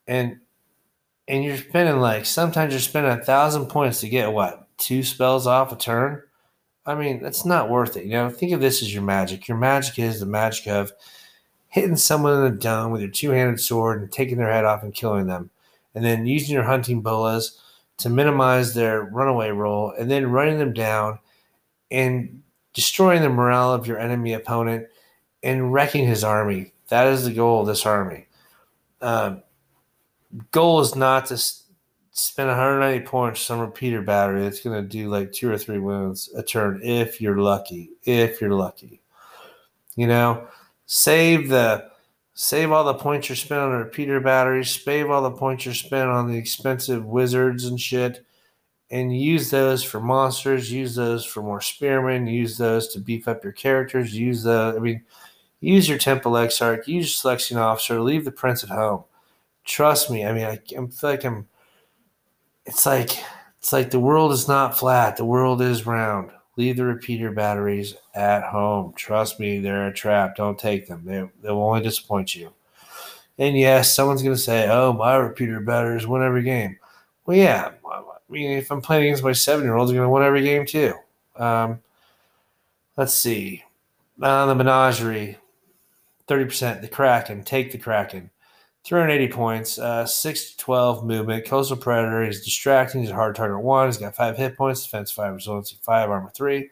[0.06, 0.40] And
[1.28, 5.46] and you're spending like sometimes you're spending a thousand points to get what two spells
[5.46, 6.22] off a turn.
[6.84, 8.04] I mean, that's not worth it.
[8.04, 9.46] You know, think of this as your magic.
[9.46, 10.92] Your magic is the magic of
[11.72, 14.94] hitting someone in the dome with your two-handed sword and taking their head off and
[14.94, 15.48] killing them,
[15.94, 17.58] and then using your hunting bolas
[17.96, 21.18] to minimize their runaway roll, and then running them down
[21.90, 22.42] and
[22.74, 24.86] destroying the morale of your enemy opponent
[25.42, 26.74] and wrecking his army.
[26.88, 28.26] That is the goal of this army.
[29.00, 29.42] Um,
[30.50, 35.32] goal is not to spend 190 points some repeater battery that's going to do like
[35.32, 37.92] two or three wounds a turn if you're lucky.
[38.02, 39.00] If you're lucky,
[39.96, 40.46] you know
[40.86, 41.90] save the
[42.34, 46.08] save all the points you're spent on repeater batteries, save all the points you're spent
[46.08, 48.24] on the expensive wizards and shit,
[48.90, 53.42] and use those for monsters, use those for more spearmen, use those to beef up
[53.44, 55.02] your characters, use the I mean
[55.60, 59.04] use your Temple Exarch, use your Silexian officer, leave the prince at home.
[59.64, 61.48] Trust me, I mean I, I feel like I'm
[62.66, 63.10] it's like
[63.58, 66.30] it's like the world is not flat, the world is round.
[66.56, 68.92] Leave the repeater batteries at home.
[68.94, 70.36] Trust me, they're a trap.
[70.36, 71.02] Don't take them.
[71.04, 72.52] They, they will only disappoint you.
[73.38, 76.78] And yes, someone's going to say, oh, my repeater batteries win every game.
[77.24, 77.70] Well, yeah.
[77.90, 80.42] I mean, if I'm playing against my seven year olds, they're going to win every
[80.42, 80.94] game too.
[81.36, 81.80] Um,
[82.96, 83.64] let's see.
[84.20, 85.38] On the menagerie,
[86.28, 86.80] 30%.
[86.80, 87.42] The Kraken.
[87.44, 88.30] Take the Kraken.
[88.84, 91.46] 380 points, uh, 6 to 12 movement.
[91.46, 93.02] Coastal Predator he's distracting.
[93.02, 93.86] He's a hard target one.
[93.86, 96.68] He's got 5 hit points, defense 5, resiliency 5, armor 3.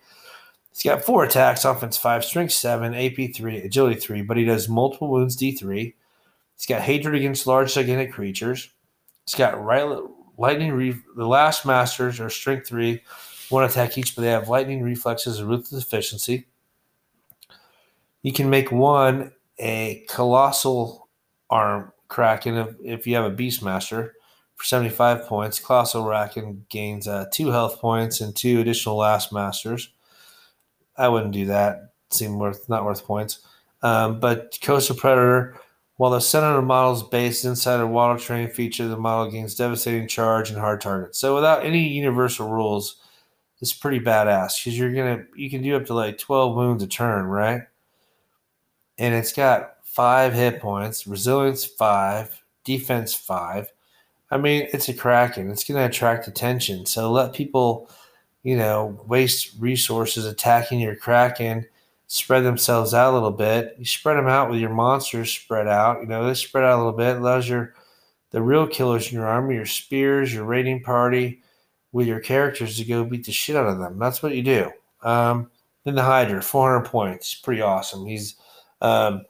[0.71, 4.69] He's got four attacks, offense five, strength seven, AP three, agility three, but he does
[4.69, 5.95] multiple wounds D3.
[6.57, 8.71] He's got hatred against large gigantic creatures.
[9.27, 9.85] He's got right,
[10.39, 10.73] lightning.
[10.73, 13.03] Re- the last masters are strength three,
[13.49, 16.47] one attack each, but they have lightning reflexes and ruthless efficiency.
[18.23, 21.09] You can make one a colossal
[21.49, 24.11] arm kraken if, if you have a beastmaster
[24.57, 25.59] for 75 points.
[25.59, 29.91] Colossal kraken gains uh, two health points and two additional last masters.
[30.99, 31.93] I wouldn't do that.
[32.11, 33.39] Seem worth not worth points.
[33.83, 35.59] Um, but Coastal Predator,
[35.97, 39.31] while the center of the model is based inside a water terrain feature, the model
[39.31, 41.17] gains devastating charge and hard target.
[41.17, 42.97] So without any universal rules,
[43.63, 46.87] it's pretty badass because you're gonna you can do up to like 12 wounds a
[46.87, 47.63] turn, right?
[48.99, 53.73] And it's got five hit points, resilience five, defense five.
[54.31, 55.51] I mean, it's a Kraken.
[55.51, 56.87] It's going to attract attention.
[56.87, 57.91] So let people
[58.43, 61.67] you know, waste resources attacking your Kraken,
[62.07, 63.77] spread themselves out a little bit.
[63.79, 66.01] You spread them out with your monsters spread out.
[66.01, 67.17] You know, they spread out a little bit.
[67.17, 67.75] allows your
[68.31, 71.43] the real killers in your army, your spears, your raiding party,
[71.93, 73.99] with your characters to go beat the shit out of them.
[73.99, 74.71] That's what you do.
[75.03, 75.51] Um,
[75.85, 77.35] then the Hydra, 400 points.
[77.35, 78.07] Pretty awesome.
[78.07, 78.37] He's
[78.81, 79.25] um,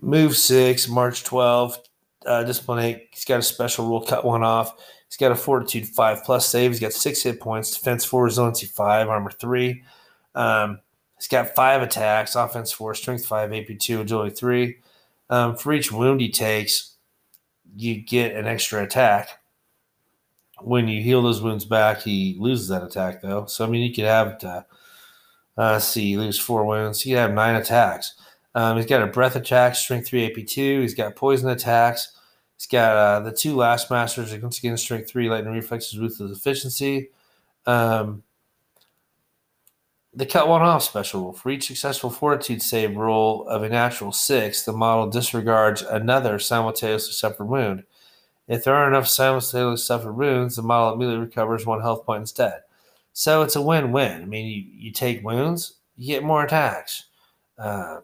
[0.00, 1.78] move six, March 12,
[2.26, 3.08] uh, discipline eight.
[3.12, 4.74] He's got a special rule, cut one off.
[5.08, 6.72] He's got a fortitude five plus save.
[6.72, 9.84] He's got six hit points, defense four, resiliency five, armor three.
[10.34, 10.80] Um,
[11.16, 14.78] he's got five attacks, offense four, strength five, AP two, agility three.
[15.30, 16.96] Um, for each wound he takes,
[17.76, 19.40] you get an extra attack.
[20.60, 23.46] When you heal those wounds back, he loses that attack though.
[23.46, 24.66] So I mean, you could have to,
[25.56, 27.04] uh, see, you lose four wounds.
[27.04, 28.14] You could have nine attacks.
[28.54, 30.80] Um, he's got a breath attack, strength three, AP two.
[30.80, 32.12] He's got poison attacks.
[32.56, 37.10] He's got uh, the two last masters against again strength three, lightning reflexes, ruthless efficiency.
[37.66, 38.22] Um,
[40.16, 44.62] the cut one off special for each successful fortitude save roll of a natural six,
[44.62, 47.82] the model disregards another simultaneously suffered wound.
[48.46, 52.60] If there are enough simultaneously suffered wounds, the model immediately recovers one health point instead.
[53.12, 54.22] So it's a win win.
[54.22, 57.04] I mean, you, you take wounds, you get more attacks.
[57.58, 58.02] Um,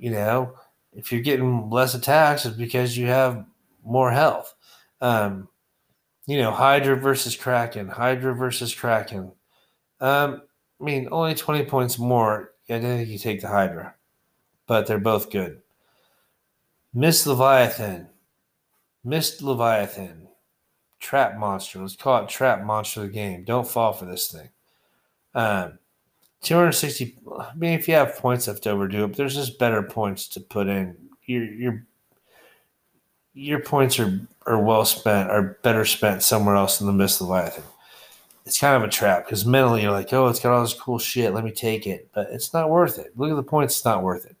[0.00, 0.54] you know,
[0.92, 3.44] if you're getting less attacks, it's because you have
[3.84, 4.54] more health.
[5.00, 5.48] Um,
[6.26, 9.32] you know, Hydra versus Kraken, Hydra versus Kraken.
[10.00, 10.42] Um,
[10.80, 12.52] I mean, only 20 points more.
[12.68, 13.94] I think you take the Hydra,
[14.66, 15.60] but they're both good.
[16.94, 18.08] Mist Leviathan,
[19.04, 20.28] Mist Leviathan,
[20.98, 21.80] Trap Monster.
[21.80, 23.44] Let's call it Trap Monster of the game.
[23.44, 24.48] Don't fall for this thing.
[25.34, 25.79] Um,
[26.42, 27.16] 260.
[27.38, 29.08] I mean, if you have points left over, do it.
[29.08, 30.96] But there's just better points to put in.
[31.26, 31.86] Your your
[33.34, 37.28] your points are are well spent, are better spent somewhere else in the Mist of
[37.28, 37.64] Leviathan.
[38.46, 40.98] It's kind of a trap because mentally you're like, oh, it's got all this cool
[40.98, 41.34] shit.
[41.34, 43.12] Let me take it, but it's not worth it.
[43.16, 43.76] Look at the points.
[43.76, 44.36] It's not worth it.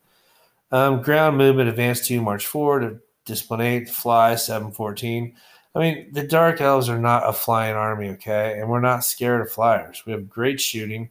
[0.72, 5.34] Um, ground movement, advance two, march to discipline eight, fly seven fourteen.
[5.74, 9.40] I mean, the Dark Elves are not a flying army, okay, and we're not scared
[9.42, 10.02] of flyers.
[10.04, 11.10] We have great shooting.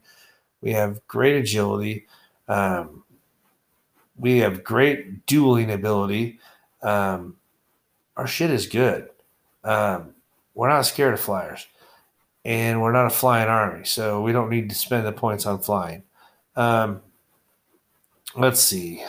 [0.61, 2.07] We have great agility.
[2.47, 3.03] Um,
[4.17, 6.39] we have great dueling ability.
[6.81, 7.37] Um,
[8.17, 9.09] our shit is good.
[9.63, 10.13] Um,
[10.53, 11.67] we're not scared of flyers,
[12.43, 15.59] and we're not a flying army, so we don't need to spend the points on
[15.59, 16.03] flying.
[16.55, 17.01] Um,
[18.35, 19.03] let's see.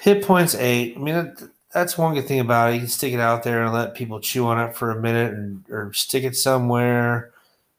[0.00, 0.96] Hit points eight.
[0.96, 1.36] I mean,
[1.72, 2.74] that's one good thing about it.
[2.74, 5.32] You can stick it out there and let people chew on it for a minute,
[5.32, 7.32] and or stick it somewhere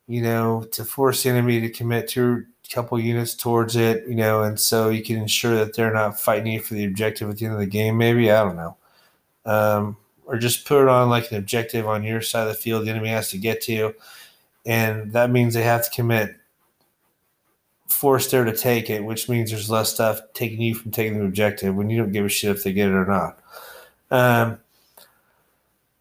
[0.08, 4.44] you know, to force the enemy to commit a couple units towards it, you know,
[4.44, 7.46] and so you can ensure that they're not fighting you for the objective at the
[7.46, 8.32] end of the game, maybe.
[8.32, 8.78] I don't know.
[9.46, 12.86] Um, or just put it on like an objective on your side of the field
[12.86, 13.94] the enemy has to get to.
[14.66, 16.36] And that means they have to commit
[17.88, 21.26] force there to take it, which means there's less stuff taking you from taking the
[21.26, 23.40] objective when you don't give a shit if they get it or not.
[24.12, 24.60] Um,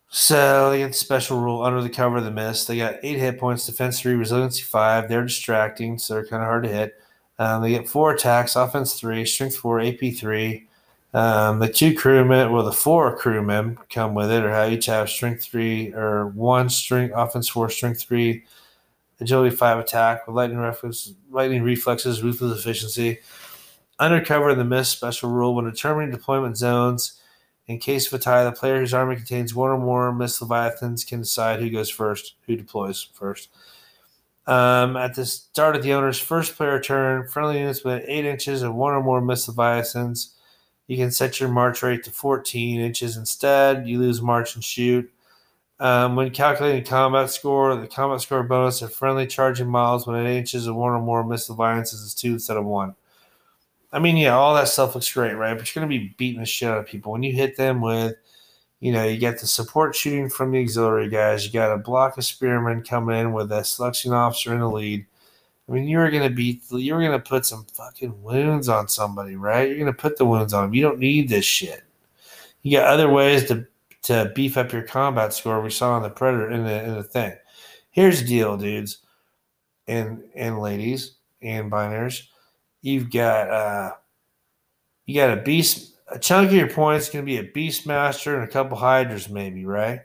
[0.08, 2.68] so they get the special rule under the cover of the mist.
[2.68, 5.08] They got eight hit points, defense three, resiliency five.
[5.08, 7.00] They're distracting, so they're kind of hard to hit.
[7.38, 10.68] Um, they get four attacks, offense three, strength four, AP three.
[11.12, 15.08] Um, the two crewmen, well, the four crewmen come with it, or how each have
[15.08, 18.44] strength three or one strength, offense four, strength three,
[19.20, 23.18] agility five, attack with lightning reflexes, lightning reflexes, ruthless efficiency.
[23.98, 27.20] Undercover in the mist special rule when determining deployment zones
[27.68, 31.05] in case of a tie, the player whose army contains one or more Mist Leviathans
[31.05, 33.48] can decide who goes first, who deploys first.
[34.47, 38.62] Um, at the start of the owner's first player turn, friendly units within 8 inches
[38.62, 40.34] of one or more Mist Leviathans,
[40.86, 43.88] you can set your march rate to 14 inches instead.
[43.88, 45.10] You lose march and shoot.
[45.80, 50.30] Um, when calculating combat score, the combat score bonus of friendly charging miles when it
[50.30, 52.94] inches of one or more Mist Leviathans is two instead of one.
[53.97, 55.56] I mean, yeah, all that stuff looks great, right?
[55.56, 57.12] But you're going to be beating the shit out of people.
[57.12, 58.14] When you hit them with,
[58.81, 62.18] you know, you get the support shooting from the auxiliary guys, you got a block
[62.18, 65.06] of spearmen coming in with a Silexian officer in the lead.
[65.66, 69.35] I mean, you're going to beat, you're going to put some fucking wounds on somebody,
[69.35, 69.66] right?
[69.66, 70.74] You're going to put the wounds on them.
[70.74, 71.82] You don't need this shit.
[72.62, 73.66] You got other ways to
[74.02, 75.60] to beef up your combat score.
[75.60, 77.32] We saw on the Predator in the in the thing.
[77.90, 78.98] Here's the deal, dudes
[79.89, 82.24] and and ladies and biners.
[82.86, 83.92] You've got uh
[85.06, 88.44] you got a beast a chunk of your points going to be a Beastmaster and
[88.44, 90.02] a couple Hydras, maybe, right?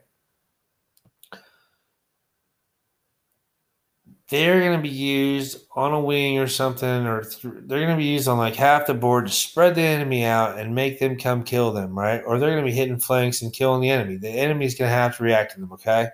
[4.31, 7.97] they're going to be used on a wing or something, or th- they're going to
[7.97, 11.17] be used on like half the board to spread the enemy out and make them
[11.17, 12.21] come kill them, right?
[12.25, 14.15] Or they're going to be hitting flanks and killing the enemy.
[14.15, 16.07] The enemy's going to have to react to them, okay?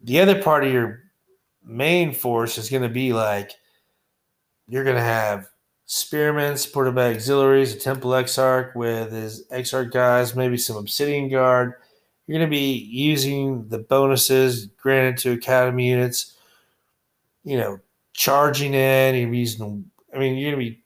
[0.00, 1.00] The other part of your
[1.62, 3.52] main force is going to be like
[4.72, 5.48] you're going to have
[5.86, 11.74] spearmen supported by auxiliaries, a temple exarch with his exarch guys, maybe some obsidian guard.
[12.26, 16.36] You're going to be using the bonuses granted to academy units
[17.44, 17.78] you know,
[18.12, 19.14] charging in.
[19.14, 20.82] You're using, I mean, you're gonna be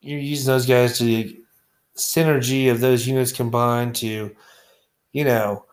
[0.00, 1.40] you're using those guys to the
[1.96, 4.34] synergy of those units combined to,
[5.12, 5.64] you know,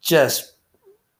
[0.00, 0.54] just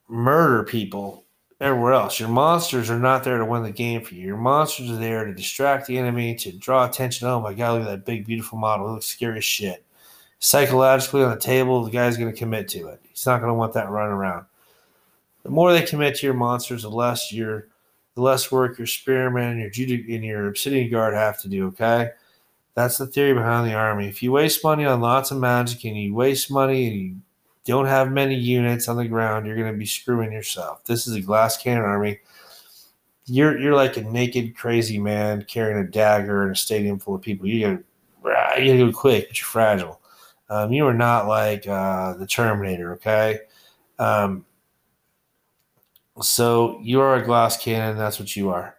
[0.08, 1.24] murder people
[1.60, 2.18] everywhere else.
[2.18, 4.26] Your monsters are not there to win the game for you.
[4.26, 7.28] Your monsters are there to distract the enemy, to draw attention.
[7.28, 8.88] Oh my god, look at that big, beautiful model.
[8.88, 9.84] It looks scary as shit.
[10.38, 13.00] Psychologically on the table, the guy's going to commit to it.
[13.10, 14.46] He's not going to want that running around.
[15.42, 17.68] The more they commit to your monsters, the less you're
[18.14, 21.68] the less work your spearman and your Judy and your obsidian guard have to do.
[21.68, 22.10] Okay,
[22.74, 24.08] that's the theory behind the army.
[24.08, 27.16] If you waste money on lots of magic and you waste money and you
[27.70, 30.84] don't have many units on the ground, you're going to be screwing yourself.
[30.84, 32.18] This is a glass cannon army.
[33.26, 37.22] You're you're like a naked crazy man carrying a dagger in a stadium full of
[37.22, 37.46] people.
[37.46, 40.00] You gotta you gotta go quick, but you're fragile.
[40.48, 42.94] Um, you are not like uh, the Terminator.
[42.94, 43.38] Okay.
[44.00, 44.44] Um,
[46.20, 47.96] so you are a glass cannon.
[47.96, 48.74] That's what you are.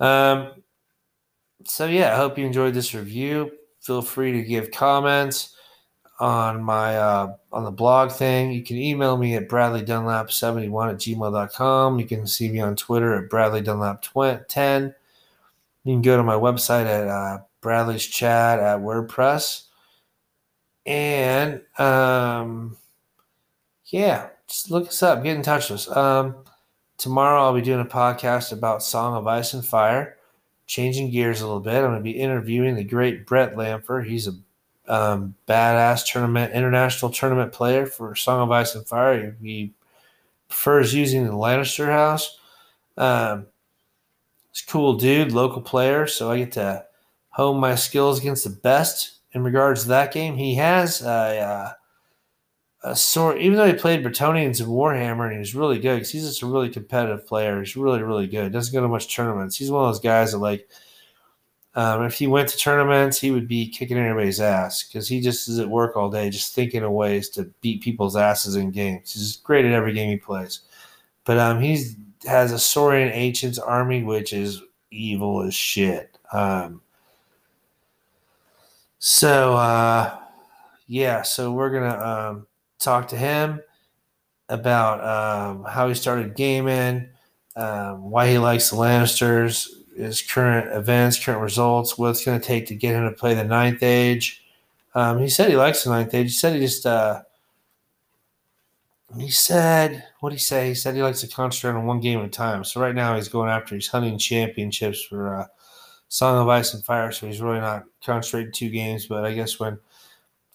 [0.00, 0.62] Um,
[1.64, 3.52] so yeah, I hope you enjoyed this review.
[3.80, 5.55] Feel free to give comments
[6.18, 8.52] on my uh, on the blog thing.
[8.52, 11.98] You can email me at bradleydunlap71 at gmail.com.
[11.98, 14.94] You can see me on Twitter at bradleydunlap10.
[15.84, 19.64] You can go to my website at uh, Bradley's Chat at WordPress.
[20.84, 22.76] And um,
[23.86, 25.96] yeah, just look us up, get in touch with us.
[25.96, 26.36] Um,
[26.96, 30.16] tomorrow I'll be doing a podcast about Song of Ice and Fire,
[30.66, 31.76] changing gears a little bit.
[31.76, 34.04] I'm going to be interviewing the great Brett Lamfer.
[34.04, 34.32] He's a
[34.88, 39.36] um, badass tournament, international tournament player for Song of Ice and Fire.
[39.42, 39.72] He
[40.48, 42.38] prefers using the Lannister house.
[42.96, 43.46] Um,
[44.52, 46.84] he's a cool dude, local player, so I get to
[47.30, 50.36] hone my skills against the best in regards to that game.
[50.36, 51.72] He has a, uh,
[52.82, 56.10] a sort, even though he played Bretonnians and Warhammer and he was really good because
[56.10, 57.58] he's just a really competitive player.
[57.60, 58.52] He's really, really good.
[58.52, 59.56] Doesn't go to much tournaments.
[59.56, 60.68] He's one of those guys that, like,
[61.76, 65.48] um, if he went to tournaments, he would be kicking everybody's ass because he just
[65.48, 69.12] is at work all day, just thinking of ways to beat people's asses in games.
[69.12, 70.60] He's great at every game he plays.
[71.24, 71.96] But um, he's
[72.26, 76.18] has a Saurian Ancients army, which is evil as shit.
[76.32, 76.80] Um,
[78.98, 80.18] so, uh,
[80.88, 82.08] yeah, so we're to.
[82.08, 82.46] Um,
[82.78, 83.60] talk to him
[84.48, 87.08] about um, how he started gaming,
[87.56, 92.46] um, why he likes the Lannisters, his current events, current results, what it's going to
[92.46, 94.44] take to get him to play the Ninth Age.
[94.94, 96.26] Um, he said he likes the Ninth Age.
[96.26, 97.22] He said he just, uh,
[99.16, 100.68] he said, what did he say?
[100.68, 102.64] He said he likes to concentrate on one game at a time.
[102.64, 105.46] So right now he's going after his hunting championships for uh,
[106.08, 107.12] Song of Ice and Fire.
[107.12, 109.06] So he's really not concentrating two games.
[109.06, 109.78] But I guess when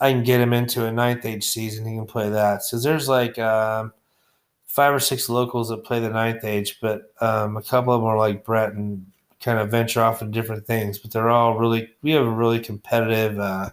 [0.01, 1.85] I can get him into a ninth age season.
[1.85, 2.63] He can play that.
[2.63, 3.93] So there's like um,
[4.65, 8.07] five or six locals that play the ninth age, but um, a couple of them
[8.07, 9.05] are like Brett and
[9.41, 10.99] kind of venture off into different things.
[10.99, 13.72] But they're all really, we have a really competitive, uh,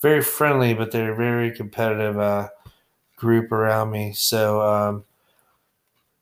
[0.00, 2.48] very friendly, but they're very competitive uh,
[3.16, 4.12] group around me.
[4.12, 5.04] So um,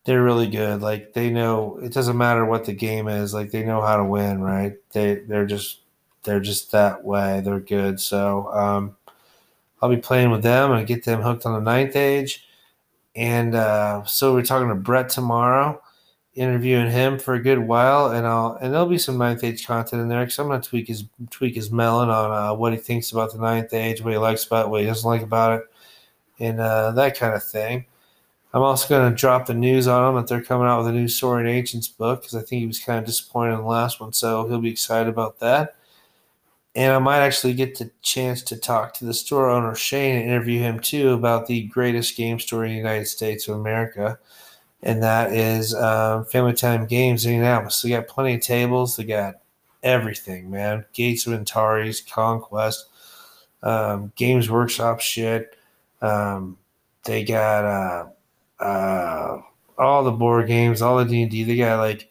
[0.05, 0.81] they're really good.
[0.81, 3.35] Like they know it doesn't matter what the game is.
[3.35, 4.75] Like they know how to win, right?
[4.93, 5.81] They they're just
[6.23, 7.41] they're just that way.
[7.41, 8.01] They're good.
[8.01, 8.97] So um,
[9.81, 12.47] I'll be playing with them and get them hooked on the ninth age.
[13.17, 15.81] And uh, so we're talking to Brett tomorrow,
[16.35, 20.03] interviewing him for a good while, and I'll and there'll be some ninth age content
[20.03, 23.13] in there because I'm gonna tweak his tweak his melon on uh, what he thinks
[23.13, 25.67] about the ninth age, what he likes about it, what he doesn't like about it.
[26.41, 27.87] and uh, that kind of thing.
[28.53, 31.09] I'm also to drop the news on him that they're coming out with a new
[31.09, 34.13] Saurian Ancients book because I think he was kind of disappointed in the last one,
[34.13, 35.75] so he'll be excited about that.
[36.77, 40.25] And I might actually get the chance to talk to the store owner Shane and
[40.29, 44.19] interview him too about the greatest game store in the United States of America,
[44.85, 47.81] and that is um, Family Time Games in Indianapolis.
[47.81, 48.97] They got plenty of tables.
[48.97, 49.37] They got
[49.83, 50.85] everything, man.
[50.93, 52.87] Gates of Antares, Conquest,
[53.63, 55.57] um, Games Workshop shit.
[56.03, 56.59] Um,
[57.05, 59.43] they got uh, uh,
[59.79, 61.45] all the board games, all the D and D.
[61.45, 62.11] They got like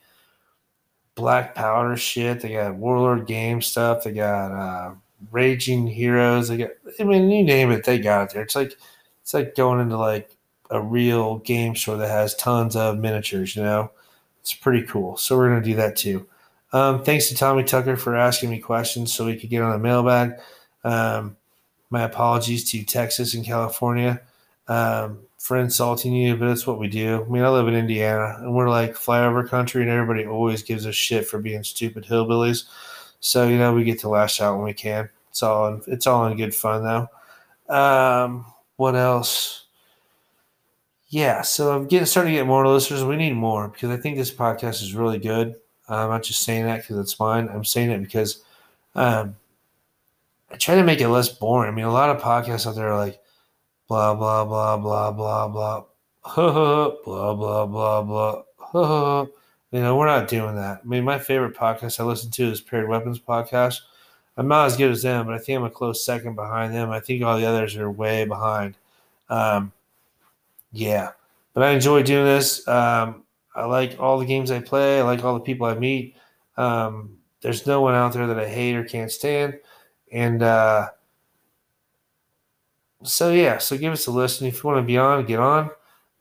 [1.13, 2.41] Black Powder shit.
[2.41, 4.03] They got Warlord game stuff.
[4.03, 4.95] They got uh,
[5.31, 6.47] Raging Heroes.
[6.47, 6.71] They got.
[6.99, 8.41] I mean, you name it, they got it there.
[8.41, 8.75] It's like
[9.21, 10.32] it's like going into like
[10.73, 13.55] a real game store that has tons of miniatures.
[13.55, 13.91] You know,
[14.41, 15.17] it's pretty cool.
[15.17, 16.27] So we're gonna do that too.
[16.73, 19.77] Um, thanks to Tommy Tucker for asking me questions so we could get on the
[19.77, 20.39] mailbag.
[20.83, 21.37] Um,
[21.89, 24.21] my apologies to Texas and California.
[24.67, 27.21] Um, for insulting you, but it's what we do.
[27.21, 30.87] I mean, I live in Indiana, and we're like flyover country, and everybody always gives
[30.87, 32.63] us shit for being stupid hillbillies.
[33.19, 35.09] So you know, we get to lash out when we can.
[35.31, 37.75] It's all in, it's all in good fun though.
[37.75, 38.45] Um,
[38.77, 39.62] what else?
[41.14, 43.03] Yeah, so I'm getting starting to get more listeners.
[43.03, 45.53] We need more because I think this podcast is really good.
[45.88, 47.49] I'm not just saying that because it's mine.
[47.53, 48.41] I'm saying it because
[48.95, 49.35] um,
[50.49, 51.72] I try to make it less boring.
[51.72, 53.22] I mean, a lot of podcasts out there are like
[53.88, 55.84] blah blah blah blah blah blah
[57.06, 59.26] blah blah blah blah.
[59.72, 60.81] You know, we're not doing that.
[60.84, 63.81] I mean, my favorite podcast I listen to is Paired Weapons podcast.
[64.35, 66.90] I'm not as good as them, but I think I'm a close second behind them.
[66.90, 68.77] I think all the others are way behind.
[69.30, 69.72] Um,
[70.73, 71.11] yeah,
[71.53, 72.67] but I enjoy doing this.
[72.67, 73.23] Um,
[73.55, 74.99] I like all the games I play.
[74.99, 76.17] I like all the people I meet.
[76.57, 79.59] Um, there's no one out there that I hate or can't stand,
[80.11, 80.89] and uh,
[83.03, 85.69] so yeah, so give us a listen if you want to be on, get on.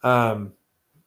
[0.03, 0.53] Um,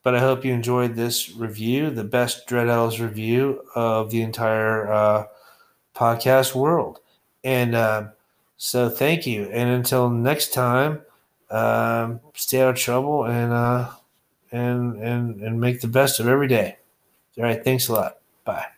[0.04, 4.92] but I hope you enjoyed this review, the best Dread Elves review of the entire
[4.92, 5.26] uh,
[5.96, 7.00] podcast world.
[7.44, 8.10] And uh,
[8.58, 9.46] so thank you.
[9.52, 11.02] And until next time,
[11.52, 13.92] um, stay out of trouble and uh,
[14.52, 16.78] and and and make the best of every day.
[17.38, 18.18] All right, thanks a lot.
[18.46, 18.75] Bye.